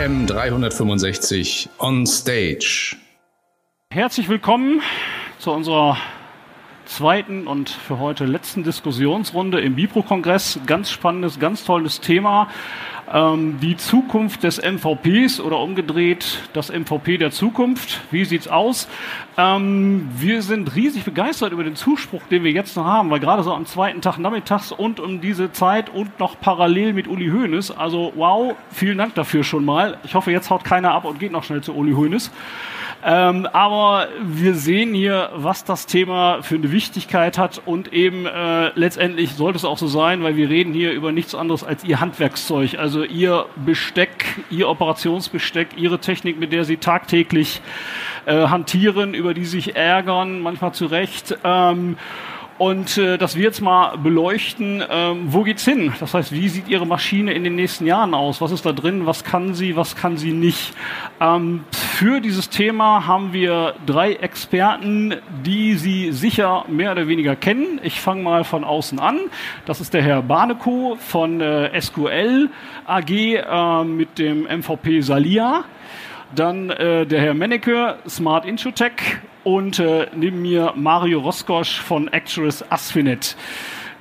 AM 0.00 0.26
365 0.26 1.68
on 1.78 2.06
Stage. 2.06 2.96
Herzlich 3.90 4.30
willkommen 4.30 4.80
zu 5.38 5.50
unserer 5.50 5.98
zweiten 6.86 7.46
und 7.46 7.68
für 7.68 7.98
heute 7.98 8.24
letzten 8.24 8.64
Diskussionsrunde 8.64 9.60
im 9.60 9.74
Bipro-Kongress. 9.74 10.60
Ganz 10.66 10.90
spannendes, 10.90 11.38
ganz 11.38 11.64
tolles 11.64 12.00
Thema. 12.00 12.48
Ähm, 13.12 13.58
die 13.60 13.76
Zukunft 13.76 14.44
des 14.44 14.60
MVPs 14.62 15.40
oder 15.40 15.58
umgedreht 15.58 16.42
das 16.52 16.70
MVP 16.70 17.18
der 17.18 17.32
Zukunft. 17.32 18.00
Wie 18.12 18.24
sieht's 18.24 18.46
aus? 18.46 18.88
Ähm, 19.36 20.08
wir 20.16 20.42
sind 20.42 20.76
riesig 20.76 21.04
begeistert 21.04 21.52
über 21.52 21.64
den 21.64 21.74
Zuspruch, 21.74 22.22
den 22.30 22.44
wir 22.44 22.52
jetzt 22.52 22.76
noch 22.76 22.84
haben, 22.84 23.10
weil 23.10 23.18
gerade 23.18 23.42
so 23.42 23.52
am 23.52 23.66
zweiten 23.66 24.00
Tag 24.00 24.18
nachmittags 24.18 24.70
und 24.70 25.00
um 25.00 25.20
diese 25.20 25.50
Zeit 25.50 25.90
und 25.90 26.20
noch 26.20 26.38
parallel 26.40 26.92
mit 26.92 27.08
Uli 27.08 27.30
Hoeneß. 27.30 27.72
Also 27.72 28.12
wow, 28.14 28.54
vielen 28.70 28.98
Dank 28.98 29.14
dafür 29.16 29.42
schon 29.42 29.64
mal. 29.64 29.98
Ich 30.04 30.14
hoffe, 30.14 30.30
jetzt 30.30 30.48
haut 30.50 30.62
keiner 30.62 30.92
ab 30.92 31.04
und 31.04 31.18
geht 31.18 31.32
noch 31.32 31.42
schnell 31.42 31.62
zu 31.62 31.74
Uli 31.74 31.92
Hoeneß. 31.92 32.30
Ähm, 33.02 33.48
aber 33.52 34.08
wir 34.22 34.54
sehen 34.54 34.92
hier, 34.92 35.30
was 35.34 35.64
das 35.64 35.86
Thema 35.86 36.42
für 36.42 36.56
eine 36.56 36.70
Wichtigkeit 36.70 37.38
hat 37.38 37.62
und 37.64 37.92
eben 37.94 38.26
äh, 38.26 38.72
letztendlich 38.74 39.32
sollte 39.34 39.56
es 39.56 39.64
auch 39.64 39.78
so 39.78 39.86
sein, 39.86 40.22
weil 40.22 40.36
wir 40.36 40.50
reden 40.50 40.74
hier 40.74 40.92
über 40.92 41.10
nichts 41.10 41.34
anderes 41.34 41.64
als 41.64 41.82
ihr 41.82 42.00
Handwerkszeug, 42.00 42.78
also 42.78 42.99
ihr 43.06 43.46
Besteck, 43.56 44.24
ihr 44.50 44.68
Operationsbesteck, 44.68 45.68
ihre 45.76 45.98
Technik, 45.98 46.38
mit 46.38 46.52
der 46.52 46.64
sie 46.64 46.76
tagtäglich 46.76 47.60
äh, 48.26 48.46
hantieren, 48.48 49.14
über 49.14 49.34
die 49.34 49.44
sich 49.44 49.76
ärgern, 49.76 50.40
manchmal 50.40 50.72
zu 50.72 50.86
Recht. 50.86 51.36
Ähm, 51.44 51.96
und 52.60 52.98
äh, 52.98 53.16
dass 53.16 53.36
wir 53.36 53.42
jetzt 53.42 53.62
mal 53.62 53.96
beleuchten, 53.96 54.84
ähm, 54.86 55.32
wo 55.32 55.44
geht's 55.44 55.64
hin? 55.64 55.94
Das 55.98 56.12
heißt, 56.12 56.30
wie 56.30 56.46
sieht 56.50 56.68
Ihre 56.68 56.86
Maschine 56.86 57.32
in 57.32 57.42
den 57.42 57.54
nächsten 57.54 57.86
Jahren 57.86 58.12
aus? 58.12 58.42
Was 58.42 58.52
ist 58.52 58.66
da 58.66 58.72
drin? 58.72 59.06
Was 59.06 59.24
kann 59.24 59.54
sie? 59.54 59.76
Was 59.76 59.96
kann 59.96 60.18
sie 60.18 60.32
nicht? 60.32 60.74
Ähm, 61.22 61.64
für 61.72 62.20
dieses 62.20 62.50
Thema 62.50 63.06
haben 63.06 63.32
wir 63.32 63.76
drei 63.86 64.12
Experten, 64.12 65.14
die 65.46 65.72
Sie 65.72 66.12
sicher 66.12 66.66
mehr 66.68 66.92
oder 66.92 67.08
weniger 67.08 67.34
kennen. 67.34 67.80
Ich 67.82 67.98
fange 67.98 68.22
mal 68.24 68.44
von 68.44 68.62
außen 68.62 68.98
an. 68.98 69.18
Das 69.64 69.80
ist 69.80 69.94
der 69.94 70.02
Herr 70.02 70.20
Barnekow 70.20 71.00
von 71.00 71.40
äh, 71.40 71.80
SQL 71.80 72.50
AG 72.84 73.10
äh, 73.10 73.84
mit 73.84 74.18
dem 74.18 74.42
MVP 74.42 75.00
Salia. 75.00 75.64
Dann 76.34 76.70
äh, 76.70 77.06
der 77.06 77.20
Herr 77.20 77.34
Menneke, 77.34 77.98
Smart 78.08 78.44
Introtech 78.44 79.18
und 79.42 79.78
äh, 79.78 80.06
neben 80.14 80.42
mir 80.42 80.74
Mario 80.76 81.20
Roskosch 81.20 81.80
von 81.80 82.08
Actress 82.08 82.64
Asfinet. 82.70 83.36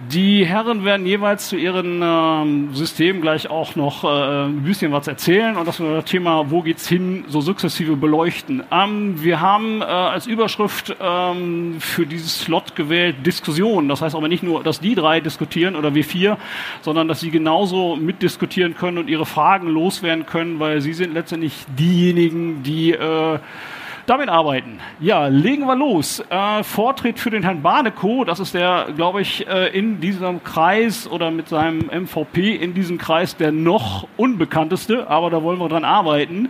Die 0.07 0.45
Herren 0.45 0.85
werden 0.85 1.05
jeweils 1.05 1.49
zu 1.49 1.57
ihren 1.57 1.99
ähm, 2.01 2.73
Systemen 2.73 3.21
gleich 3.21 3.49
auch 3.49 3.75
noch 3.75 4.05
äh, 4.05 4.45
ein 4.45 4.63
bisschen 4.63 4.93
was 4.93 5.07
erzählen 5.07 5.57
und 5.57 5.67
das 5.67 5.81
Thema 6.05 6.49
Wo 6.49 6.61
geht's 6.61 6.87
hin 6.87 7.25
so 7.27 7.41
sukzessive 7.41 7.97
beleuchten. 7.97 8.63
Ähm, 8.71 9.21
wir 9.21 9.41
haben 9.41 9.81
äh, 9.81 9.83
als 9.83 10.25
Überschrift 10.25 10.95
ähm, 11.01 11.75
für 11.81 12.05
dieses 12.05 12.39
Slot 12.39 12.77
gewählt 12.77 13.25
Diskussion. 13.25 13.89
Das 13.89 14.01
heißt 14.01 14.15
aber 14.15 14.29
nicht 14.29 14.41
nur, 14.41 14.63
dass 14.63 14.79
die 14.79 14.95
drei 14.95 15.19
diskutieren 15.19 15.75
oder 15.75 15.93
wir 15.93 16.05
vier, 16.05 16.37
sondern 16.81 17.09
dass 17.09 17.19
sie 17.19 17.29
genauso 17.29 17.97
mitdiskutieren 17.97 18.75
können 18.75 18.99
und 18.99 19.09
ihre 19.09 19.25
Fragen 19.25 19.67
loswerden 19.67 20.25
können, 20.25 20.61
weil 20.61 20.79
sie 20.79 20.93
sind 20.93 21.13
letztendlich 21.13 21.65
diejenigen, 21.77 22.63
die 22.63 22.93
äh, 22.93 23.39
damit 24.09 24.27
arbeiten. 24.27 24.79
Ja, 24.99 25.27
legen 25.27 25.67
wir 25.67 25.75
los. 25.75 26.23
Äh, 26.31 26.63
Vortritt 26.63 27.19
für 27.19 27.29
den 27.29 27.43
Herrn 27.43 27.61
Barnekow, 27.61 28.25
das 28.25 28.39
ist 28.39 28.55
der, 28.55 28.87
glaube 28.95 29.21
ich, 29.21 29.47
äh, 29.47 29.67
in 29.67 30.01
diesem 30.01 30.43
Kreis 30.43 31.07
oder 31.07 31.29
mit 31.29 31.47
seinem 31.47 31.89
MVP 31.91 32.55
in 32.55 32.73
diesem 32.73 32.97
Kreis 32.97 33.37
der 33.37 33.51
noch 33.51 34.07
unbekannteste, 34.17 35.07
aber 35.07 35.29
da 35.29 35.43
wollen 35.43 35.59
wir 35.59 35.69
dran 35.69 35.85
arbeiten. 35.85 36.49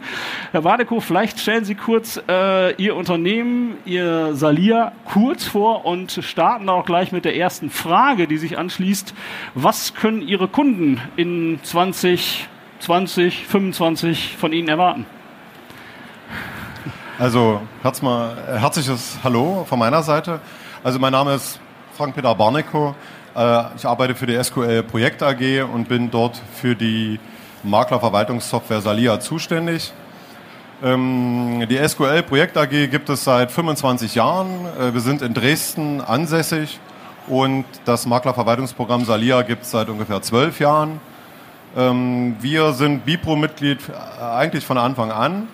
Herr 0.51 0.61
Barnekow, 0.61 1.03
vielleicht 1.03 1.37
stellen 1.39 1.65
Sie 1.65 1.75
kurz 1.75 2.21
äh, 2.29 2.73
Ihr 2.81 2.95
Unternehmen, 2.95 3.75
Ihr 3.83 4.35
Salia 4.35 4.93
kurz 5.03 5.45
vor 5.45 5.85
und 5.85 6.11
starten 6.11 6.69
auch 6.69 6.85
gleich 6.85 7.11
mit 7.11 7.25
der 7.25 7.35
ersten 7.35 7.69
Frage, 7.69 8.27
die 8.27 8.37
sich 8.37 8.57
anschließt. 8.57 9.13
Was 9.53 9.93
können 9.95 10.21
Ihre 10.21 10.47
Kunden 10.47 11.01
in 11.17 11.59
20, 11.61 12.47
20, 12.79 13.45
25 13.45 14.37
von 14.37 14.53
Ihnen 14.53 14.69
erwarten? 14.69 15.05
Also 17.19 17.59
mal, 18.01 18.37
äh, 18.47 18.59
herzliches 18.59 19.17
Hallo 19.21 19.65
von 19.67 19.77
meiner 19.77 20.01
Seite. 20.03 20.39
Also 20.85 20.99
mein 20.99 21.11
Name 21.11 21.33
ist 21.33 21.59
Frank-Peter 21.97 22.33
Barnekow. 22.33 22.95
Äh, 23.35 23.63
ich 23.75 23.85
arbeite 23.85 24.15
für 24.15 24.25
die 24.25 24.41
SQL 24.41 24.83
Projekt 24.83 25.21
AG 25.21 25.63
und 25.63 25.89
bin 25.89 26.09
dort 26.09 26.41
für 26.55 26.77
die 26.77 27.19
Maklerverwaltungssoftware 27.63 28.79
Salia 28.79 29.19
zuständig. 29.19 29.91
Ähm, 30.81 31.65
die 31.69 31.77
SQL 31.85 32.23
Projekt 32.23 32.55
AG 32.55 32.87
gibt 32.87 33.09
es 33.09 33.25
seit 33.25 33.51
25 33.51 34.15
Jahren. 34.15 34.47
Äh, 34.79 34.93
wir 34.93 35.01
sind 35.01 35.21
in 35.21 35.33
Dresden 35.33 35.99
ansässig 35.99 36.79
und 37.27 37.65
das 37.83 38.05
Maklerverwaltungsprogramm 38.05 39.03
Salia 39.03 39.41
gibt 39.41 39.63
es 39.63 39.71
seit 39.71 39.89
ungefähr 39.89 40.21
zwölf 40.21 40.61
Jahren. 40.61 41.01
Ähm, 41.75 42.37
wir 42.39 42.71
sind 42.71 43.03
Bipro-Mitglied 43.03 43.79
eigentlich 44.21 44.65
von 44.65 44.77
Anfang 44.77 45.11
an 45.11 45.49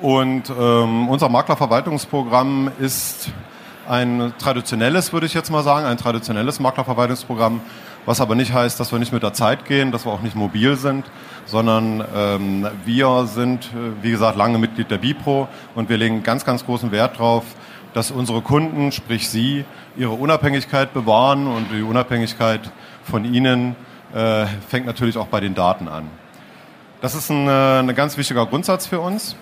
und 0.00 0.50
ähm, 0.50 1.08
unser 1.08 1.28
Maklerverwaltungsprogramm 1.28 2.70
ist 2.78 3.30
ein 3.88 4.34
traditionelles, 4.38 5.12
würde 5.12 5.26
ich 5.26 5.34
jetzt 5.34 5.50
mal 5.50 5.62
sagen, 5.62 5.86
ein 5.86 5.96
traditionelles 5.96 6.60
Maklerverwaltungsprogramm, 6.60 7.60
was 8.04 8.20
aber 8.20 8.34
nicht 8.34 8.52
heißt, 8.52 8.78
dass 8.78 8.92
wir 8.92 8.98
nicht 8.98 9.12
mit 9.12 9.22
der 9.22 9.32
Zeit 9.32 9.64
gehen, 9.64 9.92
dass 9.92 10.04
wir 10.04 10.12
auch 10.12 10.20
nicht 10.20 10.36
mobil 10.36 10.76
sind, 10.76 11.06
sondern 11.46 12.04
ähm, 12.14 12.66
wir 12.84 13.26
sind, 13.26 13.66
äh, 13.66 14.02
wie 14.02 14.10
gesagt, 14.10 14.36
lange 14.36 14.58
Mitglied 14.58 14.90
der 14.90 14.98
Bipro 14.98 15.48
und 15.74 15.88
wir 15.88 15.96
legen 15.96 16.22
ganz, 16.22 16.44
ganz 16.44 16.64
großen 16.64 16.92
Wert 16.92 17.16
darauf, 17.16 17.44
dass 17.94 18.10
unsere 18.10 18.42
Kunden, 18.42 18.92
sprich 18.92 19.28
Sie, 19.28 19.64
ihre 19.96 20.12
Unabhängigkeit 20.12 20.92
bewahren 20.92 21.46
und 21.46 21.70
die 21.72 21.82
Unabhängigkeit 21.82 22.60
von 23.02 23.24
Ihnen 23.24 23.74
äh, 24.14 24.46
fängt 24.68 24.86
natürlich 24.86 25.16
auch 25.16 25.28
bei 25.28 25.40
den 25.40 25.54
Daten 25.54 25.88
an. 25.88 26.10
Das 27.00 27.14
ist 27.14 27.30
ein, 27.30 27.48
äh, 27.48 27.78
ein 27.78 27.94
ganz 27.94 28.18
wichtiger 28.18 28.44
Grundsatz 28.46 28.86
für 28.86 29.00
uns. 29.00 29.36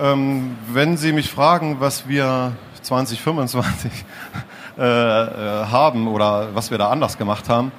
Ähm, 0.00 0.56
wenn 0.72 0.96
Sie 0.96 1.12
mich 1.12 1.30
fragen, 1.30 1.76
was 1.78 2.08
wir 2.08 2.52
2025 2.80 3.92
äh, 4.78 4.82
äh, 4.82 5.66
haben 5.66 6.08
oder 6.08 6.54
was 6.54 6.70
wir 6.70 6.78
da 6.78 6.88
anders 6.88 7.18
gemacht 7.18 7.50
haben, 7.50 7.72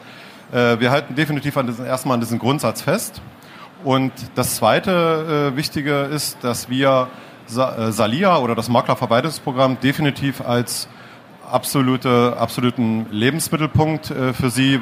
äh, 0.51 0.79
wir 0.79 0.91
halten 0.91 1.16
definitiv 1.16 1.57
an 1.57 1.66
diesen, 1.66 1.88
erstmal 1.88 2.13
an 2.16 2.19
diesem 2.19 2.38
Grundsatz 2.38 2.84
fest. 2.84 3.22
Und 3.84 4.12
das 4.35 4.57
zweite 4.57 5.51
äh, 5.53 5.57
Wichtige 5.57 6.01
ist, 6.03 6.38
dass 6.44 6.69
wir 6.69 7.07
Sa 7.47 7.88
äh, 7.88 7.91
Salia 7.91 8.38
oder 8.38 8.53
das 8.53 8.69
Maklerverwaltungsprogramm 8.69 9.80
definitiv 9.80 10.40
als 10.41 10.88
absolute, 11.51 12.38
absoluten 12.38 13.07
Lebensmittelpunkt 13.09 14.12
äh, 14.12 14.34
für 14.34 14.51
Sie 14.51 14.80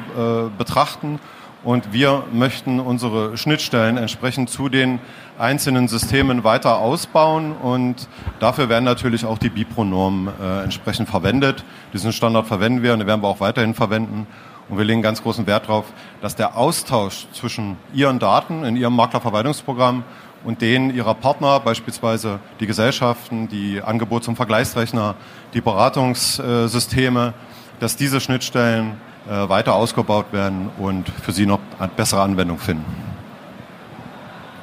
betrachten 0.58 1.18
und 1.64 1.92
wir 1.92 2.24
möchten 2.32 2.80
unsere 2.80 3.36
Schnittstellen 3.36 3.96
entsprechend 3.96 4.50
zu 4.50 4.68
den 4.68 4.98
einzelnen 5.38 5.88
Systemen 5.88 6.44
weiter 6.44 6.78
ausbauen 6.78 7.52
und 7.52 8.08
dafür 8.40 8.68
werden 8.68 8.84
natürlich 8.84 9.24
auch 9.24 9.38
die 9.38 9.48
Bipro-Normen 9.48 10.28
äh, 10.40 10.64
entsprechend 10.64 11.08
verwendet. 11.08 11.64
Diesen 11.92 12.12
Standard 12.12 12.46
verwenden 12.46 12.82
wir 12.82 12.92
und 12.92 12.98
den 12.98 13.08
werden 13.08 13.22
wir 13.22 13.28
auch 13.28 13.40
weiterhin 13.40 13.74
verwenden. 13.74 14.26
Und 14.68 14.78
wir 14.78 14.84
legen 14.84 15.02
ganz 15.02 15.22
großen 15.22 15.46
Wert 15.46 15.68
darauf, 15.68 15.86
dass 16.20 16.36
der 16.36 16.56
Austausch 16.56 17.26
zwischen 17.32 17.76
Ihren 17.92 18.18
Daten 18.18 18.64
in 18.64 18.76
Ihrem 18.76 18.94
Maklerverwaltungsprogramm 18.96 20.04
und 20.44 20.60
denen 20.60 20.94
Ihrer 20.94 21.14
Partner, 21.14 21.60
beispielsweise 21.60 22.38
die 22.60 22.66
Gesellschaften, 22.66 23.48
die 23.48 23.82
Angebots- 23.82 24.28
und 24.28 24.36
Vergleichsrechner, 24.36 25.14
die 25.54 25.60
Beratungssysteme, 25.60 27.34
dass 27.80 27.96
diese 27.96 28.20
Schnittstellen 28.20 29.00
weiter 29.26 29.74
ausgebaut 29.74 30.26
werden 30.32 30.70
und 30.78 31.08
für 31.08 31.32
Sie 31.32 31.46
noch 31.46 31.60
eine 31.78 31.88
bessere 31.88 32.22
Anwendung 32.22 32.58
finden. 32.58 32.84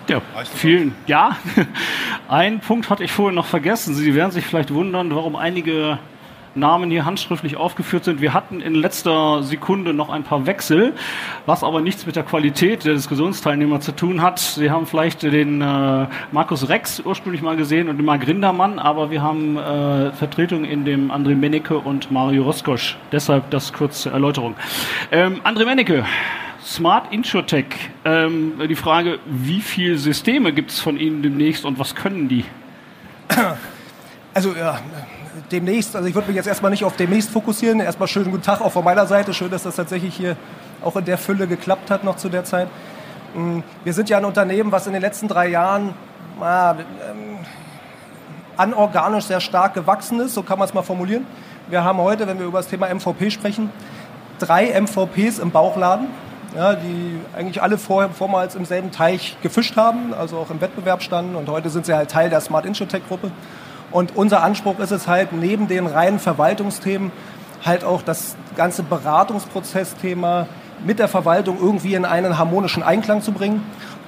Ja, 0.08 0.22
vielen. 0.56 0.96
Ja, 1.06 1.38
einen 2.28 2.60
Punkt 2.62 2.90
hatte 2.90 3.04
ich 3.04 3.12
vorhin 3.12 3.36
noch 3.36 3.46
vergessen. 3.46 3.94
Sie 3.94 4.16
werden 4.16 4.32
sich 4.32 4.46
vielleicht 4.46 4.74
wundern, 4.74 5.14
warum 5.14 5.36
einige 5.36 6.00
Namen 6.56 6.90
hier 6.90 7.06
handschriftlich 7.06 7.58
aufgeführt 7.58 8.04
sind. 8.04 8.22
Wir 8.22 8.34
hatten 8.34 8.62
in 8.62 8.76
letzter 8.76 9.44
Sekunde 9.44 9.94
noch 9.94 10.10
ein 10.10 10.24
paar 10.24 10.46
Wechsel, 10.46 10.94
was 11.46 11.64
aber 11.64 11.82
nichts 11.82 12.06
mit 12.06 12.16
der 12.16 12.24
Qualität 12.24 12.86
der 12.86 12.94
Diskussionsteilnehmer 12.94 13.80
zu 13.80 13.92
tun 13.92 14.22
hat. 14.22 14.40
Sie 14.40 14.72
haben 14.72 14.86
vielleicht 14.86 15.24
den 15.24 15.62
äh, 15.62 16.08
Markus 16.32 16.70
Rex 16.70 17.02
ursprünglich 17.02 17.42
mal 17.42 17.56
gesehen 17.56 17.90
und 17.90 17.98
den 17.98 18.06
Mark 18.06 18.22
Grindermann, 18.22 18.80
aber 18.80 19.12
wir 19.12 19.22
haben 19.22 19.58
äh, 19.58 20.12
Vertretung 20.12 20.66
in 20.66 20.86
dem 20.86 21.12
André 21.12 21.36
Mennecke 21.36 21.78
und 21.78 22.12
Mario 22.12 22.44
Roskosch. 22.44 22.98
Deshalb 23.12 23.50
das 23.52 23.74
kurze 23.74 24.10
Erläuterung. 24.10 24.56
Ähm, 25.12 25.42
André 25.44 25.66
Mennecke, 25.66 26.06
Smart 26.64 27.12
Insurtech. 27.12 27.66
Ähm, 28.06 28.54
die 28.70 28.76
Frage, 28.76 29.20
wie 29.26 29.62
viele 29.62 29.98
Systeme 29.98 30.54
gibt 30.54 30.72
es 30.72 30.80
von 30.80 30.98
Ihnen 30.98 31.22
demnächst 31.22 31.66
und 31.66 31.80
was 31.80 31.96
können 31.96 32.28
die? 32.28 32.46
Also 34.34 34.54
ja, 34.54 34.80
demnächst, 35.52 35.96
also 35.96 36.08
ich 36.08 36.16
würde 36.16 36.28
mich 36.28 36.36
jetzt 36.36 36.48
erstmal 36.48 36.72
nicht 36.72 36.84
auf 36.84 36.96
demnächst 36.96 37.30
fokussieren. 37.30 37.80
Erstmal 37.80 38.08
schönen 38.08 38.32
guten 38.32 38.44
Tag 38.44 38.62
auch 38.62 38.72
von 38.72 38.84
meiner 38.84 39.06
Seite. 39.06 39.34
Schön, 39.34 39.52
dass 39.52 39.64
das 39.64 39.76
tatsächlich 39.76 40.16
hier 40.16 40.36
auch 40.82 40.96
in 40.96 41.06
der 41.06 41.18
Fülle 41.18 41.48
geklappt 41.48 41.92
hat 41.92 42.04
noch 42.04 42.16
zu 42.16 42.30
der 42.30 42.44
Zeit. 42.44 42.68
Mm, 43.36 43.60
wir 43.84 43.94
sind 43.94 44.10
ja 44.10 44.18
ein 44.18 44.26
Unternehmen, 44.26 44.72
was 44.72 44.88
in 44.88 44.94
den 44.94 45.02
letzten 45.02 45.28
drei 45.28 45.50
Jahren 45.50 45.94
äh, 46.42 46.74
anorganisch 48.58 49.26
sehr 49.26 49.40
stark 49.40 49.74
gewachsen 49.74 50.20
ist, 50.20 50.34
so 50.34 50.44
kann 50.44 50.60
man 50.60 50.68
es 50.68 50.74
mal 50.74 50.84
formulieren. 50.84 51.26
Wir 51.70 51.84
haben 51.84 52.00
heute, 52.00 52.28
wenn 52.28 52.40
wir 52.40 52.46
über 52.46 52.60
das 52.60 52.68
Thema 52.68 52.94
MVP 52.94 53.32
sprechen, 53.32 53.70
drei 54.40 54.80
MVPs 54.80 55.40
im 55.40 55.52
Bauchladen, 55.52 56.08
ja, 56.56 56.74
die 56.74 57.20
eigentlich 57.38 57.62
alle 57.62 57.78
vorher, 57.78 58.10
vormals 58.10 58.56
im 58.56 58.66
selben 58.66 58.92
Teich 58.92 59.38
gefischt 59.42 59.78
haben, 59.78 60.14
also 60.14 60.38
auch 60.38 60.50
im 60.50 60.62
Wettbewerb 60.62 61.04
standen 61.04 61.36
und 61.36 61.48
heute 61.48 61.70
sind 61.70 61.86
sie 61.86 61.94
halt 61.94 62.10
Teil 62.10 62.30
der 62.30 62.42
Smart 62.42 62.66
Insurtech 62.66 63.08
Gruppe. 63.08 63.32
Und 63.92 64.16
unser 64.16 64.44
Anspruch 64.44 64.80
ist 64.80 64.92
es 64.92 65.08
halt, 65.08 65.34
neben 65.34 65.68
den 65.68 65.88
reinen 65.88 66.20
Verwaltungsthemen 66.20 67.12
halt 67.66 67.84
auch 67.84 68.02
das 68.02 68.36
ganze 68.56 68.84
Beratungsprozessthema 68.84 70.48
mit 70.86 71.00
der 71.00 71.08
Verwaltung 71.08 71.58
irgendwie 71.60 71.96
in 71.96 72.06
einen 72.06 72.38
harmonischen 72.38 72.84
Einklang 72.84 73.22
zu 73.22 73.32
bringen. 73.32 73.64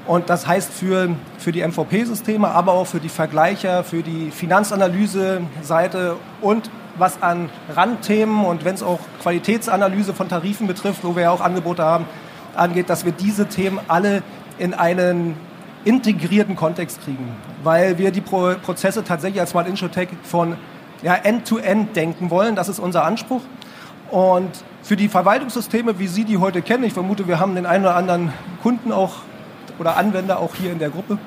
Und 0.08 0.30
das 0.30 0.48
heißt 0.48 0.72
für, 0.72 1.10
für 1.38 1.52
die 1.52 1.66
MVP-Systeme, 1.66 2.48
aber 2.48 2.74
auch 2.74 2.88
für 2.88 3.00
die 3.00 3.10
Vergleicher, 3.10 3.84
für 3.84 4.02
die 4.02 4.32
Finanzanalyse-Seite 4.32 6.16
und 6.42 6.70
was 6.98 7.22
an 7.22 7.50
Randthemen 7.74 8.46
und 8.46 8.66
wenn 8.66 8.76
es 8.76 8.84
auch 8.84 9.00
Qualitätsanalyse 9.22 10.14
von 10.14 10.28
Tarifen 10.28 10.68
betrifft, 10.68 11.04
wo 11.04 11.16
wir 11.16 11.24
ja 11.24 11.32
auch 11.32 11.42
Angebote 11.42 11.84
haben, 11.84 12.06
angeht, 12.56 12.90
dass 12.90 13.06
wir 13.06 13.12
diese 13.12 13.48
Themen 13.48 13.80
alle 13.88 14.24
in 14.58 14.74
einen 14.74 15.36
integrierten 15.86 16.56
Kontext 16.56 17.02
kriegen, 17.04 17.30
weil 17.64 17.98
wir 17.98 18.12
die 18.12 18.22
Pro 18.22 18.54
Prozesse 18.62 19.04
tatsächlich 19.04 19.40
als 19.40 19.52
Smart 19.52 19.68
Insurtech 19.68 20.10
von 20.24 20.58
ja, 21.02 21.16
End-to-End 21.16 21.90
-End 21.90 21.96
denken 21.96 22.30
wollen. 22.30 22.56
Das 22.56 22.70
ist 22.70 22.80
unser 22.80 23.04
Anspruch. 23.04 23.42
Und 24.10 24.50
für 24.84 24.96
die 24.96 25.08
Verwaltungssysteme, 25.08 26.00
wie 26.00 26.08
Sie 26.08 26.26
die 26.26 26.38
heute 26.38 26.62
kennen, 26.62 26.84
ich 26.84 26.94
vermute, 26.94 27.28
wir 27.28 27.40
haben 27.40 27.56
den 27.56 27.66
einen 27.66 27.86
oder 27.86 27.96
anderen 27.96 28.34
Kunden 28.62 28.92
auch 28.92 29.14
oder 29.80 29.98
Anwender 29.98 30.40
auch 30.40 30.54
hier 30.56 30.72
in 30.72 30.80
der 30.80 30.90
Gruppe, 30.90 31.18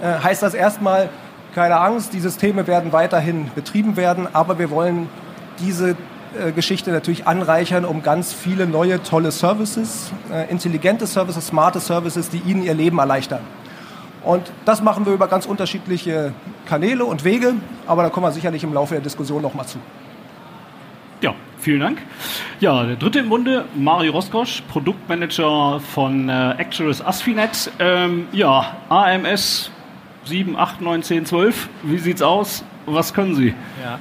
äh, 0.00 0.22
heißt 0.22 0.42
das 0.42 0.54
erstmal, 0.54 1.08
keine 1.54 1.80
Angst, 1.80 2.12
die 2.12 2.20
Systeme 2.20 2.66
werden 2.66 2.92
weiterhin 2.92 3.50
betrieben 3.54 3.96
werden, 3.96 4.26
aber 4.32 4.58
wir 4.58 4.70
wollen 4.70 5.08
diese 5.58 5.90
äh, 5.90 6.52
Geschichte 6.52 6.90
natürlich 6.90 7.26
anreichern 7.26 7.84
um 7.84 8.02
ganz 8.02 8.32
viele 8.32 8.66
neue, 8.66 9.02
tolle 9.02 9.30
Services, 9.30 10.12
äh, 10.32 10.50
intelligente 10.50 11.06
Services, 11.06 11.46
smarte 11.46 11.80
Services, 11.80 12.30
die 12.30 12.38
Ihnen 12.38 12.62
Ihr 12.62 12.74
Leben 12.74 12.98
erleichtern. 12.98 13.40
Und 14.24 14.52
das 14.64 14.82
machen 14.82 15.04
wir 15.06 15.12
über 15.12 15.26
ganz 15.26 15.46
unterschiedliche 15.46 16.32
Kanäle 16.66 17.04
und 17.04 17.24
Wege, 17.24 17.54
aber 17.86 18.02
da 18.02 18.10
kommen 18.10 18.26
wir 18.26 18.32
sicherlich 18.32 18.62
im 18.62 18.72
Laufe 18.72 18.94
der 18.94 19.02
Diskussion 19.02 19.42
noch 19.42 19.54
mal 19.54 19.66
zu. 19.66 19.78
Ja, 21.20 21.34
vielen 21.58 21.80
Dank. 21.80 21.98
Ja, 22.60 22.84
der 22.84 22.96
dritte 22.96 23.20
im 23.20 23.28
Bunde, 23.28 23.64
Mario 23.74 24.12
Roskosch, 24.12 24.62
Produktmanager 24.68 25.80
von 25.80 26.28
äh, 26.28 26.52
Actuaris 26.58 27.00
Asfinet. 27.00 27.70
Ähm, 27.78 28.26
ja, 28.32 28.76
AMS 28.88 29.70
7, 30.24 30.56
8, 30.56 30.80
9, 30.80 31.02
10, 31.02 31.26
12. 31.26 31.68
Wie 31.82 31.98
sieht's 31.98 32.22
aus? 32.22 32.64
Was 32.86 33.14
können 33.14 33.34
Sie? 33.34 33.54
Ja, 33.82 33.98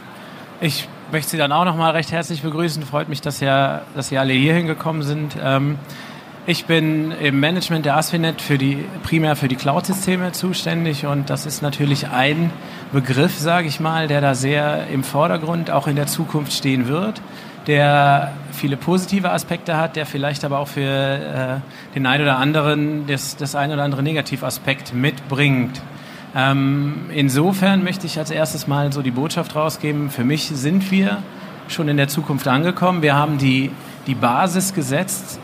ich 0.59 0.87
möchte 1.11 1.31
Sie 1.31 1.37
dann 1.37 1.51
auch 1.51 1.65
noch 1.65 1.75
mal 1.75 1.91
recht 1.91 2.11
herzlich 2.11 2.41
begrüßen. 2.41 2.83
Freut 2.83 3.09
mich, 3.09 3.21
dass, 3.21 3.39
ja, 3.39 3.81
dass 3.95 4.09
Sie 4.09 4.17
alle 4.17 4.33
hier 4.33 4.53
hingekommen 4.53 5.01
sind. 5.03 5.35
Ähm, 5.43 5.77
ich 6.47 6.65
bin 6.65 7.11
im 7.11 7.39
Management 7.39 7.85
der 7.85 7.97
Asfinet 7.97 8.41
für 8.41 8.57
die, 8.57 8.83
primär 9.03 9.35
für 9.35 9.47
die 9.47 9.55
Cloud-Systeme 9.55 10.31
zuständig 10.31 11.05
und 11.05 11.29
das 11.29 11.45
ist 11.45 11.61
natürlich 11.61 12.07
ein 12.07 12.51
Begriff, 12.91 13.37
sage 13.37 13.67
ich 13.67 13.79
mal, 13.79 14.07
der 14.07 14.21
da 14.21 14.33
sehr 14.33 14.87
im 14.87 15.03
Vordergrund 15.03 15.69
auch 15.69 15.87
in 15.87 15.95
der 15.95 16.07
Zukunft 16.07 16.53
stehen 16.53 16.87
wird, 16.87 17.21
der 17.67 18.31
viele 18.51 18.75
positive 18.75 19.31
Aspekte 19.31 19.77
hat, 19.77 19.95
der 19.95 20.07
vielleicht 20.07 20.43
aber 20.43 20.57
auch 20.57 20.67
für 20.67 20.81
äh, 20.81 21.93
den 21.93 22.07
einen 22.07 22.23
oder 22.23 22.37
anderen 22.37 23.05
das, 23.05 23.37
das 23.37 23.53
ein 23.53 23.71
oder 23.71 23.83
andere 23.83 24.01
Negativaspekt 24.01 24.95
mitbringt. 24.95 25.79
Ähm, 26.35 27.05
insofern 27.13 27.83
möchte 27.83 28.07
ich 28.07 28.17
als 28.17 28.31
erstes 28.31 28.65
mal 28.65 28.91
so 28.91 29.03
die 29.03 29.11
Botschaft 29.11 29.55
rausgeben, 29.55 30.09
für 30.09 30.23
mich 30.23 30.47
sind 30.47 30.89
wir 30.89 31.21
schon 31.67 31.87
in 31.87 31.97
der 31.97 32.07
Zukunft 32.07 32.47
angekommen. 32.47 33.03
Wir 33.03 33.15
haben 33.15 33.37
die, 33.37 33.69
die 34.07 34.15
Basis 34.15 34.73
gesetzt 34.73 35.39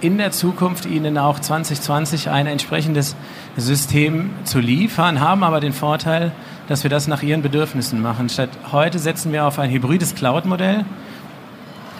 in 0.00 0.18
der 0.18 0.30
Zukunft 0.30 0.86
Ihnen 0.86 1.18
auch 1.18 1.38
2020 1.38 2.30
ein 2.30 2.46
entsprechendes 2.46 3.16
System 3.56 4.30
zu 4.44 4.60
liefern, 4.60 5.20
haben 5.20 5.44
aber 5.44 5.60
den 5.60 5.72
Vorteil, 5.72 6.32
dass 6.68 6.82
wir 6.82 6.90
das 6.90 7.06
nach 7.08 7.22
Ihren 7.22 7.42
Bedürfnissen 7.42 8.00
machen. 8.00 8.28
Statt 8.28 8.50
heute 8.72 8.98
setzen 8.98 9.32
wir 9.32 9.46
auf 9.46 9.58
ein 9.58 9.70
hybrides 9.70 10.14
Cloud-Modell, 10.14 10.84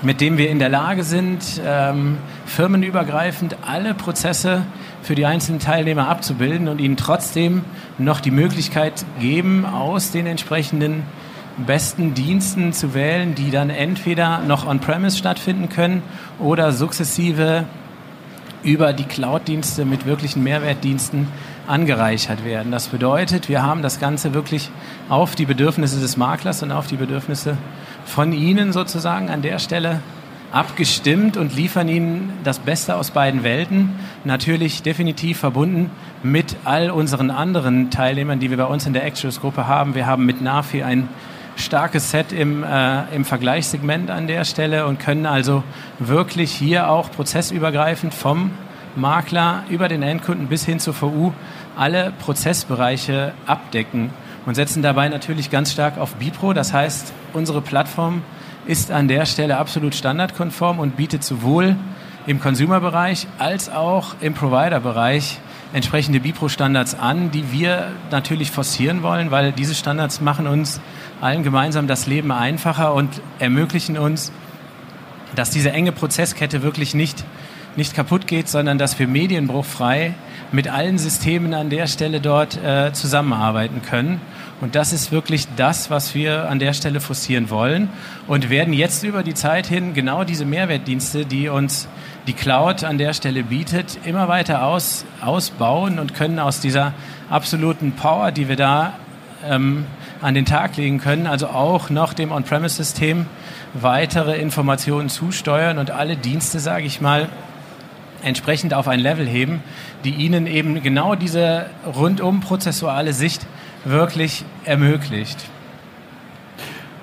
mit 0.02 0.20
dem 0.20 0.38
wir 0.38 0.48
in 0.48 0.58
der 0.58 0.68
Lage 0.70 1.04
sind, 1.04 1.60
ähm, 1.64 2.16
firmenübergreifend 2.46 3.56
alle 3.66 3.94
Prozesse 3.94 4.62
für 5.02 5.14
die 5.14 5.26
einzelnen 5.26 5.60
Teilnehmer 5.60 6.08
abzubilden 6.08 6.68
und 6.68 6.80
ihnen 6.80 6.96
trotzdem 6.96 7.64
noch 7.98 8.20
die 8.20 8.30
Möglichkeit 8.30 9.04
geben, 9.20 9.66
aus 9.66 10.10
den 10.10 10.26
entsprechenden 10.26 11.02
besten 11.66 12.14
Diensten 12.14 12.72
zu 12.72 12.94
wählen, 12.94 13.34
die 13.34 13.50
dann 13.50 13.68
entweder 13.68 14.38
noch 14.38 14.66
on-premise 14.66 15.18
stattfinden 15.18 15.68
können 15.68 16.02
oder 16.38 16.72
sukzessive 16.72 17.66
über 18.62 18.92
die 18.92 19.04
Cloud-Dienste 19.04 19.84
mit 19.84 20.06
wirklichen 20.06 20.42
Mehrwertdiensten 20.42 21.28
angereichert 21.66 22.44
werden. 22.44 22.72
Das 22.72 22.88
bedeutet, 22.88 23.48
wir 23.48 23.62
haben 23.62 23.82
das 23.82 24.00
Ganze 24.00 24.34
wirklich 24.34 24.70
auf 25.08 25.34
die 25.34 25.46
Bedürfnisse 25.46 26.00
des 26.00 26.16
Maklers 26.16 26.62
und 26.62 26.72
auf 26.72 26.86
die 26.86 26.96
Bedürfnisse 26.96 27.56
von 28.04 28.32
Ihnen 28.32 28.72
sozusagen 28.72 29.30
an 29.30 29.42
der 29.42 29.58
Stelle 29.58 30.00
abgestimmt 30.52 31.36
und 31.36 31.54
liefern 31.54 31.88
Ihnen 31.88 32.32
das 32.42 32.58
Beste 32.58 32.96
aus 32.96 33.12
beiden 33.12 33.44
Welten. 33.44 33.92
Natürlich 34.24 34.82
definitiv 34.82 35.38
verbunden 35.38 35.90
mit 36.22 36.56
all 36.64 36.90
unseren 36.90 37.30
anderen 37.30 37.90
Teilnehmern, 37.90 38.40
die 38.40 38.50
wir 38.50 38.56
bei 38.56 38.64
uns 38.64 38.86
in 38.86 38.92
der 38.92 39.04
Actuals-Gruppe 39.04 39.66
haben. 39.66 39.94
Wir 39.94 40.06
haben 40.06 40.26
mit 40.26 40.42
Nafi 40.42 40.82
ein 40.82 41.08
starkes 41.60 42.10
Set 42.10 42.32
im, 42.32 42.64
äh, 42.64 43.14
im 43.14 43.24
Vergleichssegment 43.24 44.10
an 44.10 44.26
der 44.26 44.44
Stelle 44.44 44.86
und 44.86 44.98
können 44.98 45.26
also 45.26 45.62
wirklich 45.98 46.52
hier 46.52 46.90
auch 46.90 47.10
prozessübergreifend 47.10 48.14
vom 48.14 48.50
Makler 48.96 49.64
über 49.68 49.88
den 49.88 50.02
Endkunden 50.02 50.48
bis 50.48 50.64
hin 50.64 50.80
zur 50.80 51.00
VU 51.00 51.32
alle 51.76 52.12
Prozessbereiche 52.18 53.32
abdecken 53.46 54.10
und 54.46 54.54
setzen 54.54 54.82
dabei 54.82 55.08
natürlich 55.08 55.50
ganz 55.50 55.72
stark 55.72 55.98
auf 55.98 56.14
Bipro. 56.16 56.52
Das 56.52 56.72
heißt, 56.72 57.12
unsere 57.32 57.60
Plattform 57.60 58.22
ist 58.66 58.90
an 58.90 59.08
der 59.08 59.26
Stelle 59.26 59.58
absolut 59.58 59.94
standardkonform 59.94 60.78
und 60.78 60.96
bietet 60.96 61.24
sowohl 61.24 61.76
im 62.26 62.40
Consumer-Bereich 62.40 63.26
als 63.38 63.70
auch 63.70 64.14
im 64.20 64.34
Provider-Bereich 64.34 65.38
entsprechende 65.72 66.20
Bipro-Standards 66.20 66.98
an, 66.98 67.30
die 67.30 67.52
wir 67.52 67.92
natürlich 68.10 68.50
forcieren 68.50 69.02
wollen, 69.02 69.30
weil 69.30 69.52
diese 69.52 69.74
Standards 69.74 70.20
machen 70.20 70.46
uns 70.46 70.80
allen 71.20 71.42
gemeinsam 71.42 71.86
das 71.86 72.06
Leben 72.06 72.32
einfacher 72.32 72.94
und 72.94 73.20
ermöglichen 73.38 73.98
uns, 73.98 74.32
dass 75.34 75.50
diese 75.50 75.70
enge 75.70 75.92
Prozesskette 75.92 76.62
wirklich 76.62 76.94
nicht, 76.94 77.24
nicht 77.76 77.94
kaputt 77.94 78.26
geht, 78.26 78.48
sondern 78.48 78.78
dass 78.78 78.98
wir 78.98 79.06
medienbruchfrei 79.06 80.14
mit 80.52 80.68
allen 80.68 80.98
Systemen 80.98 81.54
an 81.54 81.70
der 81.70 81.86
Stelle 81.86 82.20
dort 82.20 82.56
äh, 82.62 82.92
zusammenarbeiten 82.92 83.82
können. 83.82 84.20
Und 84.60 84.74
das 84.74 84.92
ist 84.92 85.12
wirklich 85.12 85.46
das, 85.56 85.90
was 85.90 86.14
wir 86.14 86.50
an 86.50 86.58
der 86.58 86.74
Stelle 86.74 87.00
forcieren 87.00 87.48
wollen 87.48 87.88
und 88.26 88.50
werden 88.50 88.74
jetzt 88.74 89.04
über 89.04 89.22
die 89.22 89.34
Zeit 89.34 89.66
hin 89.66 89.94
genau 89.94 90.24
diese 90.24 90.44
Mehrwertdienste, 90.44 91.24
die 91.24 91.48
uns 91.48 91.88
die 92.26 92.34
Cloud 92.34 92.84
an 92.84 92.98
der 92.98 93.14
Stelle 93.14 93.44
bietet, 93.44 93.98
immer 94.04 94.28
weiter 94.28 94.64
aus, 94.64 95.06
ausbauen 95.22 95.98
und 95.98 96.14
können 96.14 96.38
aus 96.38 96.60
dieser 96.60 96.92
absoluten 97.30 97.92
Power, 97.92 98.32
die 98.32 98.48
wir 98.48 98.56
da 98.56 98.94
ähm, 99.48 99.86
an 100.20 100.34
den 100.34 100.44
Tag 100.44 100.76
legen 100.76 100.98
können, 100.98 101.26
also 101.26 101.48
auch 101.48 101.90
noch 101.90 102.12
dem 102.12 102.32
On-Premise-System 102.32 103.26
weitere 103.74 104.38
Informationen 104.38 105.08
zusteuern 105.08 105.78
und 105.78 105.90
alle 105.90 106.16
Dienste, 106.16 106.60
sage 106.60 106.84
ich 106.84 107.00
mal, 107.00 107.28
entsprechend 108.22 108.74
auf 108.74 108.88
ein 108.88 109.00
Level 109.00 109.26
heben, 109.26 109.62
die 110.04 110.10
Ihnen 110.10 110.46
eben 110.46 110.82
genau 110.82 111.14
diese 111.14 111.66
rundum 111.86 112.40
prozessuale 112.40 113.12
Sicht 113.12 113.46
wirklich 113.84 114.44
ermöglicht. 114.64 115.38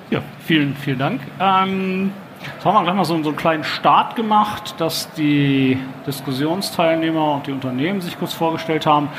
Ja, 0.09 0.21
vielen, 0.45 0.75
vielen 0.75 0.99
Dank. 0.99 1.21
Ähm, 1.39 2.11
jetzt 2.55 2.63
haben 2.63 2.75
wir 2.75 2.83
gleich 2.83 2.95
mal 2.95 3.03
so, 3.03 3.21
so 3.23 3.29
einen 3.29 3.37
kleinen 3.37 3.63
Start 3.63 4.15
gemacht, 4.15 4.75
dass 4.77 5.11
die 5.13 5.77
Diskussionsteilnehmer 6.05 7.35
und 7.35 7.47
die 7.47 7.51
Unternehmen 7.51 7.99
sich 8.01 8.17
kurz 8.17 8.33
vorgestellt 8.33 8.85
haben. 8.85 9.09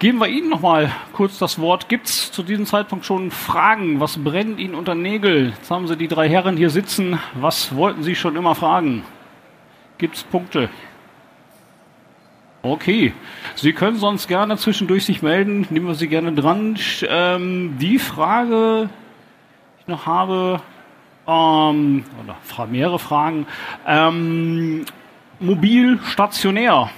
Geben 0.00 0.16
wir 0.18 0.28
Ihnen 0.28 0.48
noch 0.48 0.62
mal 0.62 0.90
kurz 1.12 1.38
das 1.38 1.58
Wort. 1.58 1.90
Gibt 1.90 2.06
es 2.06 2.32
zu 2.32 2.42
diesem 2.42 2.64
Zeitpunkt 2.64 3.04
schon 3.04 3.30
Fragen? 3.30 4.00
Was 4.00 4.16
brennt 4.16 4.58
Ihnen 4.58 4.74
unter 4.74 4.94
Nägel? 4.94 5.50
Jetzt 5.50 5.70
haben 5.70 5.86
Sie 5.88 5.94
die 5.94 6.08
drei 6.08 6.26
Herren 6.26 6.56
hier 6.56 6.70
sitzen. 6.70 7.18
Was 7.34 7.76
wollten 7.76 8.02
Sie 8.02 8.14
schon 8.14 8.34
immer 8.34 8.54
fragen? 8.54 9.04
Gibt 9.98 10.16
es 10.16 10.22
Punkte? 10.22 10.70
Okay, 12.62 13.12
Sie 13.56 13.74
können 13.74 13.98
sonst 13.98 14.26
gerne 14.26 14.56
zwischendurch 14.56 15.04
sich 15.04 15.20
melden. 15.20 15.66
Nehmen 15.68 15.88
wir 15.88 15.94
Sie 15.94 16.08
gerne 16.08 16.32
dran. 16.32 16.78
Ähm, 17.06 17.76
die 17.78 17.98
Frage, 17.98 18.88
die 18.88 19.80
ich 19.82 19.86
noch 19.86 20.06
habe, 20.06 20.62
ähm, 21.26 22.04
oder 22.24 22.66
mehrere 22.68 22.98
Fragen. 22.98 23.46
Ähm, 23.86 24.86
mobil, 25.40 25.98
stationär 26.06 26.88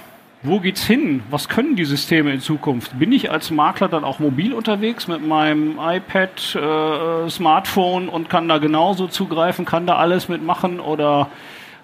wo 0.43 0.59
geht's 0.59 0.83
hin? 0.83 1.23
Was 1.29 1.47
können 1.47 1.77
die 1.77 1.85
Systeme 1.85 2.33
in 2.33 2.41
Zukunft? 2.41 2.99
Bin 2.99 3.13
ich 3.13 3.31
als 3.31 3.49
Makler 3.49 3.87
dann 3.87 4.03
auch 4.03 4.19
mobil 4.19 4.53
unterwegs 4.53 5.07
mit 5.07 5.25
meinem 5.25 5.79
iPad, 5.79 6.55
äh, 6.55 7.29
Smartphone 7.29 8.09
und 8.09 8.29
kann 8.29 8.49
da 8.49 8.57
genauso 8.57 9.07
zugreifen, 9.07 9.63
kann 9.63 9.87
da 9.87 9.95
alles 9.95 10.27
mitmachen 10.27 10.81
oder 10.81 11.29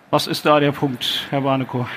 was 0.09 0.27
ist 0.27 0.45
da 0.45 0.59
der 0.59 0.73
Punkt, 0.73 1.27
Herr 1.29 1.41
Barnekow? 1.41 1.87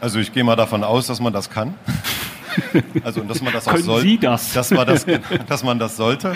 Also 0.00 0.18
ich 0.18 0.32
gehe 0.32 0.44
mal 0.44 0.56
davon 0.56 0.82
aus, 0.82 1.06
dass 1.06 1.20
man 1.20 1.32
das 1.32 1.50
kann. 1.50 1.74
Also 3.04 3.20
dass 3.20 3.42
man 3.42 3.52
das 3.52 3.68
auch 3.68 3.72
Können 3.72 3.84
soll, 3.84 4.00
Sie 4.00 4.16
das? 4.16 4.54
Dass 4.54 4.70
man 4.70 4.86
das, 4.86 5.04
dass 5.48 5.62
man 5.62 5.78
das 5.78 5.94
sollte. 5.98 6.34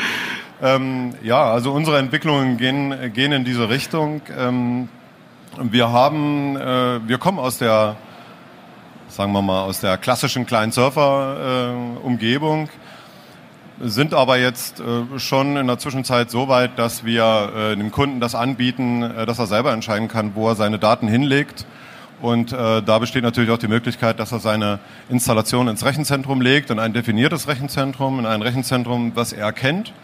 Ähm, 0.61 1.15
ja, 1.23 1.51
also 1.51 1.73
unsere 1.73 1.97
Entwicklungen 1.97 2.59
gehen, 2.59 3.15
gehen 3.15 3.33
in 3.33 3.45
diese 3.45 3.71
Richtung. 3.71 4.21
Ähm, 4.37 4.91
wir 5.59 5.91
haben, 5.91 6.57
äh, 6.57 7.01
wir 7.07 7.19
kommen 7.19 7.39
aus 7.39 7.59
der, 7.59 7.97
sagen 9.09 9.33
wir 9.33 9.43
mal, 9.43 9.63
aus 9.63 9.81
der 9.81 9.99
klassischen 9.99 10.47
Client-Surfer-Umgebung, 10.47 12.67
äh, 12.67 12.69
sind 13.83 14.15
aber 14.15 14.39
jetzt 14.39 14.81
äh, 14.81 15.19
schon 15.19 15.57
in 15.57 15.67
der 15.67 15.79
Zwischenzeit 15.79 16.31
so 16.31 16.49
weit, 16.49 16.79
dass 16.79 17.05
wir 17.05 17.73
äh, 17.73 17.77
dem 17.77 17.91
Kunden 17.91 18.21
das 18.21 18.35
anbieten, 18.35 19.03
äh, 19.03 19.27
dass 19.27 19.39
er 19.39 19.47
selber 19.47 19.73
entscheiden 19.73 20.09
kann, 20.09 20.35
wo 20.35 20.49
er 20.49 20.55
seine 20.55 20.79
Daten 20.79 21.09
hinlegt. 21.09 21.67
Und 22.21 22.53
äh, 22.53 22.83
da 22.83 22.99
besteht 22.99 23.23
natürlich 23.23 23.51
auch 23.51 23.59
die 23.59 23.69
Möglichkeit, 23.69 24.21
dass 24.21 24.33
er 24.33 24.41
seine 24.41 24.79
Installation 25.09 25.69
ins 25.69 25.85
Rechenzentrum 25.85 26.43
legt, 26.43 26.71
in 26.71 26.79
ein 26.79 26.93
definiertes 26.93 27.49
Rechenzentrum, 27.49 28.19
in 28.19 28.27
ein 28.27 28.43
Rechenzentrum, 28.43 29.15
das 29.15 29.33
er 29.33 29.53
kennt 29.53 29.95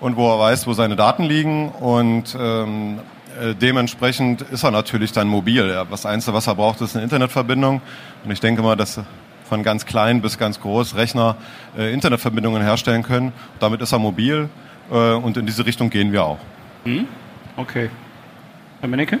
und 0.00 0.16
wo 0.16 0.32
er 0.32 0.40
weiß, 0.40 0.66
wo 0.66 0.72
seine 0.72 0.96
Daten 0.96 1.22
liegen. 1.22 1.68
Und 1.68 2.36
ähm, 2.38 2.98
äh, 3.40 3.54
dementsprechend 3.54 4.42
ist 4.42 4.64
er 4.64 4.70
natürlich 4.70 5.12
dann 5.12 5.28
mobil. 5.28 5.68
Ja, 5.68 5.84
das 5.84 6.06
Einzige, 6.06 6.34
was 6.34 6.46
er 6.46 6.54
braucht, 6.54 6.80
ist 6.80 6.94
eine 6.94 7.04
Internetverbindung. 7.04 7.80
Und 8.24 8.30
ich 8.30 8.40
denke 8.40 8.62
mal, 8.62 8.76
dass 8.76 9.00
von 9.48 9.62
ganz 9.62 9.86
klein 9.86 10.22
bis 10.22 10.38
ganz 10.38 10.60
groß 10.60 10.96
Rechner 10.96 11.36
äh, 11.76 11.92
Internetverbindungen 11.92 12.62
herstellen 12.62 13.02
können. 13.02 13.32
Damit 13.60 13.80
ist 13.80 13.92
er 13.92 13.98
mobil 13.98 14.48
äh, 14.90 15.12
und 15.12 15.36
in 15.36 15.46
diese 15.46 15.66
Richtung 15.66 15.90
gehen 15.90 16.12
wir 16.12 16.24
auch. 16.24 16.38
Hm? 16.84 17.06
Okay. 17.56 17.90
Herr 18.80 18.88
Mennecke? 18.88 19.18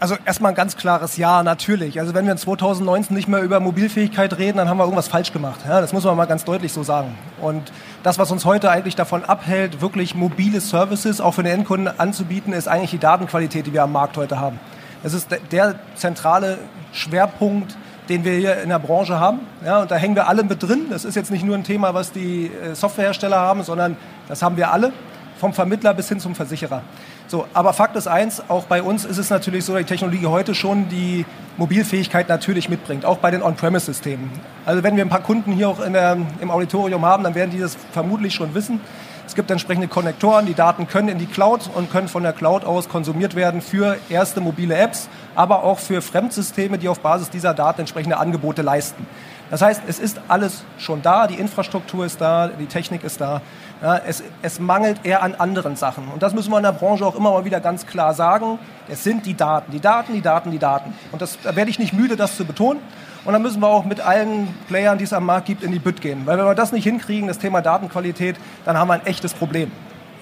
Also 0.00 0.16
erstmal 0.24 0.52
ein 0.52 0.56
ganz 0.56 0.76
klares 0.76 1.16
Ja, 1.16 1.42
natürlich. 1.42 2.00
Also 2.00 2.14
wenn 2.14 2.24
wir 2.24 2.32
in 2.32 2.38
2019 2.38 3.16
nicht 3.16 3.28
mehr 3.28 3.40
über 3.40 3.60
Mobilfähigkeit 3.60 4.36
reden, 4.38 4.58
dann 4.58 4.68
haben 4.68 4.78
wir 4.78 4.84
irgendwas 4.84 5.08
falsch 5.08 5.32
gemacht. 5.32 5.60
Ja, 5.66 5.80
das 5.80 5.92
muss 5.92 6.04
man 6.04 6.16
mal 6.16 6.26
ganz 6.26 6.44
deutlich 6.44 6.72
so 6.72 6.82
sagen. 6.82 7.16
Und 7.40 7.72
das, 8.02 8.18
was 8.18 8.30
uns 8.30 8.44
heute 8.44 8.70
eigentlich 8.70 8.96
davon 8.96 9.24
abhält, 9.24 9.80
wirklich 9.80 10.14
mobile 10.14 10.60
Services 10.60 11.20
auch 11.20 11.32
für 11.32 11.42
den 11.42 11.52
Endkunden 11.52 11.98
anzubieten, 11.98 12.52
ist 12.52 12.68
eigentlich 12.68 12.90
die 12.90 12.98
Datenqualität, 12.98 13.66
die 13.66 13.72
wir 13.72 13.82
am 13.82 13.92
Markt 13.92 14.16
heute 14.16 14.40
haben. 14.40 14.58
Das 15.02 15.14
ist 15.14 15.28
der 15.52 15.76
zentrale 15.94 16.58
Schwerpunkt, 16.92 17.76
den 18.08 18.24
wir 18.24 18.32
hier 18.32 18.62
in 18.62 18.70
der 18.70 18.78
Branche 18.78 19.20
haben. 19.20 19.40
Ja, 19.64 19.82
und 19.82 19.90
da 19.90 19.96
hängen 19.96 20.16
wir 20.16 20.28
alle 20.28 20.42
mit 20.42 20.62
drin. 20.62 20.86
Das 20.90 21.04
ist 21.04 21.14
jetzt 21.14 21.30
nicht 21.30 21.44
nur 21.44 21.56
ein 21.56 21.64
Thema, 21.64 21.94
was 21.94 22.12
die 22.12 22.46
äh, 22.46 22.74
Softwarehersteller 22.74 23.38
haben, 23.38 23.62
sondern 23.62 23.96
das 24.28 24.42
haben 24.42 24.56
wir 24.56 24.72
alle, 24.72 24.92
vom 25.38 25.52
Vermittler 25.52 25.94
bis 25.94 26.08
hin 26.08 26.18
zum 26.18 26.34
Versicherer. 26.34 26.82
So, 27.28 27.46
aber 27.52 27.74
Fakt 27.74 27.94
ist 27.94 28.08
eins, 28.08 28.42
auch 28.48 28.64
bei 28.64 28.82
uns 28.82 29.04
ist 29.04 29.18
es 29.18 29.28
natürlich 29.28 29.62
so, 29.66 29.74
dass 29.74 29.82
die 29.82 29.86
Technologie 29.86 30.24
heute 30.24 30.54
schon 30.54 30.88
die 30.88 31.26
Mobilfähigkeit 31.58 32.26
natürlich 32.30 32.70
mitbringt, 32.70 33.04
auch 33.04 33.18
bei 33.18 33.30
den 33.30 33.42
On-Premise-Systemen. 33.42 34.30
Also 34.64 34.82
wenn 34.82 34.96
wir 34.96 35.04
ein 35.04 35.10
paar 35.10 35.22
Kunden 35.22 35.52
hier 35.52 35.68
auch 35.68 35.78
der, 35.78 36.16
im 36.40 36.50
Auditorium 36.50 37.04
haben, 37.04 37.24
dann 37.24 37.34
werden 37.34 37.50
die 37.50 37.58
das 37.58 37.76
vermutlich 37.92 38.32
schon 38.32 38.54
wissen. 38.54 38.80
Es 39.26 39.34
gibt 39.34 39.50
entsprechende 39.50 39.88
Konnektoren, 39.88 40.46
die 40.46 40.54
Daten 40.54 40.88
können 40.88 41.10
in 41.10 41.18
die 41.18 41.26
Cloud 41.26 41.68
und 41.74 41.92
können 41.92 42.08
von 42.08 42.22
der 42.22 42.32
Cloud 42.32 42.64
aus 42.64 42.88
konsumiert 42.88 43.34
werden 43.34 43.60
für 43.60 43.98
erste 44.08 44.40
mobile 44.40 44.74
Apps, 44.74 45.10
aber 45.34 45.64
auch 45.64 45.80
für 45.80 46.00
Fremdsysteme, 46.00 46.78
die 46.78 46.88
auf 46.88 47.00
Basis 47.00 47.28
dieser 47.28 47.52
Daten 47.52 47.80
entsprechende 47.80 48.16
Angebote 48.16 48.62
leisten. 48.62 49.06
Das 49.50 49.62
heißt, 49.62 49.82
es 49.86 49.98
ist 49.98 50.20
alles 50.28 50.62
schon 50.76 51.00
da, 51.02 51.26
die 51.26 51.36
Infrastruktur 51.36 52.04
ist 52.04 52.20
da, 52.20 52.48
die 52.48 52.66
Technik 52.66 53.02
ist 53.02 53.20
da. 53.20 53.40
Ja, 53.82 53.96
es, 53.96 54.22
es, 54.42 54.58
mangelt 54.58 55.00
eher 55.04 55.22
an 55.22 55.34
anderen 55.36 55.76
Sachen. 55.76 56.08
Und 56.08 56.22
das 56.22 56.34
müssen 56.34 56.50
wir 56.50 56.56
in 56.56 56.64
der 56.64 56.72
Branche 56.72 57.06
auch 57.06 57.14
immer 57.14 57.30
mal 57.30 57.44
wieder 57.44 57.60
ganz 57.60 57.86
klar 57.86 58.12
sagen. 58.12 58.58
Es 58.88 59.04
sind 59.04 59.24
die 59.24 59.34
Daten, 59.34 59.70
die 59.70 59.80
Daten, 59.80 60.12
die 60.12 60.20
Daten, 60.20 60.50
die 60.50 60.58
Daten. 60.58 60.92
Und 61.12 61.22
das, 61.22 61.38
da 61.42 61.54
werde 61.54 61.70
ich 61.70 61.78
nicht 61.78 61.92
müde, 61.92 62.16
das 62.16 62.36
zu 62.36 62.44
betonen. 62.44 62.80
Und 63.24 63.32
dann 63.32 63.42
müssen 63.42 63.60
wir 63.60 63.68
auch 63.68 63.84
mit 63.84 64.00
allen 64.00 64.52
Playern, 64.68 64.98
die 64.98 65.04
es 65.04 65.12
am 65.12 65.26
Markt 65.26 65.46
gibt, 65.46 65.62
in 65.62 65.70
die 65.70 65.78
Bütt 65.78 66.00
gehen. 66.00 66.22
Weil 66.24 66.38
wenn 66.38 66.44
wir 66.44 66.54
das 66.54 66.72
nicht 66.72 66.84
hinkriegen, 66.84 67.28
das 67.28 67.38
Thema 67.38 67.62
Datenqualität, 67.62 68.36
dann 68.64 68.76
haben 68.76 68.88
wir 68.88 68.94
ein 68.94 69.06
echtes 69.06 69.32
Problem. 69.32 69.70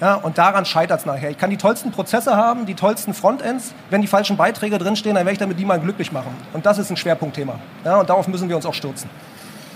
Ja, 0.00 0.14
und 0.14 0.36
daran 0.36 0.66
scheitert 0.66 1.00
es 1.00 1.06
nachher. 1.06 1.30
Ich 1.30 1.38
kann 1.38 1.48
die 1.48 1.56
tollsten 1.56 1.90
Prozesse 1.90 2.36
haben, 2.36 2.66
die 2.66 2.74
tollsten 2.74 3.14
Frontends. 3.14 3.74
Wenn 3.88 4.02
die 4.02 4.06
falschen 4.06 4.36
Beiträge 4.36 4.76
drinstehen, 4.78 5.14
dann 5.14 5.24
werde 5.24 5.32
ich 5.32 5.38
damit 5.38 5.58
niemanden 5.58 5.84
glücklich 5.84 6.12
machen. 6.12 6.34
Und 6.52 6.66
das 6.66 6.78
ist 6.78 6.90
ein 6.90 6.96
Schwerpunktthema. 6.96 7.58
Ja, 7.84 8.00
und 8.00 8.10
darauf 8.10 8.28
müssen 8.28 8.48
wir 8.48 8.56
uns 8.56 8.66
auch 8.66 8.74
stürzen. 8.74 9.08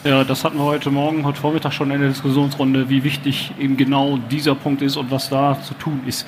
Ja, 0.05 0.25
das 0.25 0.45
hatten 0.45 0.57
wir 0.57 0.65
heute 0.65 0.91
Morgen, 0.91 1.25
heute 1.25 1.39
Vormittag 1.39 1.73
schon 1.73 1.91
in 1.91 2.00
der 2.00 2.09
Diskussionsrunde, 2.09 2.89
wie 2.89 3.05
wichtig 3.05 3.53
eben 3.59 3.77
genau 3.77 4.19
dieser 4.31 4.55
Punkt 4.55 4.81
ist 4.81 4.97
und 4.97 5.11
was 5.11 5.29
da 5.29 5.59
zu 5.62 5.75
tun 5.75 6.03
ist. 6.07 6.27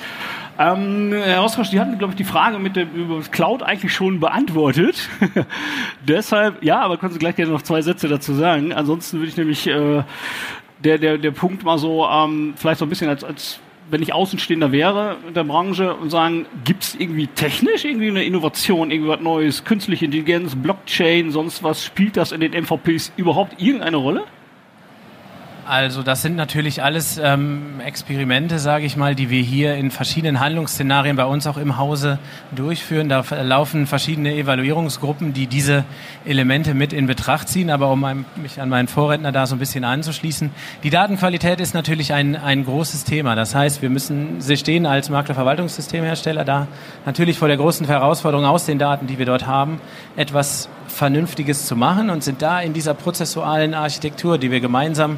Ähm, 0.59 1.11
Herr 1.11 1.41
Austausch, 1.41 1.69
Sie 1.69 1.79
hatten, 1.79 1.97
glaube 1.97 2.11
ich, 2.13 2.17
die 2.17 2.23
Frage 2.23 2.59
mit 2.59 2.77
das 2.77 3.31
Cloud 3.31 3.63
eigentlich 3.63 3.91
schon 3.91 4.19
beantwortet. 4.19 5.09
Deshalb, 6.07 6.63
ja, 6.63 6.81
aber 6.81 6.97
können 6.97 7.13
Sie 7.13 7.19
gleich 7.19 7.35
gerne 7.35 7.51
noch 7.51 7.63
zwei 7.63 7.81
Sätze 7.81 8.07
dazu 8.07 8.33
sagen. 8.33 8.73
Ansonsten 8.73 9.17
würde 9.17 9.29
ich 9.29 9.37
nämlich 9.37 9.65
äh, 9.65 10.03
der, 10.83 10.99
der, 10.99 11.17
der 11.17 11.31
Punkt 11.31 11.63
mal 11.63 11.79
so 11.79 12.05
ähm, 12.07 12.53
vielleicht 12.55 12.77
so 12.77 12.85
ein 12.85 12.89
bisschen 12.89 13.09
als, 13.09 13.23
als 13.23 13.59
wenn 13.89 14.01
ich 14.01 14.13
Außenstehender 14.13 14.71
wäre 14.71 15.17
in 15.27 15.33
der 15.33 15.43
Branche 15.43 15.95
und 15.95 16.09
sagen, 16.09 16.45
gibt 16.63 16.83
es 16.83 16.95
irgendwie 16.95 17.27
technisch 17.27 17.85
irgendwie 17.85 18.09
eine 18.09 18.23
Innovation, 18.23 18.91
irgendwas 18.91 19.19
Neues, 19.19 19.63
künstliche 19.63 20.05
Intelligenz, 20.05 20.55
Blockchain, 20.55 21.31
sonst 21.31 21.63
was, 21.63 21.83
spielt 21.83 22.17
das 22.17 22.31
in 22.31 22.41
den 22.41 22.51
MVPs 22.53 23.11
überhaupt 23.17 23.61
irgendeine 23.61 23.97
Rolle? 23.97 24.25
Also 25.65 26.03
das 26.03 26.21
sind 26.21 26.35
natürlich 26.35 26.83
alles 26.83 27.17
ähm, 27.17 27.79
Experimente, 27.79 28.59
sage 28.59 28.85
ich 28.85 28.97
mal, 28.97 29.15
die 29.15 29.29
wir 29.29 29.41
hier 29.41 29.75
in 29.75 29.91
verschiedenen 29.91 30.41
Handlungsszenarien 30.41 31.15
bei 31.15 31.23
uns 31.23 31.47
auch 31.47 31.55
im 31.55 31.77
Hause 31.77 32.19
durchführen. 32.51 33.07
Da 33.07 33.23
laufen 33.41 33.87
verschiedene 33.87 34.35
Evaluierungsgruppen, 34.35 35.31
die 35.31 35.47
diese 35.47 35.85
Elemente 36.25 36.73
mit 36.73 36.91
in 36.91 37.07
Betracht 37.07 37.47
ziehen. 37.47 37.69
Aber 37.69 37.89
um 37.91 38.25
mich 38.35 38.59
an 38.59 38.67
meinen 38.67 38.89
Vorredner 38.89 39.31
da 39.31 39.47
so 39.47 39.55
ein 39.55 39.59
bisschen 39.59 39.85
anzuschließen, 39.85 40.51
die 40.83 40.89
Datenqualität 40.89 41.61
ist 41.61 41.73
natürlich 41.73 42.11
ein, 42.11 42.35
ein 42.35 42.65
großes 42.65 43.05
Thema. 43.05 43.35
Das 43.35 43.55
heißt, 43.55 43.81
wir 43.81 43.89
müssen, 43.89 44.41
Sie 44.41 44.57
stehen 44.57 44.85
als 44.85 45.09
Maklerverwaltungssystemhersteller 45.09 46.43
da 46.43 46.67
natürlich 47.05 47.37
vor 47.37 47.47
der 47.47 47.55
großen 47.55 47.87
Herausforderung 47.87 48.45
aus 48.45 48.65
den 48.65 48.79
Daten, 48.79 49.07
die 49.07 49.17
wir 49.17 49.25
dort 49.25 49.47
haben, 49.47 49.79
etwas 50.17 50.67
Vernünftiges 50.93 51.65
zu 51.65 51.75
machen 51.75 52.09
und 52.09 52.23
sind 52.23 52.41
da 52.41 52.61
in 52.61 52.73
dieser 52.73 52.93
prozessualen 52.93 53.73
Architektur, 53.73 54.37
die 54.37 54.51
wir 54.51 54.59
gemeinsam 54.59 55.17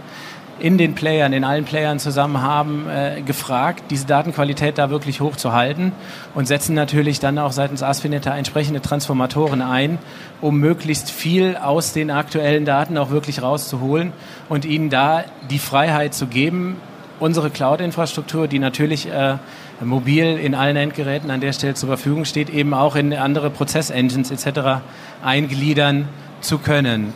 in 0.58 0.78
den 0.78 0.96
Playern, 0.96 1.34
in 1.34 1.44
allen 1.44 1.66
Playern 1.66 2.00
zusammen 2.00 2.42
haben, 2.42 2.88
äh, 2.90 3.22
gefragt, 3.22 3.84
diese 3.90 4.06
Datenqualität 4.08 4.78
da 4.78 4.90
wirklich 4.90 5.20
hochzuhalten 5.20 5.92
und 6.34 6.48
setzen 6.48 6.76
natürlich 6.76 7.20
dann 7.20 7.38
auch 7.38 7.52
seitens 7.52 7.84
ASFINET 7.84 8.26
entsprechende 8.26 8.82
Transformatoren 8.82 9.62
ein, 9.62 9.98
um 10.40 10.58
möglichst 10.60 11.12
viel 11.12 11.58
aus 11.58 11.92
den 11.92 12.10
aktuellen 12.10 12.64
Daten 12.64 12.98
auch 12.98 13.10
wirklich 13.10 13.42
rauszuholen 13.42 14.14
und 14.48 14.64
ihnen 14.64 14.90
da 14.90 15.26
die 15.50 15.60
Freiheit 15.60 16.14
zu 16.14 16.28
geben, 16.28 16.78
unsere 17.20 17.50
Cloud-Infrastruktur, 17.50 18.48
die 18.48 18.60
natürlich 18.60 19.08
äh, 19.12 19.38
mobil 19.82 20.38
in 20.38 20.56
allen 20.56 20.78
Endgeräten 20.78 21.32
an 21.32 21.42
der 21.42 21.54
Stelle 21.54 21.74
zur 21.74 21.88
Verfügung 21.88 22.26
steht, 22.26 22.50
eben 22.50 22.74
auch 22.74 22.96
in 22.96 23.14
andere 23.14 23.50
Prozessengines 23.50 24.32
etc. 24.32 24.82
eingliedern 25.24 26.08
zu 26.42 26.60
können. 26.60 27.14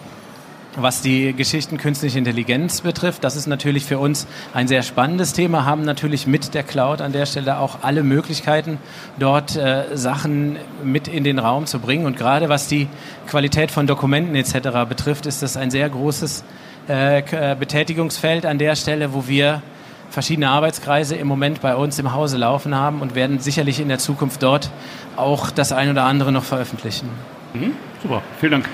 Was 0.76 1.02
die 1.02 1.34
Geschichten 1.34 1.78
künstliche 1.78 2.20
Intelligenz 2.20 2.82
betrifft, 2.82 3.24
das 3.24 3.36
ist 3.36 3.48
natürlich 3.48 3.86
für 3.86 3.98
uns 3.98 4.28
ein 4.54 4.68
sehr 4.68 4.84
spannendes 4.84 5.34
Thema, 5.34 5.66
haben 5.66 5.82
natürlich 5.82 6.28
mit 6.28 6.54
der 6.54 6.62
Cloud 6.62 7.02
an 7.02 7.12
der 7.12 7.26
Stelle 7.26 7.58
auch 7.58 7.80
alle 7.82 8.04
Möglichkeiten, 8.04 8.78
dort 9.18 9.56
äh, 9.56 9.98
Sachen 9.98 10.58
mit 10.84 11.08
in 11.08 11.24
den 11.24 11.40
Raum 11.40 11.66
zu 11.66 11.80
bringen. 11.80 12.06
Und 12.06 12.18
gerade 12.18 12.50
was 12.50 12.68
die 12.68 12.88
Qualität 13.28 13.72
von 13.72 13.88
Dokumenten 13.88 14.36
etc. 14.36 14.88
betrifft, 14.88 15.26
ist 15.26 15.42
das 15.42 15.58
ein 15.58 15.72
sehr 15.72 15.90
großes 15.90 16.44
äh, 16.88 17.56
Betätigungsfeld 17.56 18.46
an 18.46 18.60
der 18.60 18.76
Stelle, 18.76 19.14
wo 19.14 19.28
wir 19.28 19.64
verschiedene 20.10 20.50
Arbeitskreise 20.50 21.16
im 21.16 21.28
Moment 21.28 21.62
bei 21.62 21.76
uns 21.76 22.00
im 22.00 22.14
Hause 22.14 22.38
laufen 22.38 22.76
haben 22.76 23.02
und 23.02 23.16
werden 23.16 23.40
sicherlich 23.40 23.80
in 23.80 23.90
der 23.90 24.00
Zukunft 24.00 24.44
dort 24.44 24.72
auch 25.16 25.52
das 25.52 25.72
ein 25.72 25.90
oder 25.90 26.04
andere 26.04 26.32
noch 26.32 26.44
veröffentlichen. 26.44 27.10
Mhm, 27.54 27.74
super, 28.02 28.22
vielen 28.40 28.52
Dank. 28.54 28.70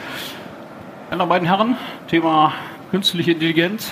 Andere 1.12 1.28
beiden 1.28 1.48
Herren, 1.48 1.78
Thema 2.08 2.54
künstliche 2.92 3.32
Intelligenz. 3.32 3.92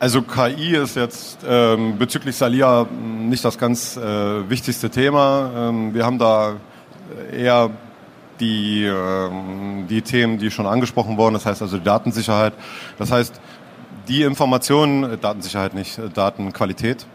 Also 0.00 0.22
KI 0.22 0.76
ist 0.76 0.94
jetzt 0.94 1.40
ähm, 1.46 1.98
bezüglich 1.98 2.36
Salia 2.36 2.86
nicht 2.90 3.44
das 3.44 3.58
ganz 3.58 3.96
äh, 3.96 4.48
wichtigste 4.48 4.90
Thema. 4.90 5.50
Ähm, 5.56 5.92
wir 5.92 6.06
haben 6.06 6.18
da 6.18 6.56
eher 7.32 7.70
die, 8.38 8.84
ähm, 8.84 9.86
die 9.88 10.02
Themen, 10.02 10.38
die 10.38 10.50
schon 10.50 10.66
angesprochen 10.66 11.16
wurden, 11.16 11.34
das 11.34 11.46
heißt 11.46 11.62
also 11.62 11.78
die 11.78 11.84
Datensicherheit. 11.84 12.52
Das 12.98 13.10
heißt, 13.10 13.40
die 14.08 14.22
Informationen, 14.22 15.20
Datensicherheit 15.20 15.74
nicht, 15.74 16.00
Datenqualität, 16.14 17.06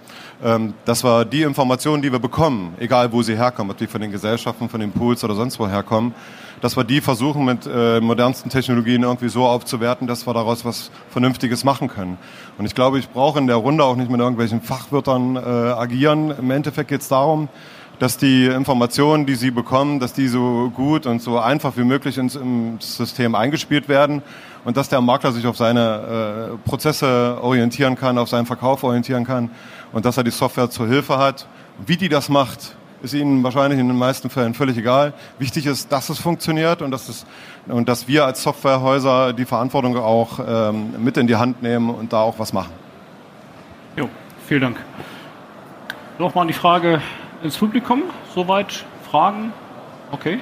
ähm, 0.43 0.73
das 0.85 1.03
war 1.03 1.25
die 1.25 1.41
Informationen, 1.41 2.01
die 2.01 2.11
wir 2.11 2.19
bekommen, 2.19 2.75
egal 2.79 3.11
wo 3.11 3.21
sie 3.21 3.35
herkommen, 3.35 3.71
ob 3.71 3.77
die 3.77 3.87
von 3.87 4.01
den 4.01 4.11
Gesellschaften, 4.11 4.69
von 4.69 4.79
den 4.79 4.91
Pools 4.91 5.23
oder 5.23 5.35
sonst 5.35 5.59
wo 5.59 5.67
herkommen, 5.67 6.13
dass 6.61 6.77
wir 6.77 6.83
die 6.83 7.01
versuchen 7.01 7.43
mit 7.45 7.67
äh, 7.67 7.99
modernsten 7.99 8.49
Technologien 8.49 9.03
irgendwie 9.03 9.29
so 9.29 9.45
aufzuwerten, 9.45 10.07
dass 10.07 10.25
wir 10.27 10.33
daraus 10.33 10.63
was 10.63 10.91
Vernünftiges 11.09 11.63
machen 11.63 11.87
können. 11.87 12.17
Und 12.57 12.65
ich 12.65 12.75
glaube, 12.75 12.99
ich 12.99 13.09
brauche 13.09 13.39
in 13.39 13.47
der 13.47 13.57
Runde 13.57 13.83
auch 13.83 13.95
nicht 13.95 14.09
mit 14.09 14.19
irgendwelchen 14.19 14.61
Fachwörtern 14.61 15.35
äh, 15.35 15.39
agieren. 15.39 16.33
Im 16.37 16.51
Endeffekt 16.51 16.89
geht 16.89 17.01
es 17.01 17.09
darum, 17.09 17.49
dass 18.03 18.17
die 18.17 18.47
Informationen, 18.47 19.25
die 19.25 19.35
Sie 19.35 19.49
bekommen, 19.49 20.01
dass 20.01 20.11
die 20.11 20.27
so 20.27 20.69
gut 20.75 21.05
und 21.05 21.21
so 21.21 21.39
einfach 21.39 21.77
wie 21.77 21.85
möglich 21.85 22.17
ins 22.17 22.35
im 22.35 22.77
System 22.81 23.33
eingespielt 23.33 23.87
werden 23.87 24.21
und 24.65 24.75
dass 24.75 24.89
der 24.89 24.99
Makler 24.99 25.31
sich 25.31 25.47
auf 25.47 25.55
seine 25.55 26.57
äh, 26.65 26.69
Prozesse 26.69 27.37
orientieren 27.41 27.95
kann, 27.95 28.17
auf 28.17 28.27
seinen 28.27 28.45
Verkauf 28.45 28.83
orientieren 28.83 29.23
kann 29.23 29.51
und 29.93 30.03
dass 30.03 30.17
er 30.17 30.25
die 30.25 30.31
Software 30.31 30.69
zur 30.69 30.85
Hilfe 30.85 31.17
hat. 31.17 31.47
Wie 31.87 31.95
die 31.95 32.09
das 32.09 32.27
macht, 32.27 32.75
ist 33.03 33.13
Ihnen 33.13 33.41
wahrscheinlich 33.41 33.79
in 33.79 33.87
den 33.87 33.97
meisten 33.97 34.29
Fällen 34.29 34.53
völlig 34.53 34.77
egal. 34.77 35.13
Wichtig 35.39 35.65
ist, 35.65 35.89
dass 35.89 36.09
es 36.09 36.19
funktioniert 36.19 36.81
und 36.81 36.91
dass, 36.91 37.07
es, 37.07 37.25
und 37.69 37.87
dass 37.87 38.09
wir 38.09 38.25
als 38.25 38.43
Softwarehäuser 38.43 39.31
die 39.31 39.45
Verantwortung 39.45 39.95
auch 39.95 40.41
ähm, 40.45 41.01
mit 41.01 41.15
in 41.15 41.27
die 41.27 41.37
Hand 41.37 41.63
nehmen 41.63 41.89
und 41.89 42.11
da 42.11 42.19
auch 42.19 42.37
was 42.37 42.51
machen. 42.51 42.73
Jo, 43.95 44.09
vielen 44.45 44.61
Dank. 44.61 44.77
Nochmal 46.19 46.47
die 46.47 46.53
Frage 46.53 47.01
ins 47.43 47.57
Publikum. 47.57 48.03
Soweit 48.33 48.85
Fragen? 49.09 49.53
Okay. 50.11 50.39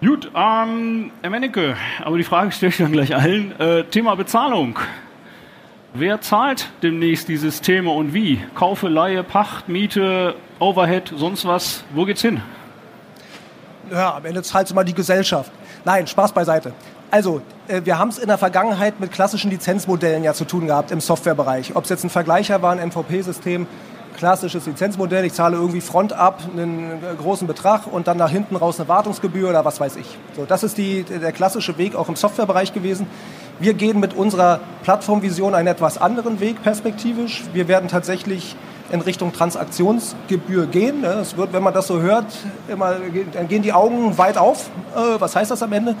Gut, 0.00 0.30
ähm, 0.34 1.10
Herr 1.20 1.30
Mennecke, 1.30 1.76
aber 2.02 2.16
die 2.16 2.24
Frage 2.24 2.52
stelle 2.52 2.70
ich 2.70 2.78
dann 2.78 2.92
gleich 2.92 3.14
allen. 3.14 3.58
Äh, 3.60 3.84
Thema 3.84 4.14
Bezahlung. 4.14 4.78
Wer 5.92 6.20
zahlt 6.20 6.70
demnächst 6.82 7.28
die 7.28 7.36
Systeme 7.36 7.90
und 7.90 8.14
wie? 8.14 8.40
Kaufe, 8.54 8.88
Leihe, 8.88 9.22
Pacht, 9.22 9.68
Miete, 9.68 10.36
Overhead, 10.58 11.12
sonst 11.14 11.44
was? 11.44 11.84
Wo 11.92 12.04
geht's 12.04 12.22
hin? 12.22 12.40
Ja, 13.90 14.14
am 14.14 14.24
Ende 14.24 14.42
zahlt 14.42 14.70
immer 14.70 14.84
die 14.84 14.94
Gesellschaft. 14.94 15.50
Nein, 15.84 16.06
Spaß 16.06 16.32
beiseite. 16.32 16.72
Also, 17.10 17.42
äh, 17.66 17.82
wir 17.84 17.98
haben 17.98 18.08
es 18.08 18.18
in 18.18 18.28
der 18.28 18.38
Vergangenheit 18.38 19.00
mit 19.00 19.10
klassischen 19.10 19.50
Lizenzmodellen 19.50 20.22
ja 20.22 20.32
zu 20.32 20.44
tun 20.44 20.66
gehabt 20.66 20.92
im 20.92 21.00
Softwarebereich. 21.00 21.74
Ob 21.74 21.84
es 21.84 21.90
jetzt 21.90 22.04
ein 22.04 22.10
Vergleicher 22.10 22.62
war, 22.62 22.72
ein 22.72 22.88
MVP-System, 22.88 23.66
klassisches 24.16 24.66
Lizenzmodell. 24.66 25.24
Ich 25.24 25.32
zahle 25.32 25.56
irgendwie 25.56 25.80
Front 25.80 26.12
ab 26.12 26.40
einen 26.52 27.00
großen 27.18 27.46
Betrag 27.46 27.86
und 27.86 28.06
dann 28.06 28.16
nach 28.16 28.30
hinten 28.30 28.56
raus 28.56 28.78
eine 28.78 28.88
Wartungsgebühr 28.88 29.48
oder 29.48 29.64
was 29.64 29.80
weiß 29.80 29.96
ich. 29.96 30.18
So, 30.36 30.44
das 30.44 30.62
ist 30.62 30.78
die, 30.78 31.02
der 31.04 31.32
klassische 31.32 31.78
Weg 31.78 31.94
auch 31.94 32.08
im 32.08 32.16
Softwarebereich 32.16 32.72
gewesen. 32.72 33.06
Wir 33.58 33.74
gehen 33.74 34.00
mit 34.00 34.14
unserer 34.14 34.60
Plattformvision 34.82 35.54
einen 35.54 35.68
etwas 35.68 35.98
anderen 35.98 36.40
Weg 36.40 36.62
perspektivisch. 36.62 37.44
Wir 37.52 37.68
werden 37.68 37.88
tatsächlich 37.88 38.56
in 38.90 39.00
Richtung 39.00 39.32
Transaktionsgebühr 39.32 40.66
gehen. 40.66 41.04
Es 41.04 41.36
wird, 41.36 41.52
wenn 41.52 41.62
man 41.62 41.74
das 41.74 41.86
so 41.86 42.00
hört, 42.00 42.26
immer, 42.68 42.96
dann 43.32 43.48
gehen 43.48 43.62
die 43.62 43.72
Augen 43.72 44.18
weit 44.18 44.36
auf. 44.36 44.70
Äh, 44.94 45.20
was 45.20 45.36
heißt 45.36 45.50
das 45.50 45.62
am 45.62 45.72
Ende? 45.72 45.94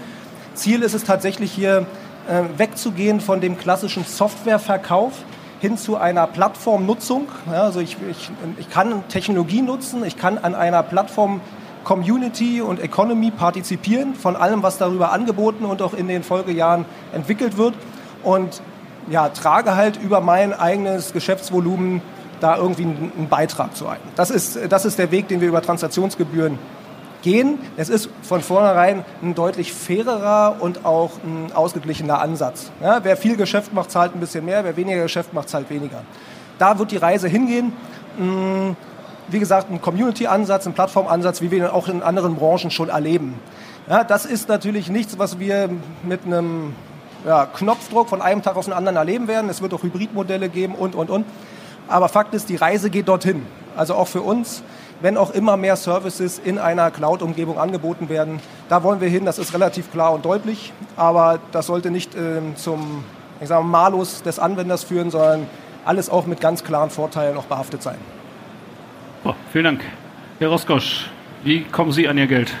Ziel 0.54 0.82
ist 0.82 0.94
es 0.94 1.04
tatsächlich 1.04 1.52
hier 1.52 1.86
äh, 2.28 2.58
wegzugehen 2.58 3.20
von 3.20 3.40
dem 3.40 3.56
klassischen 3.56 4.04
Softwareverkauf 4.04 5.12
hin 5.60 5.76
zu 5.76 5.96
einer 5.96 6.26
Plattformnutzung. 6.26 7.28
Ja, 7.50 7.62
also 7.62 7.80
ich, 7.80 7.96
ich, 8.10 8.30
ich 8.58 8.70
kann 8.70 9.06
Technologie 9.08 9.62
nutzen, 9.62 10.04
ich 10.04 10.16
kann 10.16 10.38
an 10.38 10.54
einer 10.54 10.82
Plattform 10.82 11.40
Community 11.84 12.60
und 12.60 12.80
Economy 12.80 13.30
partizipieren 13.30 14.14
von 14.14 14.36
allem, 14.36 14.62
was 14.62 14.78
darüber 14.78 15.12
angeboten 15.12 15.64
und 15.64 15.80
auch 15.82 15.94
in 15.94 16.08
den 16.08 16.22
Folgejahren 16.22 16.84
entwickelt 17.12 17.56
wird 17.56 17.74
und 18.22 18.60
ja, 19.08 19.28
trage 19.30 19.76
halt 19.76 19.96
über 20.02 20.20
mein 20.20 20.52
eigenes 20.52 21.12
Geschäftsvolumen 21.12 22.02
da 22.40 22.56
irgendwie 22.56 22.84
einen, 22.84 23.28
Beitrag 23.28 23.76
zu 23.76 23.86
ein. 23.86 23.98
Das 24.16 24.30
ist, 24.30 24.58
das 24.70 24.84
ist 24.84 24.98
der 24.98 25.10
Weg, 25.10 25.28
den 25.28 25.40
wir 25.40 25.48
über 25.48 25.62
Transaktionsgebühren 25.62 26.58
gehen. 27.22 27.58
Es 27.76 27.88
ist 27.88 28.08
von 28.22 28.40
vornherein 28.40 29.04
ein 29.22 29.34
deutlich 29.34 29.72
fairerer 29.72 30.56
und 30.60 30.84
auch 30.84 31.12
ein 31.24 31.52
ausgeglichener 31.52 32.20
Ansatz. 32.20 32.70
Ja, 32.82 33.00
wer 33.02 33.16
viel 33.16 33.36
Geschäft 33.36 33.72
macht, 33.72 33.90
zahlt 33.90 34.14
ein 34.14 34.20
bisschen 34.20 34.44
mehr, 34.44 34.64
wer 34.64 34.76
weniger 34.76 35.02
Geschäft 35.02 35.32
macht, 35.32 35.48
zahlt 35.48 35.70
weniger. 35.70 36.02
Da 36.58 36.78
wird 36.78 36.90
die 36.90 36.96
Reise 36.96 37.28
hingehen. 37.28 37.72
Mm, 38.18 38.70
wie 39.28 39.38
gesagt, 39.38 39.70
ein 39.70 39.80
Community-Ansatz, 39.80 40.66
ein 40.66 40.72
Plattformansatz, 40.72 41.40
wie 41.40 41.50
wir 41.50 41.58
ihn 41.58 41.66
auch 41.66 41.88
in 41.88 42.02
anderen 42.02 42.36
Branchen 42.36 42.70
schon 42.70 42.88
erleben. 42.88 43.34
Ja, 43.88 44.04
das 44.04 44.26
ist 44.26 44.48
natürlich 44.48 44.88
nichts, 44.88 45.18
was 45.18 45.38
wir 45.38 45.70
mit 46.02 46.24
einem 46.24 46.74
ja, 47.26 47.46
Knopfdruck 47.46 48.08
von 48.08 48.22
einem 48.22 48.42
Tag 48.42 48.56
auf 48.56 48.64
den 48.64 48.74
anderen 48.74 48.96
erleben 48.96 49.28
werden. 49.28 49.50
Es 49.50 49.62
wird 49.62 49.74
auch 49.74 49.82
Hybridmodelle 49.82 50.48
geben 50.48 50.74
und, 50.74 50.94
und, 50.94 51.10
und. 51.10 51.24
Aber 51.88 52.08
Fakt 52.08 52.34
ist, 52.34 52.48
die 52.48 52.56
Reise 52.56 52.90
geht 52.90 53.08
dorthin. 53.08 53.46
Also 53.76 53.94
auch 53.94 54.08
für 54.08 54.22
uns 54.22 54.62
wenn 55.00 55.16
auch 55.16 55.30
immer 55.30 55.56
mehr 55.56 55.76
Services 55.76 56.38
in 56.38 56.58
einer 56.58 56.90
Cloud-Umgebung 56.90 57.58
angeboten 57.58 58.08
werden. 58.08 58.40
Da 58.68 58.82
wollen 58.82 59.00
wir 59.00 59.08
hin, 59.08 59.24
das 59.24 59.38
ist 59.38 59.54
relativ 59.54 59.90
klar 59.90 60.12
und 60.12 60.24
deutlich, 60.24 60.72
aber 60.96 61.38
das 61.52 61.66
sollte 61.66 61.90
nicht 61.90 62.14
äh, 62.14 62.40
zum 62.56 63.04
ich 63.40 63.48
sage, 63.48 63.64
Malus 63.64 64.22
des 64.22 64.38
Anwenders 64.38 64.84
führen, 64.84 65.10
sondern 65.10 65.46
alles 65.84 66.10
auch 66.10 66.26
mit 66.26 66.40
ganz 66.40 66.62
klaren 66.62 66.90
Vorteilen 66.90 67.36
auch 67.36 67.44
behaftet 67.44 67.82
sein. 67.82 67.96
Oh, 69.24 69.34
vielen 69.50 69.64
Dank. 69.64 69.84
Herr 70.38 70.48
Roskosch, 70.48 71.06
wie 71.42 71.64
kommen 71.64 71.92
Sie 71.92 72.06
an 72.06 72.18
Ihr 72.18 72.26
Geld? 72.26 72.52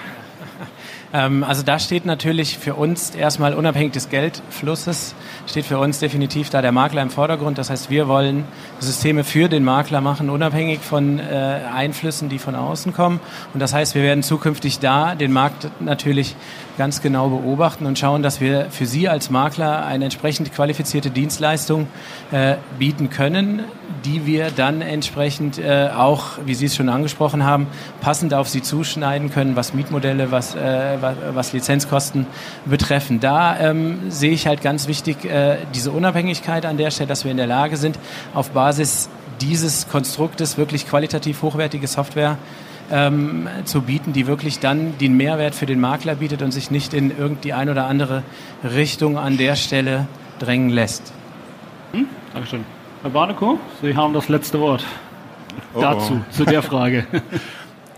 Ähm, 1.12 1.44
also 1.44 1.62
da 1.62 1.78
steht 1.78 2.06
natürlich 2.06 2.58
für 2.58 2.74
uns 2.74 3.10
erstmal 3.10 3.54
unabhängig 3.54 3.92
des 3.92 4.08
Geldflusses, 4.08 5.14
steht 5.46 5.64
für 5.66 5.78
uns 5.78 5.98
definitiv 5.98 6.50
da 6.50 6.62
der 6.62 6.72
Makler 6.72 7.02
im 7.02 7.10
Vordergrund. 7.10 7.58
Das 7.58 7.70
heißt, 7.70 7.90
wir 7.90 8.08
wollen 8.08 8.44
Systeme 8.78 9.24
für 9.24 9.48
den 9.48 9.64
Makler 9.64 10.00
machen, 10.00 10.30
unabhängig 10.30 10.80
von 10.80 11.18
äh, 11.18 11.60
Einflüssen, 11.74 12.28
die 12.28 12.38
von 12.38 12.54
außen 12.54 12.92
kommen. 12.92 13.20
Und 13.52 13.60
das 13.60 13.74
heißt, 13.74 13.94
wir 13.94 14.02
werden 14.02 14.22
zukünftig 14.22 14.78
da 14.78 15.14
den 15.14 15.32
Markt 15.32 15.68
natürlich 15.80 16.36
ganz 16.80 17.02
genau 17.02 17.28
beobachten 17.28 17.84
und 17.84 17.98
schauen, 17.98 18.22
dass 18.22 18.40
wir 18.40 18.70
für 18.70 18.86
Sie 18.86 19.06
als 19.06 19.28
Makler 19.28 19.84
eine 19.84 20.04
entsprechend 20.04 20.50
qualifizierte 20.54 21.10
Dienstleistung 21.10 21.88
äh, 22.32 22.54
bieten 22.78 23.10
können, 23.10 23.64
die 24.06 24.24
wir 24.24 24.50
dann 24.50 24.80
entsprechend 24.80 25.58
äh, 25.58 25.90
auch, 25.94 26.38
wie 26.46 26.54
Sie 26.54 26.64
es 26.64 26.74
schon 26.74 26.88
angesprochen 26.88 27.44
haben, 27.44 27.66
passend 28.00 28.32
auf 28.32 28.48
Sie 28.48 28.62
zuschneiden 28.62 29.30
können, 29.30 29.56
was 29.56 29.74
Mietmodelle, 29.74 30.30
was, 30.30 30.54
äh, 30.54 30.96
was, 31.34 31.52
Lizenzkosten 31.52 32.24
betreffen. 32.64 33.20
Da 33.20 33.60
ähm, 33.60 34.10
sehe 34.10 34.32
ich 34.32 34.46
halt 34.46 34.62
ganz 34.62 34.88
wichtig 34.88 35.26
äh, 35.26 35.58
diese 35.74 35.90
Unabhängigkeit 35.90 36.64
an 36.64 36.78
der 36.78 36.90
Stelle, 36.90 37.08
dass 37.08 37.24
wir 37.24 37.30
in 37.30 37.36
der 37.36 37.46
Lage 37.46 37.76
sind, 37.76 37.98
auf 38.32 38.52
Basis 38.52 39.10
dieses 39.42 39.86
Konstruktes 39.86 40.56
wirklich 40.56 40.88
qualitativ 40.88 41.42
hochwertige 41.42 41.86
Software 41.86 42.38
ähm, 42.90 43.48
zu 43.64 43.82
bieten, 43.82 44.12
die 44.12 44.26
wirklich 44.26 44.58
dann 44.58 44.98
den 44.98 45.16
Mehrwert 45.16 45.54
für 45.54 45.66
den 45.66 45.80
Makler 45.80 46.16
bietet 46.16 46.42
und 46.42 46.52
sich 46.52 46.70
nicht 46.70 46.94
in 46.94 47.16
irgendwie 47.16 47.52
ein 47.52 47.68
oder 47.68 47.86
andere 47.86 48.22
Richtung 48.64 49.18
an 49.18 49.36
der 49.36 49.56
Stelle 49.56 50.06
drängen 50.38 50.70
lässt. 50.70 51.12
Hm? 51.92 52.06
Dankeschön. 52.32 52.64
Herr 53.02 53.10
Barnekow, 53.10 53.58
Sie 53.82 53.96
haben 53.96 54.12
das 54.12 54.28
letzte 54.28 54.60
Wort 54.60 54.84
oh 55.74 55.80
dazu, 55.80 56.20
oh. 56.20 56.32
zu 56.32 56.44
der 56.44 56.62
Frage. 56.62 57.06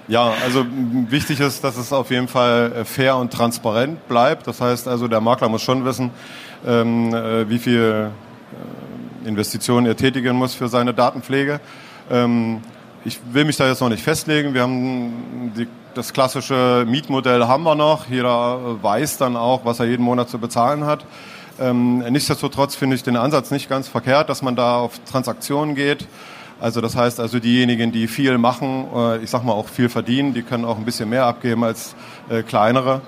Ja, 0.09 0.33
also 0.44 0.66
wichtig 1.09 1.38
ist, 1.38 1.62
dass 1.62 1.76
es 1.76 1.92
auf 1.92 2.11
jeden 2.11 2.26
Fall 2.26 2.72
äh, 2.72 2.85
fair 2.85 3.16
und 3.16 3.33
transparent 3.33 4.09
bleibt. 4.09 4.46
Das 4.48 4.61
heißt 4.61 4.88
also, 4.88 5.07
der 5.07 5.20
Makler 5.20 5.48
muss 5.48 5.62
schon 5.62 5.85
wissen, 5.85 6.11
ähm, 6.66 7.14
äh, 7.14 7.48
wie 7.48 7.59
viel 7.59 8.11
äh, 9.24 9.28
Investitionen 9.28 9.87
er 9.87 9.96
tätigen 9.96 10.37
muss 10.37 10.55
für 10.55 10.66
seine 10.66 10.92
Datenpflege. 10.92 11.61
Ähm, 12.11 12.62
ich 13.04 13.18
will 13.32 13.44
mich 13.44 13.56
da 13.56 13.66
jetzt 13.66 13.80
noch 13.80 13.88
nicht 13.88 14.02
festlegen. 14.02 14.54
Wir 14.54 14.62
haben 14.62 15.52
die, 15.56 15.66
das 15.94 16.12
klassische 16.12 16.84
Mietmodell 16.88 17.44
haben 17.44 17.64
wir 17.64 17.74
noch. 17.74 18.08
Jeder 18.08 18.82
weiß 18.82 19.18
dann 19.18 19.36
auch, 19.36 19.64
was 19.64 19.80
er 19.80 19.86
jeden 19.86 20.04
Monat 20.04 20.30
zu 20.30 20.38
bezahlen 20.38 20.84
hat. 20.84 21.04
Ähm, 21.60 21.98
nichtsdestotrotz 21.98 22.74
finde 22.74 22.96
ich 22.96 23.02
den 23.02 23.16
Ansatz 23.16 23.50
nicht 23.50 23.68
ganz 23.68 23.88
verkehrt, 23.88 24.28
dass 24.28 24.42
man 24.42 24.56
da 24.56 24.76
auf 24.76 24.98
Transaktionen 25.00 25.74
geht. 25.74 26.06
Also 26.60 26.80
das 26.80 26.96
heißt 26.96 27.18
also 27.18 27.40
diejenigen, 27.40 27.90
die 27.90 28.06
viel 28.06 28.38
machen, 28.38 28.86
äh, 28.94 29.18
ich 29.18 29.30
sag 29.30 29.42
mal 29.42 29.52
auch 29.52 29.68
viel 29.68 29.88
verdienen, 29.88 30.32
die 30.32 30.42
können 30.42 30.64
auch 30.64 30.78
ein 30.78 30.84
bisschen 30.84 31.08
mehr 31.08 31.26
abgeben 31.26 31.64
als 31.64 31.96
äh, 32.30 32.42
kleinere. 32.42 33.00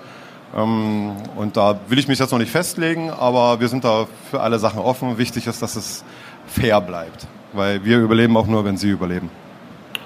Ähm, 0.57 1.13
und 1.37 1.57
da 1.57 1.79
will 1.89 1.99
ich 1.99 2.09
mich 2.09 2.19
jetzt 2.19 2.33
noch 2.33 2.39
nicht 2.39 2.51
festlegen, 2.51 3.11
aber 3.11 3.61
wir 3.61 3.69
sind 3.69 3.85
da 3.85 4.07
für 4.31 4.41
alle 4.41 4.59
Sachen 4.59 4.81
offen. 4.81 5.19
Wichtig 5.19 5.47
ist, 5.47 5.63
dass 5.63 5.77
es 5.77 6.05
fair 6.47 6.81
bleibt, 6.81 7.29
weil 7.53 7.85
wir 7.85 7.99
überleben 7.99 8.37
auch 8.37 8.47
nur, 8.47 8.65
wenn 8.65 8.77
sie 8.77 8.91
überleben. 8.91 9.31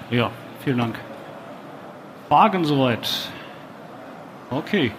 Ja, 0.09 0.31
vielen 0.63 0.79
Dank. 0.79 0.95
Fragen 2.27 2.65
soweit? 2.65 3.29
Okay. 4.49 4.91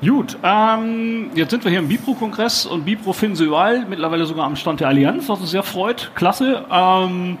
Gut, 0.00 0.36
ähm, 0.42 1.30
jetzt 1.34 1.50
sind 1.50 1.64
wir 1.64 1.70
hier 1.70 1.80
im 1.80 1.88
Bipro-Kongress 1.88 2.66
und 2.66 2.84
Bipro 2.84 3.12
finden 3.12 3.36
Sie 3.36 3.44
überall, 3.44 3.86
mittlerweile 3.86 4.26
sogar 4.26 4.44
am 4.44 4.56
Stand 4.56 4.80
der 4.80 4.88
Allianz, 4.88 5.28
was 5.28 5.40
uns 5.40 5.50
sehr 5.50 5.62
freut. 5.62 6.10
Klasse. 6.14 6.64
Ähm, 6.70 7.38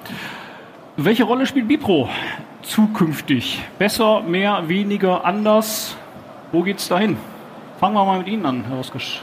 welche 0.96 1.24
Rolle 1.24 1.46
spielt 1.46 1.68
Bipro 1.68 2.08
zukünftig? 2.62 3.62
Besser, 3.78 4.22
mehr, 4.22 4.68
weniger, 4.68 5.24
anders? 5.24 5.96
Wo 6.52 6.62
geht's 6.62 6.88
dahin? 6.88 7.16
Fangen 7.80 7.94
wir 7.94 8.04
mal 8.04 8.18
mit 8.18 8.28
Ihnen 8.28 8.46
an, 8.46 8.64
Herr 8.68 8.78
Oskisch. 8.78 9.20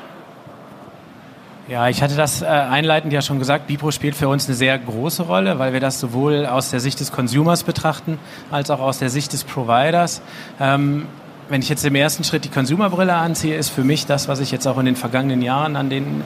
Ja, 1.67 1.87
ich 1.87 2.01
hatte 2.01 2.15
das 2.15 2.41
äh, 2.41 2.45
einleitend 2.45 3.13
ja 3.13 3.21
schon 3.21 3.37
gesagt. 3.37 3.67
Bipro 3.67 3.91
spielt 3.91 4.15
für 4.15 4.27
uns 4.27 4.47
eine 4.47 4.55
sehr 4.55 4.77
große 4.77 5.23
Rolle, 5.23 5.59
weil 5.59 5.73
wir 5.73 5.79
das 5.79 5.99
sowohl 5.99 6.45
aus 6.45 6.71
der 6.71 6.79
Sicht 6.79 6.99
des 6.99 7.11
Consumers 7.11 7.63
betrachten, 7.63 8.19
als 8.49 8.71
auch 8.71 8.79
aus 8.79 8.97
der 8.97 9.09
Sicht 9.09 9.31
des 9.31 9.43
Providers. 9.43 10.21
Ähm, 10.59 11.05
wenn 11.49 11.61
ich 11.61 11.69
jetzt 11.69 11.85
im 11.85 11.95
ersten 11.95 12.23
Schritt 12.23 12.45
die 12.45 12.49
Consumerbrille 12.49 13.13
anziehe, 13.13 13.55
ist 13.55 13.69
für 13.69 13.83
mich 13.83 14.05
das, 14.05 14.27
was 14.27 14.39
ich 14.39 14.51
jetzt 14.51 14.67
auch 14.67 14.79
in 14.79 14.85
den 14.85 14.95
vergangenen 14.95 15.41
Jahren 15.41 15.75
an 15.75 15.89
den 15.89 16.23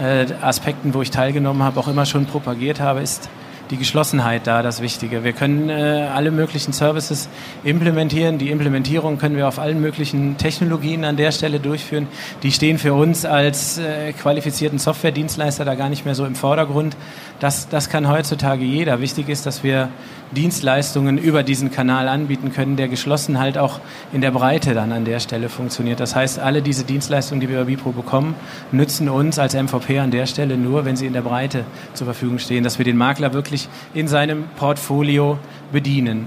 äh, 0.00 0.26
Aspekten, 0.42 0.94
wo 0.94 1.02
ich 1.02 1.10
teilgenommen 1.10 1.62
habe, 1.62 1.80
auch 1.80 1.88
immer 1.88 2.06
schon 2.06 2.26
propagiert 2.26 2.78
habe, 2.78 3.00
ist 3.00 3.28
die 3.70 3.76
Geschlossenheit 3.76 4.46
da 4.46 4.62
das 4.62 4.80
Wichtige. 4.80 5.24
Wir 5.24 5.32
können 5.32 5.68
äh, 5.68 6.08
alle 6.12 6.30
möglichen 6.30 6.72
Services 6.72 7.28
implementieren. 7.64 8.38
Die 8.38 8.50
Implementierung 8.50 9.18
können 9.18 9.36
wir 9.36 9.48
auf 9.48 9.58
allen 9.58 9.80
möglichen 9.80 10.36
Technologien 10.36 11.04
an 11.04 11.16
der 11.16 11.32
Stelle 11.32 11.60
durchführen. 11.60 12.06
Die 12.42 12.52
stehen 12.52 12.78
für 12.78 12.94
uns 12.94 13.24
als 13.24 13.78
äh, 13.78 14.12
qualifizierten 14.12 14.78
Software-Dienstleister 14.78 15.64
da 15.64 15.74
gar 15.74 15.88
nicht 15.88 16.04
mehr 16.04 16.14
so 16.14 16.24
im 16.24 16.34
Vordergrund. 16.34 16.96
Das, 17.40 17.68
das 17.68 17.88
kann 17.88 18.08
heutzutage 18.08 18.64
jeder. 18.64 19.00
Wichtig 19.00 19.28
ist, 19.28 19.46
dass 19.46 19.62
wir 19.62 19.90
Dienstleistungen 20.32 21.16
über 21.16 21.42
diesen 21.42 21.70
Kanal 21.70 22.08
anbieten 22.08 22.52
können, 22.52 22.76
der 22.76 22.88
geschlossen 22.88 23.38
halt 23.38 23.56
auch 23.56 23.80
in 24.12 24.20
der 24.20 24.30
Breite 24.30 24.74
dann 24.74 24.92
an 24.92 25.04
der 25.04 25.20
Stelle 25.20 25.48
funktioniert. 25.48 26.00
Das 26.00 26.14
heißt, 26.14 26.38
alle 26.38 26.62
diese 26.62 26.84
Dienstleistungen, 26.84 27.40
die 27.40 27.48
wir 27.48 27.56
über 27.56 27.64
Bipro 27.66 27.92
bekommen, 27.92 28.34
nützen 28.72 29.08
uns 29.08 29.38
als 29.38 29.54
MVP 29.54 29.98
an 29.98 30.10
der 30.10 30.26
Stelle 30.26 30.56
nur, 30.56 30.84
wenn 30.84 30.96
sie 30.96 31.06
in 31.06 31.12
der 31.12 31.22
Breite 31.22 31.64
zur 31.94 32.06
Verfügung 32.06 32.38
stehen, 32.38 32.64
dass 32.64 32.78
wir 32.78 32.84
den 32.84 32.96
Makler 32.96 33.32
wirklich 33.32 33.57
in 33.94 34.06
seinem 34.06 34.44
Portfolio 34.56 35.38
bedienen. 35.72 36.26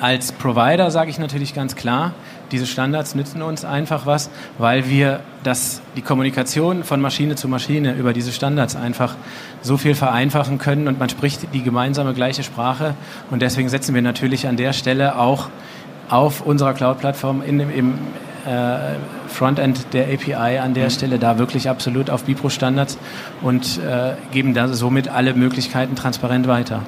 Als 0.00 0.32
Provider 0.32 0.90
sage 0.90 1.10
ich 1.10 1.20
natürlich 1.20 1.54
ganz 1.54 1.76
klar, 1.76 2.12
diese 2.50 2.66
Standards 2.66 3.14
nützen 3.14 3.42
uns 3.42 3.64
einfach 3.64 4.06
was, 4.06 4.28
weil 4.58 4.88
wir 4.88 5.20
das, 5.44 5.82
die 5.96 6.02
Kommunikation 6.02 6.82
von 6.82 7.00
Maschine 7.00 7.36
zu 7.36 7.46
Maschine 7.46 7.94
über 7.94 8.12
diese 8.12 8.32
Standards 8.32 8.74
einfach 8.74 9.14
so 9.62 9.76
viel 9.76 9.94
vereinfachen 9.94 10.58
können 10.58 10.88
und 10.88 10.98
man 10.98 11.08
spricht 11.08 11.54
die 11.54 11.62
gemeinsame 11.62 12.12
gleiche 12.12 12.42
Sprache 12.42 12.94
und 13.30 13.40
deswegen 13.40 13.68
setzen 13.68 13.94
wir 13.94 14.02
natürlich 14.02 14.48
an 14.48 14.56
der 14.56 14.72
Stelle 14.72 15.16
auch 15.16 15.48
auf 16.08 16.40
unserer 16.40 16.74
Cloud-Plattform 16.74 17.42
im 17.42 17.98
Frontend 19.28 19.92
der 19.92 20.06
API 20.06 20.58
an 20.58 20.74
der 20.74 20.84
mhm. 20.84 20.90
Stelle 20.90 21.18
da 21.18 21.38
wirklich 21.38 21.68
absolut 21.68 22.10
auf 22.10 22.24
Bipro-Standards 22.24 22.98
und 23.42 23.78
äh, 23.78 24.14
geben 24.32 24.54
da 24.54 24.68
somit 24.68 25.08
alle 25.08 25.34
Möglichkeiten 25.34 25.96
transparent 25.96 26.48
weiter. 26.48 26.82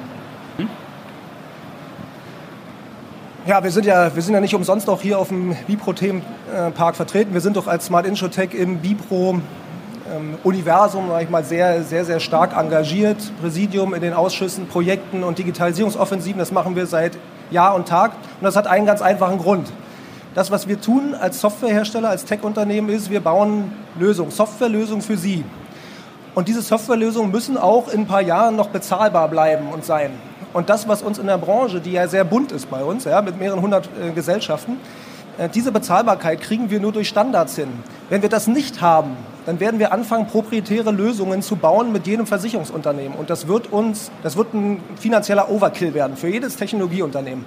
Ja, 3.47 3.63
wir 3.63 3.71
sind 3.71 3.87
ja, 3.87 4.15
wir 4.15 4.21
sind 4.21 4.35
ja 4.35 4.39
nicht 4.39 4.53
umsonst 4.53 4.87
auch 4.87 5.01
hier 5.01 5.17
auf 5.17 5.29
dem 5.29 5.55
Bipro-Themenpark 5.65 6.95
vertreten. 6.95 7.33
Wir 7.33 7.41
sind 7.41 7.57
doch 7.57 7.65
als 7.65 7.87
Smart 7.87 8.05
Introtech 8.05 8.53
im 8.53 8.77
Bipro-Universum, 8.77 11.05
sag 11.09 11.23
ich 11.23 11.29
mal, 11.31 11.43
sehr, 11.43 11.81
sehr, 11.81 12.05
sehr 12.05 12.19
stark 12.19 12.55
engagiert. 12.55 13.17
Präsidium 13.41 13.95
in 13.95 14.01
den 14.01 14.13
Ausschüssen, 14.13 14.67
Projekten 14.67 15.23
und 15.23 15.39
Digitalisierungsoffensiven, 15.39 16.37
das 16.37 16.51
machen 16.51 16.75
wir 16.75 16.85
seit 16.85 17.17
Jahr 17.49 17.73
und 17.73 17.87
Tag. 17.87 18.11
Und 18.11 18.43
das 18.43 18.55
hat 18.55 18.67
einen 18.67 18.85
ganz 18.85 19.01
einfachen 19.01 19.39
Grund. 19.39 19.71
Das, 20.33 20.49
was 20.49 20.67
wir 20.67 20.79
tun 20.79 21.13
als 21.13 21.41
Softwarehersteller, 21.41 22.09
als 22.09 22.23
Tech-Unternehmen, 22.23 22.89
ist, 22.89 23.09
wir 23.09 23.19
bauen 23.19 23.73
Lösungen, 23.99 24.31
Softwarelösungen 24.31 25.01
für 25.01 25.17
Sie. 25.17 25.43
Und 26.35 26.47
diese 26.47 26.61
Softwarelösungen 26.61 27.31
müssen 27.31 27.57
auch 27.57 27.89
in 27.89 28.01
ein 28.01 28.07
paar 28.07 28.21
Jahren 28.21 28.55
noch 28.55 28.69
bezahlbar 28.69 29.27
bleiben 29.27 29.67
und 29.73 29.83
sein. 29.83 30.11
Und 30.53 30.69
das, 30.69 30.87
was 30.87 31.01
uns 31.01 31.17
in 31.17 31.27
der 31.27 31.37
Branche, 31.37 31.81
die 31.81 31.91
ja 31.91 32.07
sehr 32.07 32.23
bunt 32.23 32.53
ist 32.53 32.69
bei 32.69 32.83
uns, 32.83 33.03
ja, 33.03 33.21
mit 33.21 33.37
mehreren 33.37 33.61
hundert 33.61 33.89
äh, 33.99 34.11
Gesellschaften, 34.11 34.77
äh, 35.37 35.49
diese 35.49 35.73
Bezahlbarkeit 35.73 36.39
kriegen 36.39 36.69
wir 36.69 36.79
nur 36.79 36.93
durch 36.93 37.09
Standards 37.09 37.57
hin. 37.57 37.69
Wenn 38.09 38.21
wir 38.21 38.29
das 38.29 38.47
nicht 38.47 38.81
haben, 38.81 39.17
dann 39.45 39.59
werden 39.59 39.79
wir 39.79 39.91
anfangen, 39.91 40.27
proprietäre 40.27 40.91
Lösungen 40.91 41.41
zu 41.41 41.57
bauen 41.57 41.91
mit 41.91 42.07
jedem 42.07 42.25
Versicherungsunternehmen. 42.25 43.17
Und 43.17 43.29
das 43.29 43.47
wird 43.47 43.71
uns, 43.73 44.11
das 44.23 44.37
wird 44.37 44.53
ein 44.53 44.81
finanzieller 44.97 45.49
Overkill 45.49 45.93
werden 45.93 46.15
für 46.15 46.29
jedes 46.29 46.55
Technologieunternehmen. 46.55 47.45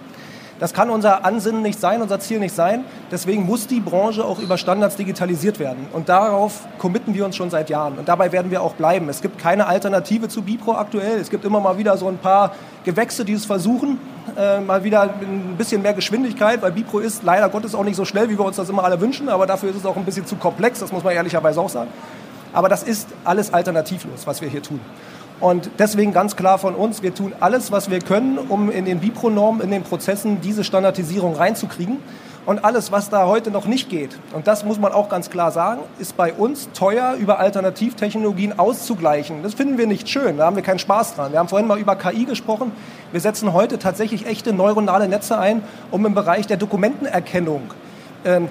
Das 0.60 0.72
kann 0.72 0.88
unser 0.88 1.24
Ansinnen 1.24 1.62
nicht 1.62 1.80
sein, 1.80 2.00
unser 2.00 2.20
Ziel 2.20 2.38
nicht 2.38 2.54
sein. 2.54 2.84
Deswegen 3.10 3.44
muss 3.44 3.66
die 3.66 3.80
Branche 3.80 4.24
auch 4.24 4.38
über 4.38 4.56
Standards 4.56 4.96
digitalisiert 4.96 5.58
werden. 5.58 5.86
Und 5.92 6.08
darauf 6.08 6.60
committen 6.78 7.12
wir 7.14 7.24
uns 7.24 7.36
schon 7.36 7.50
seit 7.50 7.70
Jahren. 7.70 7.98
Und 7.98 8.08
dabei 8.08 8.30
werden 8.30 8.50
wir 8.50 8.62
auch 8.62 8.74
bleiben. 8.74 9.08
Es 9.08 9.20
gibt 9.20 9.38
keine 9.38 9.66
Alternative 9.66 10.28
zu 10.28 10.42
Bipro 10.42 10.74
aktuell. 10.74 11.18
Es 11.18 11.30
gibt 11.30 11.44
immer 11.44 11.60
mal 11.60 11.76
wieder 11.76 11.96
so 11.96 12.08
ein 12.08 12.18
paar 12.18 12.52
Gewächse, 12.84 13.24
die 13.24 13.32
es 13.32 13.44
versuchen. 13.44 13.98
Äh, 14.36 14.60
mal 14.60 14.84
wieder 14.84 15.02
ein 15.02 15.56
bisschen 15.58 15.82
mehr 15.82 15.92
Geschwindigkeit, 15.92 16.62
weil 16.62 16.72
Bipro 16.72 17.00
ist 17.00 17.24
leider 17.24 17.48
Gottes 17.48 17.74
auch 17.74 17.84
nicht 17.84 17.96
so 17.96 18.04
schnell, 18.04 18.30
wie 18.30 18.38
wir 18.38 18.44
uns 18.44 18.56
das 18.56 18.68
immer 18.68 18.84
alle 18.84 19.00
wünschen. 19.00 19.28
Aber 19.28 19.46
dafür 19.46 19.70
ist 19.70 19.76
es 19.76 19.86
auch 19.86 19.96
ein 19.96 20.04
bisschen 20.04 20.24
zu 20.24 20.36
komplex. 20.36 20.78
Das 20.78 20.92
muss 20.92 21.02
man 21.02 21.14
ehrlicherweise 21.14 21.60
auch 21.60 21.68
sagen. 21.68 21.90
Aber 22.52 22.68
das 22.68 22.84
ist 22.84 23.08
alles 23.24 23.52
alternativlos, 23.52 24.26
was 24.26 24.40
wir 24.40 24.48
hier 24.48 24.62
tun. 24.62 24.80
Und 25.40 25.70
deswegen 25.78 26.12
ganz 26.12 26.36
klar 26.36 26.58
von 26.58 26.74
uns, 26.74 27.02
wir 27.02 27.14
tun 27.14 27.32
alles, 27.40 27.72
was 27.72 27.90
wir 27.90 27.98
können, 27.98 28.38
um 28.38 28.70
in 28.70 28.84
den 28.84 29.00
Bipro-Normen, 29.00 29.60
in 29.60 29.70
den 29.70 29.82
Prozessen 29.82 30.40
diese 30.40 30.64
Standardisierung 30.64 31.34
reinzukriegen. 31.34 31.98
Und 32.46 32.62
alles, 32.62 32.92
was 32.92 33.08
da 33.08 33.26
heute 33.26 33.50
noch 33.50 33.64
nicht 33.64 33.88
geht, 33.88 34.18
und 34.34 34.46
das 34.46 34.66
muss 34.66 34.78
man 34.78 34.92
auch 34.92 35.08
ganz 35.08 35.30
klar 35.30 35.50
sagen, 35.50 35.80
ist 35.98 36.14
bei 36.14 36.30
uns 36.30 36.68
teuer 36.74 37.14
über 37.18 37.38
Alternativtechnologien 37.38 38.58
auszugleichen. 38.58 39.42
Das 39.42 39.54
finden 39.54 39.78
wir 39.78 39.86
nicht 39.86 40.10
schön, 40.10 40.36
da 40.36 40.44
haben 40.44 40.56
wir 40.56 40.62
keinen 40.62 40.78
Spaß 40.78 41.14
dran. 41.14 41.32
Wir 41.32 41.38
haben 41.38 41.48
vorhin 41.48 41.66
mal 41.66 41.78
über 41.78 41.96
KI 41.96 42.26
gesprochen. 42.26 42.72
Wir 43.12 43.20
setzen 43.20 43.54
heute 43.54 43.78
tatsächlich 43.78 44.26
echte 44.26 44.52
neuronale 44.52 45.08
Netze 45.08 45.38
ein, 45.38 45.62
um 45.90 46.04
im 46.04 46.14
Bereich 46.14 46.46
der 46.46 46.58
Dokumentenerkennung 46.58 47.62
ähm, 48.26 48.50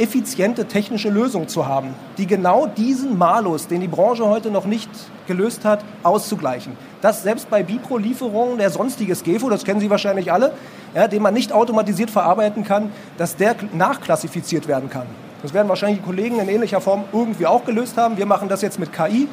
effiziente 0.00 0.64
technische 0.64 1.10
Lösung 1.10 1.46
zu 1.46 1.66
haben, 1.66 1.94
die 2.16 2.26
genau 2.26 2.66
diesen 2.66 3.18
Malus, 3.18 3.66
den 3.66 3.80
die 3.82 3.88
Branche 3.88 4.26
heute 4.26 4.50
noch 4.50 4.64
nicht 4.64 4.88
gelöst 5.26 5.64
hat, 5.64 5.84
auszugleichen. 6.02 6.72
Das 7.02 7.22
selbst 7.22 7.50
bei 7.50 7.62
Bipro-Lieferungen 7.62 8.58
der 8.58 8.70
sonstiges 8.70 9.22
GEFO, 9.22 9.50
das 9.50 9.64
kennen 9.64 9.80
Sie 9.80 9.90
wahrscheinlich 9.90 10.32
alle, 10.32 10.52
ja, 10.94 11.06
den 11.06 11.22
man 11.22 11.34
nicht 11.34 11.52
automatisiert 11.52 12.10
verarbeiten 12.10 12.64
kann, 12.64 12.90
dass 13.18 13.36
der 13.36 13.54
nachklassifiziert 13.72 14.66
werden 14.66 14.88
kann. 14.90 15.06
Das 15.42 15.54
werden 15.54 15.68
wahrscheinlich 15.68 16.00
die 16.00 16.04
Kollegen 16.04 16.38
in 16.40 16.48
ähnlicher 16.48 16.80
Form 16.80 17.04
irgendwie 17.12 17.46
auch 17.46 17.64
gelöst 17.64 17.96
haben. 17.96 18.16
Wir 18.16 18.26
machen 18.26 18.48
das 18.48 18.62
jetzt 18.62 18.78
mit 18.78 18.92
KI 18.92 19.28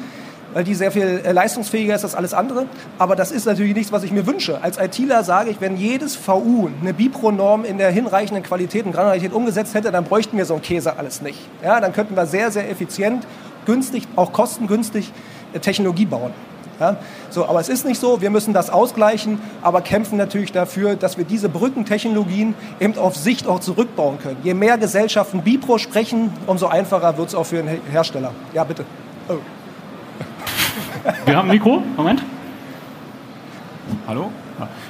weil 0.54 0.64
die 0.64 0.74
sehr 0.74 0.90
viel 0.90 1.22
äh, 1.24 1.32
leistungsfähiger 1.32 1.94
ist 1.94 2.04
als 2.04 2.14
alles 2.14 2.34
andere. 2.34 2.66
Aber 2.98 3.16
das 3.16 3.30
ist 3.30 3.46
natürlich 3.46 3.74
nichts, 3.74 3.92
was 3.92 4.02
ich 4.02 4.12
mir 4.12 4.26
wünsche. 4.26 4.62
Als 4.62 4.78
ITler 4.78 5.24
sage 5.24 5.50
ich, 5.50 5.60
wenn 5.60 5.76
jedes 5.76 6.16
VU 6.16 6.68
eine 6.80 6.94
Bipro-Norm 6.94 7.64
in 7.64 7.78
der 7.78 7.90
hinreichenden 7.90 8.42
Qualität 8.42 8.86
und 8.86 8.92
Granularität 8.92 9.32
umgesetzt 9.32 9.74
hätte, 9.74 9.90
dann 9.90 10.04
bräuchten 10.04 10.36
wir 10.36 10.44
so 10.44 10.54
einen 10.54 10.62
Käse 10.62 10.96
alles 10.96 11.22
nicht. 11.22 11.38
Ja, 11.62 11.80
dann 11.80 11.92
könnten 11.92 12.16
wir 12.16 12.26
sehr, 12.26 12.50
sehr 12.50 12.70
effizient, 12.70 13.26
günstig, 13.66 14.08
auch 14.16 14.32
kostengünstig 14.32 15.12
äh, 15.52 15.60
Technologie 15.60 16.06
bauen. 16.06 16.32
Ja, 16.80 16.96
so, 17.30 17.44
aber 17.46 17.58
es 17.58 17.68
ist 17.68 17.84
nicht 17.84 18.00
so, 18.00 18.20
wir 18.20 18.30
müssen 18.30 18.54
das 18.54 18.70
ausgleichen, 18.70 19.40
aber 19.62 19.80
kämpfen 19.80 20.16
natürlich 20.16 20.52
dafür, 20.52 20.94
dass 20.94 21.18
wir 21.18 21.24
diese 21.24 21.48
Brückentechnologien 21.48 22.54
eben 22.78 22.96
auf 22.98 23.16
Sicht 23.16 23.48
auch 23.48 23.58
zurückbauen 23.58 24.20
können. 24.20 24.36
Je 24.44 24.54
mehr 24.54 24.78
Gesellschaften 24.78 25.42
Bipro 25.42 25.78
sprechen, 25.78 26.32
umso 26.46 26.68
einfacher 26.68 27.18
wird 27.18 27.28
es 27.28 27.34
auch 27.34 27.46
für 27.46 27.56
den 27.56 27.80
Hersteller. 27.90 28.30
Ja, 28.54 28.62
bitte. 28.62 28.84
Oh. 29.28 29.34
Wir 31.24 31.36
haben 31.36 31.48
ein 31.50 31.56
Mikro. 31.56 31.82
Moment. 31.96 32.22
Hallo? 34.06 34.30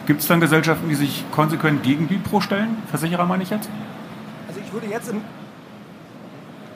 Gibt 0.07 0.21
es 0.21 0.27
dann 0.27 0.41
Gesellschaften, 0.41 0.89
die 0.89 0.95
sich 0.95 1.25
konsequent 1.31 1.83
gegen 1.83 2.09
Bipro 2.09 2.41
stellen? 2.41 2.79
Versicherer 2.91 3.27
meine 3.27 3.43
ich 3.43 3.51
jetzt? 3.51 3.69
Also 4.49 4.61
ich 4.65 4.73
würde 4.73 4.87
jetzt 4.87 5.11
im... 5.11 5.21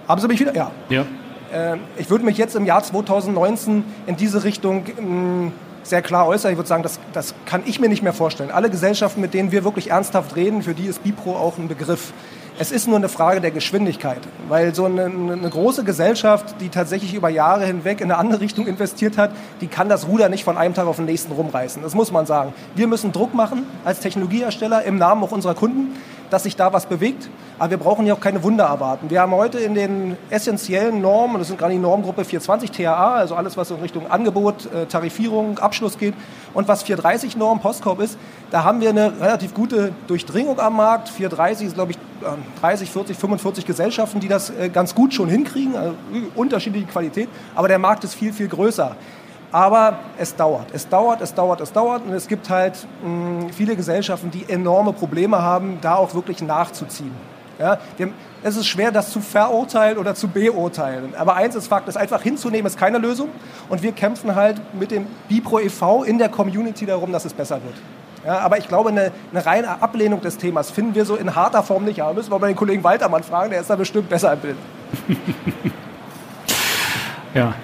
Haben 0.06 0.20
Sie 0.20 0.28
mich 0.28 0.40
wieder? 0.40 0.54
Ja. 0.54 0.70
Ja. 0.90 1.06
Äh, 1.52 1.78
ich 1.96 2.10
würde 2.10 2.24
mich 2.24 2.36
jetzt 2.36 2.54
im 2.54 2.66
Jahr 2.66 2.82
2019 2.82 3.84
in 4.06 4.16
diese 4.16 4.44
Richtung 4.44 4.84
ähm, 4.98 5.52
sehr 5.82 6.02
klar 6.02 6.26
äußern. 6.26 6.50
Ich 6.50 6.58
würde 6.58 6.68
sagen, 6.68 6.82
das, 6.82 7.00
das 7.12 7.34
kann 7.46 7.62
ich 7.64 7.80
mir 7.80 7.88
nicht 7.88 8.02
mehr 8.02 8.12
vorstellen. 8.12 8.50
Alle 8.50 8.68
Gesellschaften, 8.70 9.20
mit 9.20 9.34
denen 9.34 9.52
wir 9.52 9.64
wirklich 9.64 9.90
ernsthaft 9.90 10.36
reden, 10.36 10.62
für 10.62 10.74
die 10.74 10.86
ist 10.86 11.02
Bipro 11.02 11.36
auch 11.36 11.58
ein 11.58 11.68
Begriff. 11.68 12.12
Es 12.62 12.70
ist 12.70 12.86
nur 12.86 12.94
eine 12.96 13.08
Frage 13.08 13.40
der 13.40 13.50
Geschwindigkeit, 13.50 14.20
weil 14.48 14.72
so 14.72 14.84
eine, 14.84 15.06
eine, 15.06 15.50
große 15.50 15.82
Gesellschaft, 15.82 16.54
die 16.60 16.68
tatsächlich 16.68 17.12
über 17.12 17.28
Jahre 17.28 17.66
hinweg 17.66 18.00
in 18.00 18.04
eine 18.04 18.18
andere 18.18 18.40
Richtung 18.40 18.68
investiert 18.68 19.18
hat, 19.18 19.32
die 19.60 19.66
kann 19.66 19.88
das 19.88 20.06
Ruder 20.06 20.28
nicht 20.28 20.44
von 20.44 20.56
einem 20.56 20.72
Tag 20.72 20.86
auf 20.86 20.94
den 20.94 21.06
nächsten 21.06 21.32
rumreißen. 21.32 21.82
Das 21.82 21.96
muss 21.96 22.12
man 22.12 22.24
sagen. 22.24 22.54
Wir 22.76 22.86
müssen 22.86 23.10
Druck 23.10 23.34
machen 23.34 23.66
als 23.84 23.98
Technologiehersteller 23.98 24.84
im 24.84 24.96
Namen 24.96 25.24
auch 25.24 25.32
unserer 25.32 25.56
Kunden, 25.56 25.96
dass 26.30 26.44
sich 26.44 26.54
da 26.54 26.72
was 26.72 26.86
bewegt. 26.86 27.28
Aber 27.62 27.70
wir 27.70 27.78
brauchen 27.78 28.06
ja 28.06 28.14
auch 28.14 28.20
keine 28.20 28.42
Wunder 28.42 28.64
erwarten. 28.64 29.08
Wir 29.08 29.20
haben 29.20 29.30
heute 29.30 29.60
in 29.60 29.76
den 29.76 30.16
essentiellen 30.30 31.00
Normen, 31.00 31.38
das 31.38 31.46
sind 31.46 31.60
gerade 31.60 31.72
die 31.72 31.78
Normgruppe 31.78 32.24
420 32.24 32.72
THA, 32.72 33.14
also 33.14 33.36
alles, 33.36 33.56
was 33.56 33.70
in 33.70 33.76
Richtung 33.76 34.10
Angebot, 34.10 34.66
äh, 34.74 34.86
Tarifierung, 34.86 35.60
Abschluss 35.60 35.96
geht, 35.96 36.14
und 36.54 36.66
was 36.66 36.82
430 36.82 37.36
Norm 37.36 37.60
Postkorb 37.60 38.00
ist, 38.00 38.18
da 38.50 38.64
haben 38.64 38.80
wir 38.80 38.88
eine 38.88 39.12
relativ 39.20 39.54
gute 39.54 39.92
Durchdringung 40.08 40.58
am 40.58 40.74
Markt. 40.74 41.08
430 41.08 41.68
ist, 41.68 41.74
glaube 41.74 41.92
ich, 41.92 41.98
30, 42.60 42.90
40, 42.90 43.16
45 43.16 43.64
Gesellschaften, 43.64 44.18
die 44.18 44.26
das 44.26 44.50
äh, 44.50 44.68
ganz 44.68 44.92
gut 44.92 45.14
schon 45.14 45.28
hinkriegen, 45.28 45.76
also 45.76 45.94
unterschiedliche 46.34 46.86
Qualität, 46.86 47.28
aber 47.54 47.68
der 47.68 47.78
Markt 47.78 48.02
ist 48.02 48.16
viel, 48.16 48.32
viel 48.32 48.48
größer. 48.48 48.96
Aber 49.52 50.00
es 50.18 50.34
dauert, 50.34 50.66
es 50.72 50.88
dauert, 50.88 51.20
es 51.20 51.32
dauert, 51.32 51.60
es 51.60 51.72
dauert 51.72 52.04
und 52.04 52.12
es 52.12 52.26
gibt 52.26 52.50
halt 52.50 52.88
mh, 53.04 53.52
viele 53.52 53.76
Gesellschaften, 53.76 54.32
die 54.32 54.48
enorme 54.48 54.92
Probleme 54.92 55.40
haben, 55.40 55.78
da 55.80 55.94
auch 55.94 56.12
wirklich 56.12 56.42
nachzuziehen. 56.42 57.31
Ja, 57.62 57.78
es 58.42 58.56
ist 58.56 58.66
schwer, 58.66 58.90
das 58.90 59.12
zu 59.12 59.20
verurteilen 59.20 59.96
oder 59.96 60.16
zu 60.16 60.26
beurteilen. 60.26 61.14
Aber 61.16 61.36
eins 61.36 61.54
ist 61.54 61.68
Fakt, 61.68 61.86
das 61.86 61.96
einfach 61.96 62.20
hinzunehmen, 62.20 62.66
ist 62.66 62.76
keine 62.76 62.98
Lösung. 62.98 63.28
Und 63.68 63.84
wir 63.84 63.92
kämpfen 63.92 64.34
halt 64.34 64.60
mit 64.74 64.90
dem 64.90 65.06
Bipro 65.28 65.60
e.V. 65.60 66.02
in 66.02 66.18
der 66.18 66.28
Community 66.28 66.86
darum, 66.86 67.12
dass 67.12 67.24
es 67.24 67.32
besser 67.32 67.62
wird. 67.62 67.76
Ja, 68.26 68.40
aber 68.40 68.58
ich 68.58 68.66
glaube, 68.66 68.88
eine, 68.88 69.12
eine, 69.32 69.46
reine 69.46 69.80
Ablehnung 69.80 70.20
des 70.20 70.38
Themas 70.38 70.72
finden 70.72 70.96
wir 70.96 71.04
so 71.04 71.14
in 71.14 71.36
harter 71.36 71.62
Form 71.62 71.84
nicht. 71.84 72.02
Aber 72.02 72.14
müssen 72.14 72.32
wir 72.32 72.38
mal 72.40 72.48
den 72.48 72.56
Kollegen 72.56 72.82
Waltermann 72.82 73.22
fragen, 73.22 73.50
der 73.50 73.60
ist 73.60 73.70
da 73.70 73.76
bestimmt 73.76 74.08
besser 74.08 74.32
im 74.32 74.40
Bild. 74.40 74.56
ja. 77.34 77.54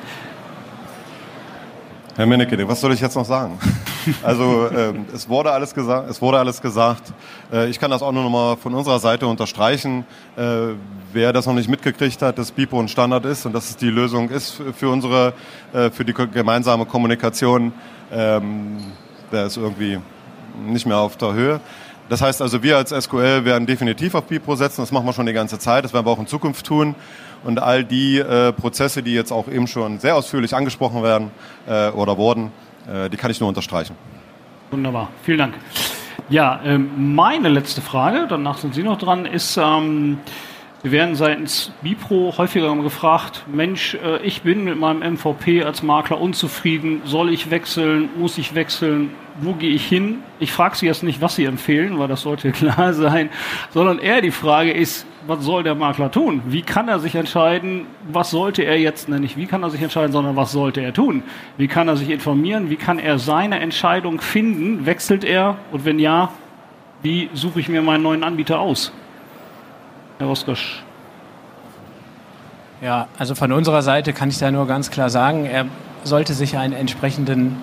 Herr 2.15 2.27
Menneke, 2.27 2.69
was 2.69 2.81
soll 2.81 2.93
ich 2.93 3.01
jetzt 3.01 3.17
noch 3.17 3.25
sagen? 3.25 3.59
Also 4.23 4.69
ähm, 4.71 5.07
es 5.15 5.29
wurde 5.29 5.53
alles 5.53 5.75
gesagt. 5.75 6.11
Es 6.11 6.21
wurde 6.21 6.39
alles 6.39 6.61
gesagt. 6.61 7.13
Äh, 7.53 7.69
ich 7.69 7.79
kann 7.79 7.91
das 7.91 8.03
auch 8.03 8.13
nur 8.13 8.23
noch 8.23 8.31
mal 8.31 8.57
von 8.57 8.75
unserer 8.75 8.99
Seite 8.99 9.27
unterstreichen. 9.27 10.05
Äh, 10.37 10.75
wer 11.13 11.33
das 11.33 11.47
noch 11.47 11.55
nicht 11.55 11.69
mitgekriegt 11.69 12.21
hat, 12.23 12.39
dass 12.39 12.51
BIPO 12.51 12.81
ein 12.81 12.89
Standard 12.89 13.25
ist 13.25 13.47
und 13.47 13.53
dass 13.53 13.71
es 13.71 13.77
die 13.77 13.91
Lösung 13.91 14.31
ist 14.31 14.61
für 14.77 14.91
unsere, 14.91 15.33
äh, 15.73 15.91
für 15.91 16.05
die 16.05 16.15
gemeinsame 16.15 16.87
Kommunikation, 16.87 17.73
ähm, 18.13 18.79
der 19.33 19.47
ist 19.47 19.57
irgendwie 19.57 19.99
nicht 20.67 20.87
mehr 20.87 20.99
auf 20.99 21.17
der 21.17 21.33
Höhe. 21.33 21.61
Das 22.09 22.23
heißt 22.23 22.41
also, 22.41 22.63
wir 22.63 22.79
als 22.79 22.91
SQL 22.91 23.45
werden 23.45 23.67
definitiv 23.67 24.15
auf 24.15 24.25
BIPRO 24.25 24.57
setzen. 24.57 24.81
Das 24.81 24.93
machen 24.93 25.05
wir 25.05 25.13
schon 25.13 25.27
die 25.27 25.35
ganze 25.35 25.59
Zeit. 25.59 25.85
Das 25.85 25.93
werden 25.93 26.07
wir 26.07 26.11
auch 26.11 26.19
in 26.19 26.27
Zukunft 26.27 26.65
tun. 26.65 26.95
Und 27.45 27.61
all 27.61 27.85
die 27.85 28.19
äh, 28.19 28.53
Prozesse, 28.53 29.03
die 29.03 29.13
jetzt 29.13 29.31
auch 29.31 29.47
eben 29.47 29.67
schon 29.67 30.01
sehr 30.01 30.17
ausführlich 30.17 30.57
angesprochen 30.57 31.03
werden 31.03 31.31
äh, 31.69 31.91
oder 31.91 32.17
wurden, 32.17 32.51
die 33.11 33.17
kann 33.17 33.31
ich 33.31 33.41
nur 33.41 33.49
unterstreichen. 33.49 33.95
Wunderbar. 34.71 35.09
Vielen 35.23 35.39
Dank. 35.39 35.55
Ja, 36.31 36.61
ähm, 36.63 37.15
meine 37.15 37.49
letzte 37.49 37.81
Frage, 37.81 38.27
danach 38.29 38.59
sind 38.59 38.75
Sie 38.75 38.83
noch 38.83 38.99
dran, 38.99 39.25
ist, 39.25 39.57
ähm, 39.57 40.19
wir 40.83 40.93
werden 40.93 41.15
seitens 41.15 41.73
Bipro 41.81 42.35
häufiger 42.37 42.75
gefragt, 42.77 43.45
Mensch, 43.51 43.95
äh, 43.95 44.23
ich 44.23 44.43
bin 44.43 44.65
mit 44.65 44.79
meinem 44.79 45.15
MVP 45.15 45.65
als 45.65 45.83
Makler 45.83 46.21
unzufrieden, 46.21 47.01
soll 47.05 47.33
ich 47.33 47.51
wechseln, 47.51 48.11
muss 48.19 48.37
ich 48.37 48.55
wechseln, 48.55 49.11
wo 49.41 49.55
gehe 49.55 49.71
ich 49.71 49.87
hin? 49.87 50.19
Ich 50.39 50.53
frage 50.53 50.77
Sie 50.77 50.87
jetzt 50.87 51.03
nicht, 51.03 51.23
was 51.23 51.35
Sie 51.35 51.47
empfehlen, 51.47 51.99
weil 51.99 52.09
das 52.09 52.21
sollte 52.21 52.53
klar 52.53 52.93
sein, 52.93 53.31
sondern 53.73 53.99
eher 53.99 54.21
die 54.21 54.31
Frage 54.31 54.73
ist, 54.73 55.07
was 55.27 55.45
soll 55.45 55.63
der 55.63 55.75
Makler 55.75 56.11
tun? 56.11 56.43
Wie 56.47 56.63
kann 56.63 56.89
er 56.89 56.99
sich 56.99 57.15
entscheiden, 57.15 57.87
was 58.11 58.31
sollte 58.31 58.63
er 58.63 58.79
jetzt, 58.79 59.09
nicht 59.09 59.37
wie 59.37 59.47
kann 59.47 59.63
er 59.63 59.71
sich 59.71 59.83
entscheiden, 59.83 60.13
sondern 60.13 60.37
was 60.37 60.53
sollte 60.53 60.81
er 60.81 60.93
tun? 60.93 61.23
Wie 61.57 61.69
kann 61.69 61.89
er 61.89 61.97
sich 61.97 62.11
informieren? 62.11 62.71
Wie 62.71 62.77
kann 62.77 62.99
er 62.99 63.19
seine 63.19 63.61
Entscheidung 63.61 64.21
finden? 64.21 64.87
Wechselt 64.87 65.25
er? 65.25 65.57
Und 65.73 65.85
wenn 65.85 65.99
ja, 65.99 66.31
wie 67.03 67.31
suche 67.35 67.61
ich 67.61 67.69
mir 67.69 67.83
meinen 67.83 68.03
neuen 68.03 68.25
Anbieter 68.25 68.61
aus? 68.61 68.93
Herr 70.19 70.29
Oskosch. 70.29 70.83
Ja, 72.81 73.09
also 73.19 73.35
von 73.35 73.53
unserer 73.53 73.83
Seite 73.83 74.13
kann 74.13 74.29
ich 74.29 74.39
da 74.39 74.51
nur 74.51 74.67
ganz 74.67 74.91
klar 74.91 75.11
sagen, 75.11 75.47
er 75.47 75.67
sollte 76.05 76.33
sich 76.33 76.57
einen 76.57 76.73
entsprechenden 76.73 77.57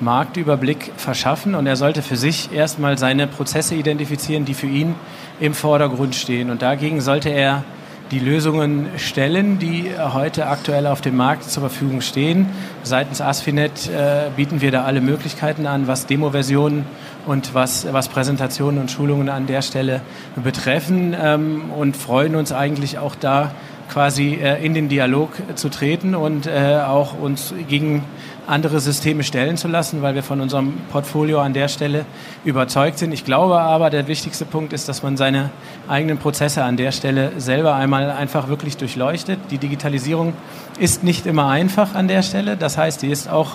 Marktüberblick 0.00 0.92
verschaffen 0.96 1.54
und 1.54 1.66
er 1.66 1.76
sollte 1.76 2.02
für 2.02 2.16
sich 2.16 2.52
erstmal 2.52 2.98
seine 2.98 3.26
Prozesse 3.26 3.74
identifizieren, 3.74 4.44
die 4.44 4.54
für 4.54 4.66
ihn 4.66 4.94
im 5.40 5.54
Vordergrund 5.54 6.14
stehen. 6.14 6.50
Und 6.50 6.62
dagegen 6.62 7.00
sollte 7.00 7.30
er 7.30 7.64
die 8.10 8.20
Lösungen 8.20 8.86
stellen, 8.98 9.58
die 9.58 9.90
heute 9.98 10.46
aktuell 10.46 10.86
auf 10.86 11.00
dem 11.00 11.16
Markt 11.16 11.44
zur 11.44 11.62
Verfügung 11.62 12.00
stehen. 12.00 12.46
Seitens 12.84 13.20
Asfinet 13.20 13.88
äh, 13.88 14.30
bieten 14.36 14.60
wir 14.60 14.70
da 14.70 14.84
alle 14.84 15.00
Möglichkeiten 15.00 15.66
an, 15.66 15.88
was 15.88 16.06
Demo-Versionen 16.06 16.84
und 17.26 17.54
was, 17.54 17.92
was 17.92 18.08
Präsentationen 18.08 18.80
und 18.80 18.92
Schulungen 18.92 19.28
an 19.28 19.48
der 19.48 19.62
Stelle 19.62 20.02
betreffen 20.36 21.16
ähm, 21.20 21.70
und 21.76 21.96
freuen 21.96 22.36
uns 22.36 22.52
eigentlich 22.52 22.98
auch 22.98 23.16
da 23.16 23.50
quasi 23.90 24.34
äh, 24.34 24.64
in 24.64 24.74
den 24.74 24.88
Dialog 24.88 25.30
zu 25.56 25.68
treten 25.68 26.14
und 26.14 26.46
äh, 26.46 26.80
auch 26.86 27.18
uns 27.18 27.54
gegen 27.68 28.04
andere 28.46 28.80
Systeme 28.80 29.24
stellen 29.24 29.56
zu 29.56 29.68
lassen, 29.68 30.02
weil 30.02 30.14
wir 30.14 30.22
von 30.22 30.40
unserem 30.40 30.74
Portfolio 30.92 31.40
an 31.40 31.52
der 31.52 31.68
Stelle 31.68 32.04
überzeugt 32.44 32.98
sind. 32.98 33.12
Ich 33.12 33.24
glaube 33.24 33.58
aber, 33.60 33.90
der 33.90 34.06
wichtigste 34.06 34.44
Punkt 34.44 34.72
ist, 34.72 34.88
dass 34.88 35.02
man 35.02 35.16
seine 35.16 35.50
eigenen 35.88 36.18
Prozesse 36.18 36.62
an 36.62 36.76
der 36.76 36.92
Stelle 36.92 37.32
selber 37.38 37.74
einmal 37.74 38.10
einfach 38.10 38.48
wirklich 38.48 38.76
durchleuchtet. 38.76 39.38
Die 39.50 39.58
Digitalisierung 39.58 40.32
ist 40.78 41.02
nicht 41.02 41.26
immer 41.26 41.48
einfach 41.48 41.94
an 41.94 42.08
der 42.08 42.22
Stelle. 42.22 42.56
Das 42.56 42.78
heißt, 42.78 43.02
die 43.02 43.10
ist 43.10 43.28
auch 43.28 43.52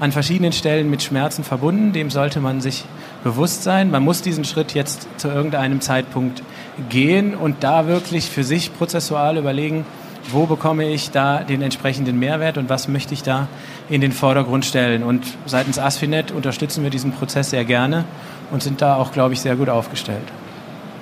an 0.00 0.12
verschiedenen 0.12 0.52
Stellen 0.52 0.90
mit 0.90 1.02
Schmerzen 1.02 1.44
verbunden. 1.44 1.92
Dem 1.92 2.10
sollte 2.10 2.40
man 2.40 2.60
sich 2.60 2.84
bewusst 3.22 3.62
sein. 3.62 3.90
Man 3.90 4.02
muss 4.02 4.22
diesen 4.22 4.44
Schritt 4.44 4.74
jetzt 4.74 5.08
zu 5.16 5.28
irgendeinem 5.28 5.80
Zeitpunkt 5.80 6.42
gehen 6.90 7.34
und 7.34 7.64
da 7.64 7.86
wirklich 7.86 8.28
für 8.28 8.44
sich 8.44 8.76
prozessual 8.76 9.38
überlegen, 9.38 9.86
wo 10.30 10.46
bekomme 10.46 10.88
ich 10.88 11.10
da 11.10 11.38
den 11.38 11.62
entsprechenden 11.62 12.18
Mehrwert 12.18 12.58
und 12.58 12.68
was 12.68 12.88
möchte 12.88 13.14
ich 13.14 13.22
da 13.22 13.48
in 13.88 14.00
den 14.00 14.12
Vordergrund 14.12 14.64
stellen. 14.64 15.02
Und 15.02 15.24
seitens 15.46 15.78
Asfinet 15.78 16.30
unterstützen 16.30 16.82
wir 16.82 16.90
diesen 16.90 17.12
Prozess 17.12 17.50
sehr 17.50 17.64
gerne 17.64 18.04
und 18.50 18.62
sind 18.62 18.80
da 18.82 18.96
auch, 18.96 19.12
glaube 19.12 19.34
ich, 19.34 19.40
sehr 19.40 19.56
gut 19.56 19.68
aufgestellt. 19.68 20.24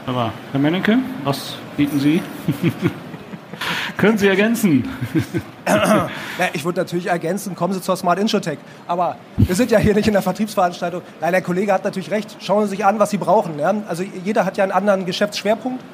Aber 0.07 0.33
Herr 0.51 0.61
Menneke, 0.61 0.99
was 1.25 1.55
bieten 1.77 2.01
Sie? 2.01 2.21
Können 3.97 4.19
Sie 4.19 4.27
ergänzen? 4.27 4.89
ja, 5.69 6.09
ich 6.53 6.65
würde 6.65 6.81
natürlich 6.81 7.07
ergänzen, 7.07 7.55
kommen 7.55 7.73
Sie 7.73 7.81
zur 7.81 7.97
Smart 7.97 8.19
Insurtech. 8.19 8.59
Aber 8.89 9.17
wir 9.37 9.55
sind 9.55 9.71
ja 9.71 9.79
hier 9.79 9.95
nicht 9.95 10.09
in 10.09 10.15
der 10.15 10.23
Vertriebsveranstaltung. 10.23 11.03
Nein, 11.21 11.33
der 11.33 11.43
Kollege 11.43 11.73
hat 11.73 11.85
natürlich 11.85 12.11
recht. 12.11 12.37
Schauen 12.41 12.65
Sie 12.65 12.71
sich 12.71 12.85
an, 12.85 12.99
was 12.99 13.11
Sie 13.11 13.19
brauchen. 13.19 13.59
Ja? 13.61 13.73
Also 13.87 14.03
jeder 14.25 14.45
hat 14.45 14.57
ja 14.57 14.65
einen 14.65 14.73
anderen 14.73 15.07
Geschäftsschwerpunkt. 15.07 15.85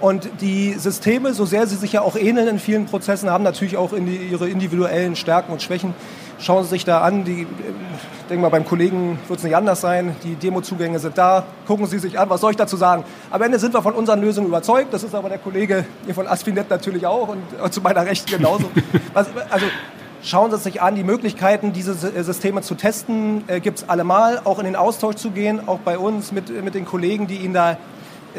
Und 0.00 0.28
die 0.40 0.74
Systeme, 0.74 1.34
so 1.34 1.44
sehr 1.44 1.66
sie 1.66 1.76
sich 1.76 1.92
ja 1.92 2.02
auch 2.02 2.16
ähneln 2.16 2.48
in 2.48 2.58
vielen 2.58 2.86
Prozessen, 2.86 3.30
haben 3.30 3.44
natürlich 3.44 3.76
auch 3.76 3.92
in 3.92 4.06
die, 4.06 4.16
ihre 4.16 4.48
individuellen 4.48 5.16
Stärken 5.16 5.52
und 5.52 5.62
Schwächen. 5.62 5.94
Schauen 6.38 6.64
Sie 6.64 6.70
sich 6.70 6.84
da 6.84 7.00
an, 7.00 7.24
die, 7.24 7.42
ich 7.42 8.28
denke 8.28 8.42
mal, 8.42 8.48
beim 8.48 8.66
Kollegen 8.66 9.18
wird 9.28 9.38
es 9.38 9.44
nicht 9.44 9.54
anders 9.54 9.80
sein. 9.80 10.16
Die 10.24 10.34
Demozugänge 10.34 10.98
sind 10.98 11.16
da. 11.16 11.44
Gucken 11.66 11.86
Sie 11.86 11.98
sich 11.98 12.18
an, 12.18 12.28
was 12.28 12.40
soll 12.40 12.50
ich 12.50 12.56
dazu 12.56 12.76
sagen? 12.76 13.04
Am 13.30 13.40
Ende 13.40 13.58
sind 13.58 13.72
wir 13.72 13.82
von 13.82 13.94
unseren 13.94 14.20
Lösungen 14.20 14.48
überzeugt. 14.48 14.92
Das 14.92 15.04
ist 15.04 15.14
aber 15.14 15.28
der 15.28 15.38
Kollege 15.38 15.86
hier 16.04 16.14
von 16.14 16.26
Aspinet 16.26 16.68
natürlich 16.70 17.06
auch 17.06 17.28
und, 17.28 17.60
und 17.62 17.72
zu 17.72 17.80
meiner 17.80 18.04
Rechten 18.04 18.30
genauso. 18.30 18.64
also 19.14 19.30
schauen 20.22 20.50
Sie 20.50 20.58
sich 20.58 20.82
an, 20.82 20.96
die 20.96 21.04
Möglichkeiten, 21.04 21.72
diese 21.72 21.94
Systeme 21.94 22.62
zu 22.62 22.74
testen, 22.74 23.44
äh, 23.46 23.60
gibt 23.60 23.78
es 23.78 23.88
allemal. 23.88 24.40
Auch 24.44 24.58
in 24.58 24.64
den 24.64 24.76
Austausch 24.76 25.16
zu 25.16 25.30
gehen, 25.30 25.60
auch 25.68 25.78
bei 25.78 25.98
uns 25.98 26.32
mit, 26.32 26.64
mit 26.64 26.74
den 26.74 26.84
Kollegen, 26.84 27.28
die 27.28 27.36
Ihnen 27.36 27.54
da 27.54 27.72
äh, 27.72 27.76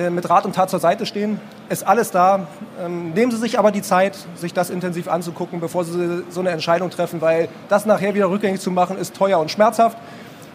mit 0.09 0.29
Rat 0.29 0.45
und 0.45 0.55
Tat 0.55 0.69
zur 0.69 0.79
Seite 0.79 1.05
stehen. 1.05 1.39
Ist 1.69 1.87
alles 1.87 2.11
da. 2.11 2.47
Ähm, 2.83 3.11
nehmen 3.11 3.31
Sie 3.31 3.37
sich 3.37 3.57
aber 3.57 3.71
die 3.71 3.81
Zeit, 3.81 4.17
sich 4.35 4.53
das 4.53 4.69
intensiv 4.69 5.07
anzugucken, 5.07 5.59
bevor 5.59 5.85
Sie 5.85 6.23
so 6.29 6.39
eine 6.41 6.49
Entscheidung 6.49 6.89
treffen, 6.89 7.21
weil 7.21 7.49
das 7.69 7.85
nachher 7.85 8.13
wieder 8.13 8.29
rückgängig 8.29 8.59
zu 8.59 8.71
machen, 8.71 8.97
ist 8.97 9.15
teuer 9.15 9.39
und 9.39 9.51
schmerzhaft. 9.51 9.97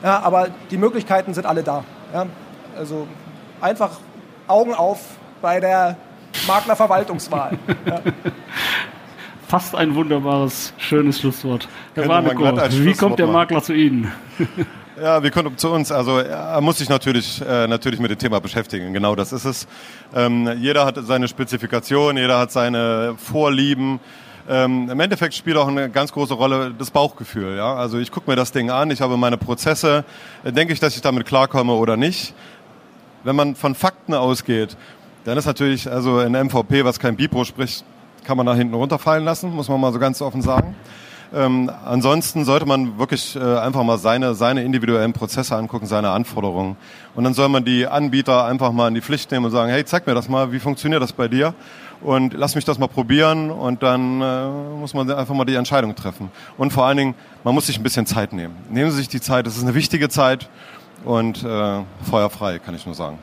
Ja, 0.03 0.20
aber 0.20 0.48
die 0.70 0.76
Möglichkeiten 0.76 1.35
sind 1.35 1.46
alle 1.46 1.62
da. 1.62 1.85
Ja? 2.12 2.26
Also 2.76 3.07
einfach 3.61 3.90
Augen 4.46 4.74
auf 4.74 5.00
bei 5.42 5.61
der 5.61 5.96
Maklerverwaltungswahl. 6.46 7.59
ja. 7.87 8.00
Fast 9.48 9.74
ein 9.74 9.94
wunderbares, 9.94 10.72
schönes 10.79 11.20
Schlusswort. 11.20 11.68
Herr 11.94 12.09
Warneko, 12.09 12.57
wie 12.85 12.92
kommt 12.92 13.18
der 13.18 13.26
Makler 13.26 13.62
zu 13.62 13.72
Ihnen? 13.72 14.12
Ja, 15.00 15.22
wie 15.22 15.30
kommt 15.30 15.58
zu 15.58 15.70
uns? 15.70 15.90
Also 15.90 16.18
er 16.18 16.60
muss 16.60 16.76
sich 16.76 16.90
natürlich, 16.90 17.40
äh, 17.40 17.66
natürlich 17.66 18.00
mit 18.00 18.10
dem 18.10 18.18
Thema 18.18 18.38
beschäftigen. 18.38 18.92
Genau 18.92 19.14
das 19.14 19.32
ist 19.32 19.46
es. 19.46 19.66
Ähm, 20.14 20.58
jeder 20.58 20.84
hat 20.84 20.98
seine 21.02 21.26
Spezifikation, 21.26 22.18
jeder 22.18 22.38
hat 22.38 22.52
seine 22.52 23.14
Vorlieben. 23.16 23.98
Ähm, 24.46 24.90
Im 24.90 25.00
Endeffekt 25.00 25.32
spielt 25.32 25.56
auch 25.56 25.68
eine 25.68 25.88
ganz 25.88 26.12
große 26.12 26.34
Rolle 26.34 26.74
das 26.76 26.90
Bauchgefühl. 26.90 27.56
Ja? 27.56 27.76
Also 27.76 27.98
ich 27.98 28.10
gucke 28.10 28.28
mir 28.28 28.36
das 28.36 28.52
Ding 28.52 28.70
an, 28.70 28.90
ich 28.90 29.00
habe 29.00 29.16
meine 29.16 29.38
Prozesse. 29.38 30.04
Denke 30.44 30.74
ich, 30.74 30.80
dass 30.80 30.94
ich 30.94 31.00
damit 31.00 31.24
klarkomme 31.24 31.72
oder 31.72 31.96
nicht? 31.96 32.34
Wenn 33.24 33.36
man 33.36 33.54
von 33.54 33.74
Fakten 33.74 34.12
ausgeht, 34.12 34.76
dann 35.24 35.38
ist 35.38 35.46
natürlich, 35.46 35.90
also 35.90 36.18
ein 36.18 36.32
MVP, 36.32 36.84
was 36.84 36.98
kein 36.98 37.16
Bipro 37.16 37.44
spricht, 37.44 37.86
kann 38.24 38.36
man 38.36 38.44
da 38.44 38.54
hinten 38.54 38.74
runterfallen 38.74 39.24
lassen, 39.24 39.50
muss 39.50 39.70
man 39.70 39.80
mal 39.80 39.94
so 39.94 39.98
ganz 39.98 40.20
offen 40.20 40.42
sagen. 40.42 40.74
Ähm, 41.32 41.70
ansonsten 41.84 42.44
sollte 42.44 42.66
man 42.66 42.98
wirklich 42.98 43.36
äh, 43.36 43.58
einfach 43.58 43.84
mal 43.84 43.98
seine, 43.98 44.34
seine 44.34 44.64
individuellen 44.64 45.12
Prozesse 45.12 45.54
angucken, 45.54 45.86
seine 45.86 46.10
Anforderungen. 46.10 46.76
Und 47.14 47.24
dann 47.24 47.34
soll 47.34 47.48
man 47.48 47.64
die 47.64 47.86
Anbieter 47.86 48.44
einfach 48.46 48.72
mal 48.72 48.88
in 48.88 48.94
die 48.94 49.00
Pflicht 49.00 49.30
nehmen 49.30 49.44
und 49.44 49.52
sagen, 49.52 49.70
hey, 49.70 49.84
zeig 49.84 50.06
mir 50.06 50.14
das 50.14 50.28
mal, 50.28 50.50
wie 50.52 50.58
funktioniert 50.58 51.00
das 51.00 51.12
bei 51.12 51.28
dir? 51.28 51.54
Und 52.00 52.32
lass 52.34 52.54
mich 52.56 52.64
das 52.64 52.78
mal 52.78 52.88
probieren 52.88 53.50
und 53.50 53.82
dann 53.82 54.20
äh, 54.20 54.48
muss 54.80 54.94
man 54.94 55.08
einfach 55.10 55.34
mal 55.34 55.44
die 55.44 55.54
Entscheidung 55.54 55.94
treffen. 55.94 56.30
Und 56.56 56.72
vor 56.72 56.86
allen 56.86 56.96
Dingen, 56.96 57.14
man 57.44 57.54
muss 57.54 57.66
sich 57.66 57.78
ein 57.78 57.82
bisschen 57.82 58.06
Zeit 58.06 58.32
nehmen. 58.32 58.56
Nehmen 58.70 58.90
Sie 58.90 58.96
sich 58.96 59.08
die 59.08 59.20
Zeit, 59.20 59.46
das 59.46 59.56
ist 59.56 59.62
eine 59.62 59.74
wichtige 59.74 60.08
Zeit 60.08 60.48
und 61.04 61.44
äh, 61.44 61.82
feuerfrei, 62.10 62.58
kann 62.58 62.74
ich 62.74 62.86
nur 62.86 62.94
sagen. 62.94 63.18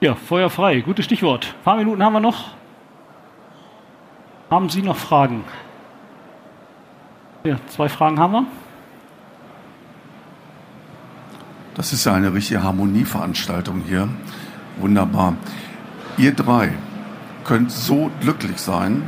Ja, 0.00 0.14
feuerfrei, 0.14 0.80
gutes 0.80 1.04
Stichwort. 1.06 1.54
Ein 1.60 1.64
paar 1.64 1.76
Minuten 1.76 2.02
haben 2.02 2.12
wir 2.12 2.20
noch. 2.20 2.48
Haben 4.50 4.68
Sie 4.68 4.82
noch 4.82 4.96
Fragen? 4.96 5.44
Ja, 7.46 7.58
zwei 7.68 7.90
Fragen 7.90 8.18
haben 8.18 8.32
wir. 8.32 8.46
Das 11.74 11.92
ist 11.92 12.06
ja 12.06 12.14
eine 12.14 12.32
richtige 12.32 12.62
Harmonieveranstaltung 12.62 13.82
hier. 13.86 14.08
Wunderbar. 14.78 15.36
Ihr 16.16 16.32
drei, 16.32 16.72
könnt 17.44 17.70
so 17.70 18.10
glücklich 18.22 18.56
sein, 18.56 19.02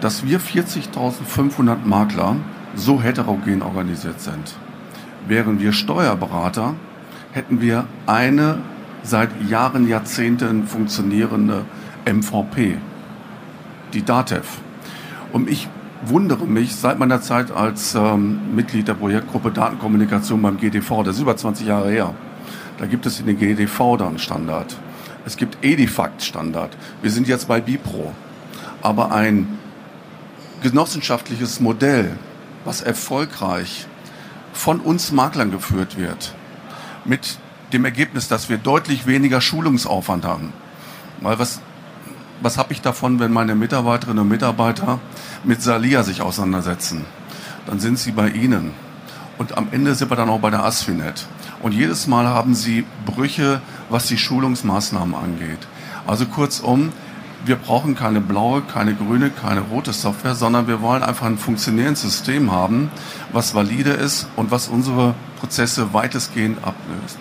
dass 0.00 0.26
wir 0.26 0.40
40.500 0.40 1.76
Makler 1.84 2.34
so 2.74 3.00
heterogen 3.00 3.62
organisiert 3.62 4.20
sind. 4.20 4.56
Wären 5.28 5.60
wir 5.60 5.72
Steuerberater, 5.72 6.74
hätten 7.30 7.60
wir 7.60 7.84
eine 8.06 8.58
seit 9.04 9.30
Jahren, 9.48 9.86
Jahrzehnten 9.86 10.66
funktionierende 10.66 11.64
MVP, 12.06 12.76
die 13.92 14.02
DATEV. 14.02 14.58
Und 15.32 15.48
ich 15.48 15.68
wundere 16.02 16.46
mich 16.46 16.76
seit 16.76 16.98
meiner 16.98 17.20
Zeit 17.20 17.50
als 17.50 17.94
ähm, 17.94 18.54
Mitglied 18.54 18.88
der 18.88 18.94
Projektgruppe 18.94 19.50
Datenkommunikation 19.50 20.40
beim 20.42 20.58
GDV, 20.58 21.02
das 21.02 21.16
ist 21.16 21.22
über 21.22 21.36
20 21.36 21.66
Jahre 21.66 21.90
her. 21.90 22.14
Da 22.78 22.86
gibt 22.86 23.06
es 23.06 23.18
in 23.18 23.26
den 23.26 23.38
GDV 23.38 23.96
dann 23.96 24.18
Standard. 24.18 24.76
Es 25.26 25.36
gibt 25.36 25.58
Edifact 25.62 26.22
Standard. 26.22 26.76
Wir 27.02 27.10
sind 27.10 27.28
jetzt 27.28 27.48
bei 27.48 27.60
Bipro. 27.60 28.14
Aber 28.80 29.10
ein 29.12 29.58
genossenschaftliches 30.62 31.60
Modell, 31.60 32.16
was 32.64 32.80
erfolgreich 32.80 33.86
von 34.52 34.80
uns 34.80 35.12
Maklern 35.12 35.50
geführt 35.50 35.98
wird, 35.98 36.34
mit 37.04 37.38
dem 37.72 37.84
Ergebnis, 37.84 38.28
dass 38.28 38.48
wir 38.48 38.58
deutlich 38.58 39.06
weniger 39.06 39.40
Schulungsaufwand 39.40 40.24
haben. 40.24 40.52
Weil 41.20 41.38
was, 41.38 41.60
was 42.40 42.58
habe 42.58 42.72
ich 42.72 42.80
davon, 42.80 43.18
wenn 43.20 43.32
meine 43.32 43.54
Mitarbeiterinnen 43.54 44.22
und 44.22 44.28
Mitarbeiter 44.28 45.00
mit 45.44 45.62
Salia 45.62 46.02
sich 46.02 46.22
auseinandersetzen? 46.22 47.04
Dann 47.66 47.80
sind 47.80 47.98
sie 47.98 48.12
bei 48.12 48.28
Ihnen. 48.28 48.72
Und 49.38 49.56
am 49.56 49.68
Ende 49.70 49.94
sind 49.94 50.10
wir 50.10 50.16
dann 50.16 50.30
auch 50.30 50.40
bei 50.40 50.50
der 50.50 50.64
Asfinet. 50.64 51.26
Und 51.62 51.72
jedes 51.72 52.06
Mal 52.06 52.26
haben 52.26 52.54
sie 52.54 52.84
Brüche, 53.04 53.60
was 53.88 54.06
die 54.06 54.18
Schulungsmaßnahmen 54.18 55.14
angeht. 55.14 55.66
Also 56.06 56.26
kurzum, 56.26 56.92
wir 57.44 57.56
brauchen 57.56 57.94
keine 57.94 58.20
blaue, 58.20 58.62
keine 58.62 58.94
grüne, 58.94 59.30
keine 59.30 59.60
rote 59.60 59.92
Software, 59.92 60.34
sondern 60.34 60.66
wir 60.66 60.80
wollen 60.80 61.02
einfach 61.02 61.26
ein 61.26 61.38
funktionierendes 61.38 62.02
System 62.02 62.50
haben, 62.50 62.90
was 63.32 63.54
valide 63.54 63.90
ist 63.90 64.28
und 64.36 64.50
was 64.50 64.68
unsere 64.68 65.14
Prozesse 65.38 65.92
weitestgehend 65.92 66.58
ablöst 66.64 67.18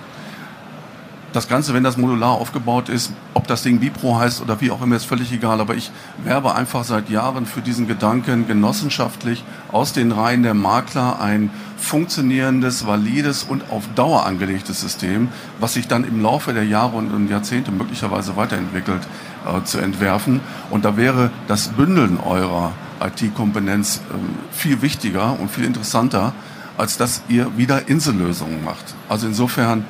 das 1.37 1.47
Ganze, 1.47 1.73
wenn 1.73 1.83
das 1.83 1.97
modular 1.97 2.31
aufgebaut 2.31 2.89
ist, 2.89 3.13
ob 3.47 3.51
das 3.51 3.63
Ding 3.63 3.79
Bipro 3.79 4.19
heißt 4.19 4.41
oder 4.41 4.59
wie 4.59 4.71
auch 4.71 4.81
immer, 4.81 4.97
ist 4.97 5.05
völlig 5.05 5.31
egal. 5.31 5.61
Aber 5.61 5.73
ich 5.73 5.89
werbe 6.21 6.53
einfach 6.53 6.83
seit 6.83 7.09
Jahren 7.09 7.45
für 7.45 7.61
diesen 7.61 7.87
Gedanken, 7.87 8.45
genossenschaftlich 8.45 9.41
aus 9.71 9.93
den 9.93 10.11
Reihen 10.11 10.43
der 10.43 10.53
Makler 10.53 11.21
ein 11.21 11.49
funktionierendes, 11.77 12.85
valides 12.85 13.43
und 13.43 13.71
auf 13.71 13.85
Dauer 13.95 14.25
angelegtes 14.25 14.81
System, 14.81 15.29
was 15.61 15.75
sich 15.75 15.87
dann 15.87 16.03
im 16.03 16.21
Laufe 16.21 16.51
der 16.51 16.65
Jahre 16.65 16.97
und 16.97 17.29
Jahrzehnte 17.29 17.71
möglicherweise 17.71 18.35
weiterentwickelt, 18.35 19.07
äh, 19.45 19.63
zu 19.63 19.77
entwerfen. 19.77 20.41
Und 20.69 20.83
da 20.83 20.97
wäre 20.97 21.31
das 21.47 21.69
Bündeln 21.69 22.17
eurer 22.17 22.73
IT-Kompetenz 22.99 24.01
äh, 24.09 24.53
viel 24.53 24.81
wichtiger 24.81 25.39
und 25.39 25.49
viel 25.49 25.63
interessanter, 25.63 26.33
als 26.77 26.97
dass 26.97 27.21
ihr 27.29 27.55
wieder 27.55 27.87
Insellösungen 27.87 28.61
macht. 28.65 28.93
Also 29.07 29.25
insofern 29.25 29.85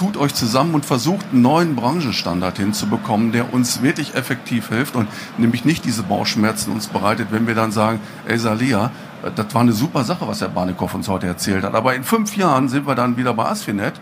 tut 0.00 0.16
euch 0.16 0.32
zusammen 0.32 0.74
und 0.74 0.86
versucht 0.86 1.26
einen 1.30 1.42
neuen 1.42 1.76
Branchenstandard 1.76 2.56
hinzubekommen, 2.56 3.32
der 3.32 3.52
uns 3.52 3.82
wirklich 3.82 4.14
effektiv 4.14 4.70
hilft 4.70 4.96
und 4.96 5.06
nämlich 5.36 5.66
nicht 5.66 5.84
diese 5.84 6.02
Bauchschmerzen 6.02 6.72
uns 6.72 6.86
bereitet, 6.86 7.28
wenn 7.32 7.46
wir 7.46 7.54
dann 7.54 7.70
sagen, 7.70 8.00
ey 8.26 8.38
Salia, 8.38 8.92
das 9.36 9.54
war 9.54 9.60
eine 9.60 9.74
super 9.74 10.02
Sache, 10.04 10.26
was 10.26 10.40
Herr 10.40 10.48
Barnikow 10.48 10.94
uns 10.94 11.06
heute 11.10 11.26
erzählt 11.26 11.64
hat. 11.64 11.74
Aber 11.74 11.94
in 11.94 12.02
fünf 12.02 12.34
Jahren 12.34 12.70
sind 12.70 12.86
wir 12.86 12.94
dann 12.94 13.18
wieder 13.18 13.34
bei 13.34 13.44
Asfinet 13.44 13.92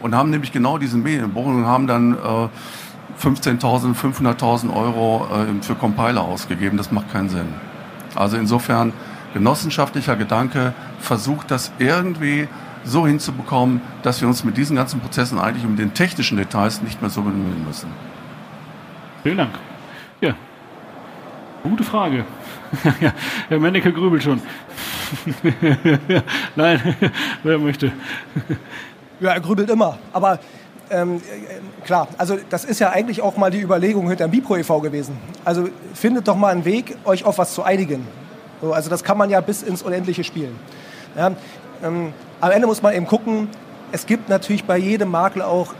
und 0.00 0.14
haben 0.14 0.30
nämlich 0.30 0.52
genau 0.52 0.78
diesen 0.78 1.02
Medienbruch 1.02 1.46
und 1.46 1.66
haben 1.66 1.88
dann 1.88 2.12
äh, 2.12 2.48
15.000, 3.20 3.96
500.000 3.96 4.72
Euro 4.72 5.26
äh, 5.26 5.60
für 5.60 5.74
Compiler 5.74 6.22
ausgegeben. 6.22 6.76
Das 6.76 6.92
macht 6.92 7.10
keinen 7.10 7.30
Sinn. 7.30 7.48
Also 8.14 8.36
insofern 8.36 8.92
genossenschaftlicher 9.34 10.14
Gedanke, 10.14 10.72
versucht 11.00 11.50
das 11.50 11.72
irgendwie 11.80 12.46
so 12.84 13.06
hinzubekommen, 13.06 13.80
dass 14.02 14.20
wir 14.20 14.28
uns 14.28 14.44
mit 14.44 14.56
diesen 14.56 14.76
ganzen 14.76 15.00
Prozessen 15.00 15.38
eigentlich 15.38 15.64
um 15.64 15.76
den 15.76 15.94
technischen 15.94 16.36
Details 16.36 16.82
nicht 16.82 17.00
mehr 17.00 17.10
so 17.10 17.22
bemühen 17.22 17.64
müssen. 17.66 17.88
Vielen 19.22 19.38
Dank. 19.38 19.54
Ja, 20.20 20.34
gute 21.62 21.84
Frage. 21.84 22.24
ja, 23.00 23.12
Herr 23.48 23.58
Mennecke 23.58 23.92
grübelt 23.92 24.22
schon. 24.22 24.40
Nein, 26.56 26.96
wer 27.42 27.58
möchte? 27.58 27.92
ja, 29.20 29.32
er 29.32 29.40
grübelt 29.40 29.70
immer. 29.70 29.98
Aber 30.12 30.38
ähm, 30.90 31.20
klar, 31.84 32.08
also 32.16 32.38
das 32.48 32.64
ist 32.64 32.78
ja 32.78 32.90
eigentlich 32.90 33.22
auch 33.22 33.36
mal 33.36 33.50
die 33.50 33.60
Überlegung 33.60 34.08
hinter 34.08 34.26
dem 34.26 34.30
Bipro 34.30 34.56
e.V. 34.56 34.80
gewesen. 34.80 35.16
Also 35.44 35.68
findet 35.94 36.28
doch 36.28 36.36
mal 36.36 36.52
einen 36.52 36.64
Weg, 36.64 36.96
euch 37.04 37.24
auf 37.24 37.38
was 37.38 37.54
zu 37.54 37.62
einigen. 37.62 38.06
So, 38.60 38.72
also 38.72 38.90
das 38.90 39.04
kann 39.04 39.18
man 39.18 39.30
ja 39.30 39.40
bis 39.40 39.62
ins 39.62 39.82
Unendliche 39.82 40.24
spielen. 40.24 40.56
Ja, 41.16 41.32
ähm, 41.84 42.12
am 42.40 42.50
Ende 42.50 42.66
muss 42.66 42.82
man 42.82 42.94
eben 42.94 43.06
gucken, 43.06 43.48
es 43.92 44.06
gibt 44.06 44.28
natürlich 44.28 44.64
bei 44.64 44.76
jedem 44.76 45.10
Makler 45.10 45.48
auch 45.48 45.74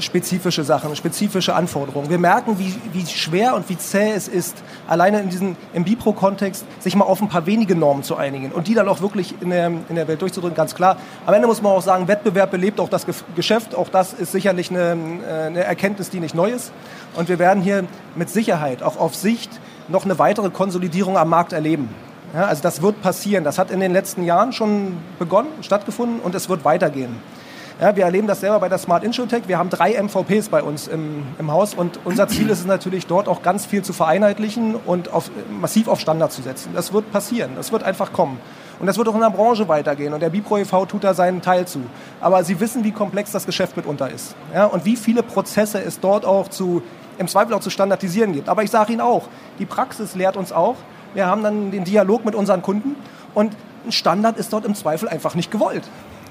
spezifische 0.00 0.64
Sachen, 0.64 0.94
spezifische 0.96 1.54
Anforderungen. 1.54 2.10
Wir 2.10 2.18
merken, 2.18 2.58
wie, 2.58 2.74
wie 2.92 3.06
schwer 3.06 3.54
und 3.54 3.68
wie 3.68 3.78
zäh 3.78 4.10
es 4.10 4.26
ist, 4.26 4.62
alleine 4.88 5.20
in 5.20 5.28
diesem 5.28 5.56
im 5.72 5.84
Bipro-Kontext 5.84 6.64
sich 6.80 6.96
mal 6.96 7.04
auf 7.04 7.22
ein 7.22 7.28
paar 7.28 7.46
wenige 7.46 7.76
Normen 7.76 8.02
zu 8.02 8.16
einigen 8.16 8.50
und 8.50 8.66
die 8.66 8.74
dann 8.74 8.88
auch 8.88 9.00
wirklich 9.00 9.34
in 9.40 9.50
der, 9.50 9.66
in 9.66 9.94
der 9.94 10.08
Welt 10.08 10.20
durchzudrücken, 10.20 10.56
ganz 10.56 10.74
klar. 10.74 10.96
Am 11.26 11.34
Ende 11.34 11.46
muss 11.46 11.62
man 11.62 11.72
auch 11.72 11.82
sagen, 11.82 12.08
Wettbewerb 12.08 12.50
belebt 12.50 12.80
auch 12.80 12.88
das 12.88 13.06
Geschäft. 13.36 13.74
Auch 13.74 13.88
das 13.88 14.12
ist 14.12 14.32
sicherlich 14.32 14.70
eine, 14.70 14.96
eine 15.46 15.62
Erkenntnis, 15.64 16.10
die 16.10 16.20
nicht 16.20 16.34
neu 16.34 16.50
ist. 16.50 16.72
Und 17.14 17.28
wir 17.28 17.38
werden 17.38 17.62
hier 17.62 17.84
mit 18.16 18.30
Sicherheit 18.30 18.82
auch 18.82 18.96
auf 18.96 19.14
Sicht 19.14 19.50
noch 19.88 20.04
eine 20.04 20.18
weitere 20.18 20.50
Konsolidierung 20.50 21.16
am 21.16 21.28
Markt 21.28 21.52
erleben. 21.52 21.88
Ja, 22.34 22.46
also 22.46 22.62
das 22.62 22.82
wird 22.82 23.00
passieren. 23.00 23.44
Das 23.44 23.58
hat 23.58 23.70
in 23.70 23.78
den 23.78 23.92
letzten 23.92 24.24
Jahren 24.24 24.52
schon 24.52 24.96
begonnen, 25.20 25.48
stattgefunden 25.60 26.18
und 26.20 26.34
es 26.34 26.48
wird 26.48 26.64
weitergehen. 26.64 27.14
Ja, 27.80 27.94
wir 27.94 28.04
erleben 28.04 28.26
das 28.26 28.40
selber 28.40 28.60
bei 28.60 28.68
der 28.68 28.78
Smart 28.78 29.04
Insurtech. 29.04 29.44
Wir 29.46 29.58
haben 29.58 29.70
drei 29.70 30.00
MVPs 30.00 30.48
bei 30.48 30.62
uns 30.62 30.88
im, 30.88 31.24
im 31.38 31.52
Haus 31.52 31.74
und 31.74 32.00
unser 32.04 32.28
Ziel 32.28 32.48
ist 32.50 32.60
es 32.60 32.66
natürlich, 32.66 33.06
dort 33.06 33.28
auch 33.28 33.42
ganz 33.42 33.66
viel 33.66 33.82
zu 33.82 33.92
vereinheitlichen 33.92 34.74
und 34.74 35.12
auf, 35.12 35.30
massiv 35.60 35.88
auf 35.88 36.00
Standard 36.00 36.32
zu 36.32 36.42
setzen. 36.42 36.70
Das 36.74 36.92
wird 36.92 37.10
passieren. 37.12 37.52
Das 37.56 37.72
wird 37.72 37.82
einfach 37.84 38.12
kommen. 38.12 38.38
Und 38.80 38.86
das 38.86 38.98
wird 38.98 39.08
auch 39.08 39.14
in 39.14 39.20
der 39.20 39.30
Branche 39.30 39.68
weitergehen. 39.68 40.12
Und 40.12 40.20
der 40.20 40.30
Bipro 40.30 40.58
e.V. 40.58 40.86
tut 40.86 41.04
da 41.04 41.14
seinen 41.14 41.40
Teil 41.40 41.66
zu. 41.66 41.80
Aber 42.20 42.42
Sie 42.42 42.58
wissen, 42.58 42.82
wie 42.82 42.92
komplex 42.92 43.30
das 43.30 43.46
Geschäft 43.46 43.76
mitunter 43.76 44.10
ist. 44.10 44.34
Ja, 44.52 44.66
und 44.66 44.84
wie 44.84 44.96
viele 44.96 45.22
Prozesse 45.22 45.80
es 45.80 46.00
dort 46.00 46.24
auch 46.24 46.48
zu, 46.48 46.82
im 47.18 47.28
Zweifel 47.28 47.54
auch 47.54 47.60
zu 47.60 47.70
standardisieren 47.70 48.32
gibt. 48.32 48.48
Aber 48.48 48.64
ich 48.64 48.70
sage 48.70 48.92
Ihnen 48.92 49.00
auch, 49.00 49.28
die 49.60 49.66
Praxis 49.66 50.16
lehrt 50.16 50.36
uns 50.36 50.52
auch, 50.52 50.76
wir 51.14 51.26
haben 51.26 51.42
dann 51.42 51.70
den 51.70 51.84
Dialog 51.84 52.24
mit 52.24 52.34
unseren 52.34 52.62
Kunden 52.62 52.96
und 53.34 53.56
ein 53.86 53.92
Standard 53.92 54.36
ist 54.38 54.52
dort 54.52 54.64
im 54.64 54.74
Zweifel 54.74 55.08
einfach 55.08 55.34
nicht 55.34 55.50
gewollt. 55.50 55.84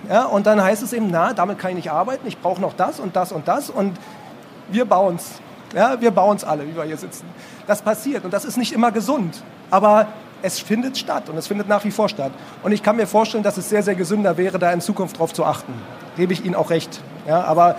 Ja, 0.10 0.26
und 0.26 0.46
dann 0.46 0.62
heißt 0.62 0.84
es 0.84 0.91
eben, 0.91 1.08
na, 1.10 1.34
damit 1.34 1.60
kann 1.60 1.72
ich 1.72 1.78
nicht 1.78 1.91
arbeiten, 1.91 2.28
ich 2.28 2.38
brauche 2.38 2.60
noch 2.60 2.74
das 2.74 3.00
und 3.00 3.15
das 3.15 3.32
und 3.32 3.48
das 3.48 3.69
und 3.69 3.98
wir 4.69 4.86
bauen 4.86 5.15
es. 5.15 5.32
Ja, 5.76 6.00
wir 6.00 6.12
bauen 6.12 6.36
es 6.36 6.43
alle, 6.43 6.67
wie 6.67 6.76
wir 6.76 6.84
hier 6.84 6.98
sitzen. 6.98 7.26
Das 7.67 7.82
passiert 7.82 8.26
und 8.26 8.34
das 8.34 8.46
ist 8.46 8.58
nicht 8.58 8.74
immer 8.74 8.91
gesund, 8.91 9.41
aber 9.72 10.08
es 10.43 10.60
findet 10.60 10.98
statt 10.98 11.30
und 11.30 11.38
es 11.38 11.48
findet 11.48 11.69
nach 11.69 11.86
wie 11.86 11.91
vor 11.91 12.10
statt. 12.10 12.32
Und 12.63 12.74
ich 12.74 12.84
kann 12.84 12.98
mir 12.98 13.08
vorstellen, 13.08 13.43
dass 13.43 13.58
es 13.58 13.69
sehr, 13.69 13.82
sehr 13.82 13.96
gesünder 13.96 14.38
wäre, 14.38 14.60
da 14.60 14.72
in 14.72 14.82
Zukunft 14.82 15.15
darauf 15.15 15.34
zu 15.34 15.46
achten. 15.46 15.74
Gebe 16.17 16.34
ich 16.34 16.43
Ihnen 16.43 16.54
auch 16.54 16.69
recht. 16.69 17.02
Ja, 17.26 17.43
aber 17.46 17.78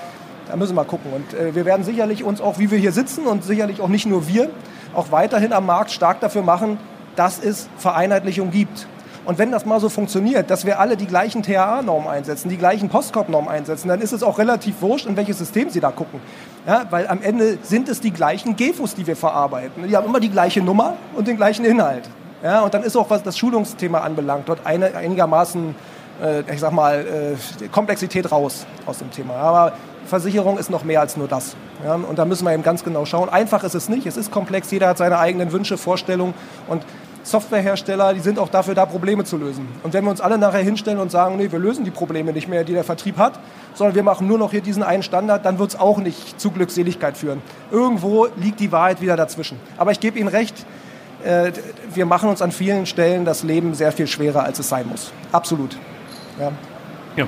da 0.49 0.57
müssen 0.57 0.75
wir 0.75 0.85
gucken. 0.85 1.13
Und 1.13 1.35
äh, 1.35 1.55
wir 1.55 1.67
werden 1.67 1.85
sicherlich 1.85 2.25
uns 2.25 2.41
auch, 2.41 2.59
wie 2.59 2.71
wir 2.71 2.79
hier 2.79 2.93
sitzen 2.93 3.27
und 3.27 3.45
sicherlich 3.45 3.83
auch 3.83 3.89
nicht 3.89 4.07
nur 4.07 4.27
wir, 4.27 4.49
auch 4.95 5.11
weiterhin 5.11 5.53
am 5.53 5.67
Markt 5.67 5.91
stark 5.91 6.21
dafür 6.21 6.43
machen, 6.43 6.79
dass 7.17 7.39
es 7.39 7.69
Vereinheitlichung 7.79 8.51
gibt. 8.51 8.87
Und 9.25 9.39
wenn 9.39 9.51
das 9.51 9.65
mal 9.65 9.81
so 9.81 9.89
funktioniert, 9.89 10.51
dass 10.51 10.67
wir 10.67 10.79
alle 10.79 10.97
die 10.97 11.07
gleichen 11.07 11.43
THA-Normen 11.43 12.09
einsetzen, 12.09 12.51
die 12.51 12.59
gleichen 12.59 12.91
Postkorb-Normen 12.91 13.49
einsetzen, 13.49 13.89
dann 13.89 14.03
ist 14.03 14.13
es 14.13 14.23
auch 14.23 14.39
relativ 14.39 14.83
wurscht, 14.83 15.07
in 15.07 15.17
welches 15.17 15.39
System 15.39 15.71
Sie 15.71 15.81
da 15.81 15.91
gucken. 15.91 16.21
Ja, 16.67 16.85
weil 16.91 17.09
am 17.09 17.23
Ende 17.23 17.59
sind 17.63 17.89
es 17.89 18.01
die 18.01 18.11
gleichen 18.11 18.57
GEFUS, 18.57 18.95
die 18.95 19.07
wir 19.07 19.17
verarbeiten. 19.17 19.89
Die 19.89 19.97
haben 19.97 20.07
immer 20.07 20.21
die 20.21 20.31
gleiche 20.31 20.61
Nummer 20.61 20.95
und 21.15 21.27
den 21.27 21.37
gleichen 21.37 21.65
Inhalt. 21.65 22.09
Ja, 22.43 22.61
und 22.61 22.75
dann 22.75 22.83
ist 22.83 22.97
auch, 22.97 23.09
was 23.09 23.23
das 23.23 23.39
Schulungsthema 23.39 24.01
anbelangt, 24.01 24.49
dort 24.49 24.67
eine, 24.67 24.95
einigermaßen, 24.95 25.75
äh, 26.23 26.53
ich 26.53 26.61
sag 26.61 26.73
mal, 26.73 27.07
äh, 27.61 27.69
Komplexität 27.69 28.31
raus 28.31 28.67
aus 28.85 28.99
dem 28.99 29.11
Thema. 29.11 29.37
Aber 29.37 29.73
Versicherung 30.07 30.59
ist 30.59 30.71
noch 30.71 30.85
mehr 30.85 31.01
als 31.01 31.17
nur 31.17 31.29
das. 31.29 31.57
Ja, 31.83 31.95
und 31.95 32.19
da 32.19 32.27
müssen 32.27 32.45
wir 32.45 32.53
eben 32.53 32.63
ganz 32.63 32.85
genau 32.85 33.07
schauen. 33.07 33.31
Einfach 33.31 33.65
ist 33.65 33.75
es 33.75 33.89
nicht, 33.89 34.07
es 34.07 34.19
ist 34.19 34.31
komplex, 34.31 34.71
jeder 34.71 34.89
hat 34.89 34.99
seine 34.99 35.19
eigenen 35.19 35.53
Wünsche, 35.53 35.79
Vorstellungen 35.79 36.35
und 36.69 36.83
Softwarehersteller, 37.25 38.15
die 38.15 38.21
sind 38.21 38.39
auch 38.39 38.51
dafür 38.51 38.75
da, 38.75 38.87
Probleme 38.87 39.25
zu 39.25 39.37
lösen. 39.37 39.67
Und 39.83 39.95
wenn 39.95 40.05
wir 40.05 40.11
uns 40.11 40.21
alle 40.21 40.39
nachher 40.39 40.63
hinstellen 40.63 40.99
und 40.99 41.11
sagen, 41.11 41.37
nee, 41.37 41.51
wir 41.51 41.59
lösen 41.59 41.85
die 41.85 41.91
Probleme 41.91 42.33
nicht 42.33 42.49
mehr, 42.49 42.65
die 42.65 42.75
der 42.75 42.85
Vertrieb 42.85 43.17
hat, 43.17 43.41
sondern 43.73 43.97
wir 43.97 44.03
machen 44.03 44.29
nur 44.29 44.39
noch 44.39 44.51
hier 44.51 44.61
diesen 44.61 44.83
einen 44.83 45.03
Standard, 45.03 45.45
dann 45.45 45.59
wird 45.59 45.71
es 45.71 45.81
auch 45.81 45.99
nicht 45.99 46.39
zu 46.39 46.51
Glückseligkeit 46.51 47.17
führen. 47.17 47.43
Irgendwo 47.71 48.29
liegt 48.37 48.61
die 48.61 48.71
Wahrheit 48.71 49.01
wieder 49.01 49.17
dazwischen. 49.17 49.59
Aber 49.79 49.91
ich 49.91 50.01
gebe 50.01 50.19
Ihnen 50.19 50.29
recht, 50.29 50.67
äh, 51.25 51.53
wir 51.95 52.05
machen 52.05 52.29
uns 52.29 52.43
an 52.43 52.53
vielen 52.53 52.85
Stellen 52.85 53.25
das 53.25 53.43
Leben 53.43 53.75
sehr 53.75 53.91
viel 53.91 54.07
schwerer, 54.07 54.45
als 54.45 54.59
es 54.59 54.69
sein 54.69 54.87
muss. 54.89 55.11
Absolut. 55.33 55.77
Ja, 56.39 56.53
ja 57.17 57.27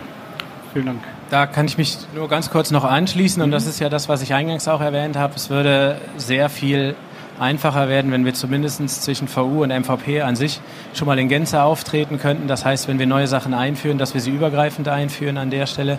vielen 0.72 0.86
Dank. 0.86 1.00
Da 1.30 1.46
kann 1.46 1.66
ich 1.66 1.78
mich 1.78 1.98
nur 2.14 2.28
ganz 2.28 2.50
kurz 2.50 2.70
noch 2.70 2.84
anschließen 2.84 3.42
und 3.42 3.50
das 3.50 3.66
ist 3.66 3.80
ja 3.80 3.88
das, 3.88 4.08
was 4.08 4.22
ich 4.22 4.32
eingangs 4.32 4.68
auch 4.68 4.80
erwähnt 4.80 5.16
habe. 5.16 5.34
Es 5.34 5.50
würde 5.50 5.98
sehr 6.18 6.48
viel 6.48 6.94
einfacher 7.38 7.88
werden, 7.88 8.12
wenn 8.12 8.24
wir 8.24 8.34
zumindest 8.34 8.88
zwischen 9.02 9.28
VU 9.28 9.62
und 9.62 9.70
MVP 9.70 10.22
an 10.22 10.36
sich 10.36 10.60
schon 10.94 11.06
mal 11.06 11.18
in 11.18 11.28
Gänze 11.28 11.62
auftreten 11.62 12.18
könnten. 12.18 12.48
Das 12.48 12.64
heißt, 12.64 12.88
wenn 12.88 12.98
wir 12.98 13.06
neue 13.06 13.26
Sachen 13.26 13.54
einführen, 13.54 13.98
dass 13.98 14.14
wir 14.14 14.20
sie 14.20 14.30
übergreifend 14.30 14.88
einführen 14.88 15.38
an 15.38 15.50
der 15.50 15.66
Stelle. 15.66 15.98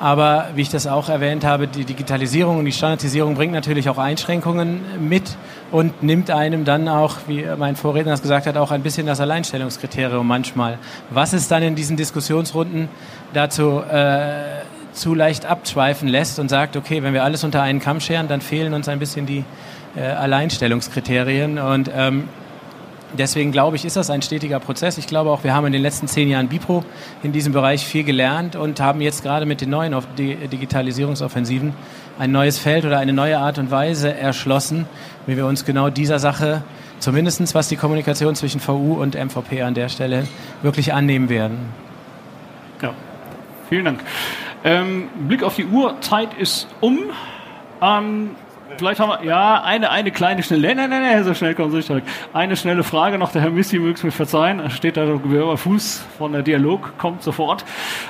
Aber 0.00 0.48
wie 0.54 0.62
ich 0.62 0.70
das 0.70 0.86
auch 0.86 1.10
erwähnt 1.10 1.44
habe, 1.44 1.68
die 1.68 1.84
Digitalisierung 1.84 2.58
und 2.58 2.64
die 2.64 2.72
Standardisierung 2.72 3.34
bringt 3.34 3.52
natürlich 3.52 3.90
auch 3.90 3.98
Einschränkungen 3.98 4.80
mit 4.98 5.36
und 5.70 6.02
nimmt 6.02 6.30
einem 6.30 6.64
dann 6.64 6.88
auch, 6.88 7.16
wie 7.26 7.44
mein 7.58 7.76
Vorredner 7.76 8.12
das 8.12 8.22
gesagt 8.22 8.46
hat, 8.46 8.56
auch 8.56 8.70
ein 8.70 8.82
bisschen 8.82 9.06
das 9.06 9.20
Alleinstellungskriterium 9.20 10.26
manchmal. 10.26 10.78
Was 11.10 11.34
es 11.34 11.48
dann 11.48 11.62
in 11.62 11.74
diesen 11.74 11.98
Diskussionsrunden 11.98 12.88
dazu 13.34 13.82
äh, 13.82 14.62
zu 14.94 15.14
leicht 15.14 15.44
abschweifen 15.44 16.08
lässt 16.08 16.38
und 16.38 16.48
sagt, 16.48 16.76
okay, 16.76 17.02
wenn 17.02 17.12
wir 17.12 17.22
alles 17.22 17.44
unter 17.44 17.62
einen 17.62 17.80
Kamm 17.80 18.00
scheren, 18.00 18.26
dann 18.26 18.40
fehlen 18.40 18.72
uns 18.72 18.88
ein 18.88 18.98
bisschen 18.98 19.26
die 19.26 19.44
Alleinstellungskriterien 19.98 21.58
und 21.58 21.90
ähm, 21.94 22.28
Deswegen 23.18 23.50
glaube 23.50 23.76
ich, 23.76 23.84
ist 23.84 23.96
das 23.96 24.08
ein 24.10 24.22
stetiger 24.22 24.60
Prozess. 24.60 24.96
Ich 24.96 25.06
glaube 25.06 25.30
auch, 25.30 25.42
wir 25.42 25.52
haben 25.54 25.66
in 25.66 25.72
den 25.72 25.82
letzten 25.82 26.06
zehn 26.06 26.28
Jahren 26.28 26.48
Bipro 26.48 26.84
in 27.22 27.32
diesem 27.32 27.52
Bereich 27.52 27.84
viel 27.84 28.04
gelernt 28.04 28.54
und 28.54 28.80
haben 28.80 29.00
jetzt 29.00 29.22
gerade 29.22 29.46
mit 29.46 29.60
den 29.60 29.70
neuen 29.70 29.96
Digitalisierungsoffensiven 30.16 31.74
ein 32.18 32.30
neues 32.30 32.58
Feld 32.58 32.84
oder 32.84 32.98
eine 32.98 33.12
neue 33.12 33.38
Art 33.38 33.58
und 33.58 33.70
Weise 33.70 34.14
erschlossen, 34.14 34.86
wie 35.26 35.36
wir 35.36 35.46
uns 35.46 35.64
genau 35.64 35.90
dieser 35.90 36.18
Sache, 36.18 36.62
zumindest 36.98 37.54
was 37.54 37.68
die 37.68 37.76
Kommunikation 37.76 38.36
zwischen 38.36 38.60
VU 38.60 38.94
und 39.00 39.16
MVP 39.16 39.62
an 39.62 39.74
der 39.74 39.88
Stelle, 39.88 40.28
wirklich 40.62 40.92
annehmen 40.92 41.28
werden. 41.28 41.58
Ja, 42.80 42.94
vielen 43.68 43.86
Dank. 43.86 44.00
Ähm, 44.62 45.08
Blick 45.26 45.42
auf 45.42 45.56
die 45.56 45.64
Uhr, 45.64 46.00
Zeit 46.00 46.34
ist 46.34 46.68
um. 46.80 46.98
Ähm, 47.80 48.30
vielleicht 48.80 48.98
haben 48.98 49.10
wir, 49.10 49.24
ja, 49.24 49.62
eine, 49.62 49.90
eine 49.90 50.10
kleine 50.10 50.42
schnelle, 50.42 50.74
nein, 50.74 50.90
nein, 50.90 51.02
nein, 51.02 51.22
so 51.22 51.34
schnell 51.34 51.54
kommen 51.54 51.70
Sie 51.70 51.76
nicht 51.76 51.86
zurück. 51.86 52.02
Eine 52.32 52.56
schnelle 52.56 52.82
Frage 52.82 53.18
noch, 53.18 53.30
der 53.30 53.42
Herr 53.42 53.50
Missi 53.50 53.78
möge 53.78 53.92
es 53.92 54.02
mir 54.02 54.10
verzeihen, 54.10 54.68
steht 54.70 54.96
da 54.96 55.04
über 55.04 55.56
Fuß 55.56 56.04
von 56.16 56.32
der 56.32 56.42
Dialog, 56.42 56.96
kommt 56.98 57.22
sofort. 57.22 57.64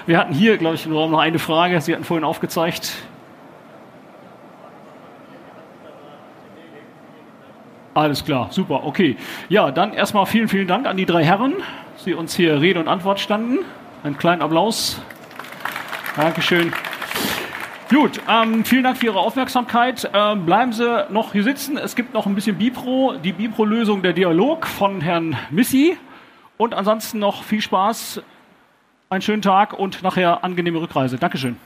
Wir 0.06 0.16
hatten 0.16 0.32
hier, 0.32 0.56
glaube 0.56 0.76
ich, 0.76 0.86
im 0.86 0.92
Raum 0.92 1.10
noch 1.10 1.18
eine 1.18 1.38
Frage, 1.38 1.80
Sie 1.80 1.92
hatten 1.92 2.04
vorhin 2.04 2.24
aufgezeigt. 2.24 2.92
Alles 7.92 8.24
klar, 8.24 8.48
super, 8.50 8.84
okay. 8.84 9.16
Ja, 9.48 9.72
dann 9.72 9.92
erstmal 9.92 10.24
vielen, 10.24 10.46
vielen 10.46 10.68
Dank 10.68 10.86
an 10.86 10.96
die 10.96 11.06
drei 11.06 11.24
Herren, 11.24 11.54
die 12.06 12.14
uns 12.14 12.34
hier 12.34 12.60
Rede 12.60 12.78
und 12.78 12.86
Antwort 12.86 13.18
standen. 13.18 13.58
Einen 14.04 14.16
kleinen 14.16 14.40
Applaus. 14.40 15.02
Dankeschön. 16.16 16.72
Gut, 17.90 18.20
ähm, 18.28 18.64
vielen 18.64 18.84
Dank 18.84 18.98
für 18.98 19.06
Ihre 19.06 19.18
Aufmerksamkeit. 19.18 20.08
Ähm, 20.14 20.46
bleiben 20.46 20.72
Sie 20.72 21.06
noch 21.10 21.32
hier 21.32 21.42
sitzen. 21.42 21.76
Es 21.76 21.96
gibt 21.96 22.14
noch 22.14 22.24
ein 22.24 22.36
bisschen 22.36 22.56
Bipro, 22.56 23.16
die 23.16 23.32
Bipro-Lösung 23.32 24.00
der 24.02 24.12
Dialog 24.12 24.68
von 24.68 25.00
Herrn 25.00 25.36
Missi. 25.50 25.98
Und 26.56 26.72
ansonsten 26.72 27.18
noch 27.18 27.42
viel 27.42 27.60
Spaß, 27.60 28.22
einen 29.08 29.22
schönen 29.22 29.42
Tag 29.42 29.76
und 29.76 30.04
nachher 30.04 30.44
angenehme 30.44 30.80
Rückreise. 30.80 31.16
Dankeschön. 31.16 31.56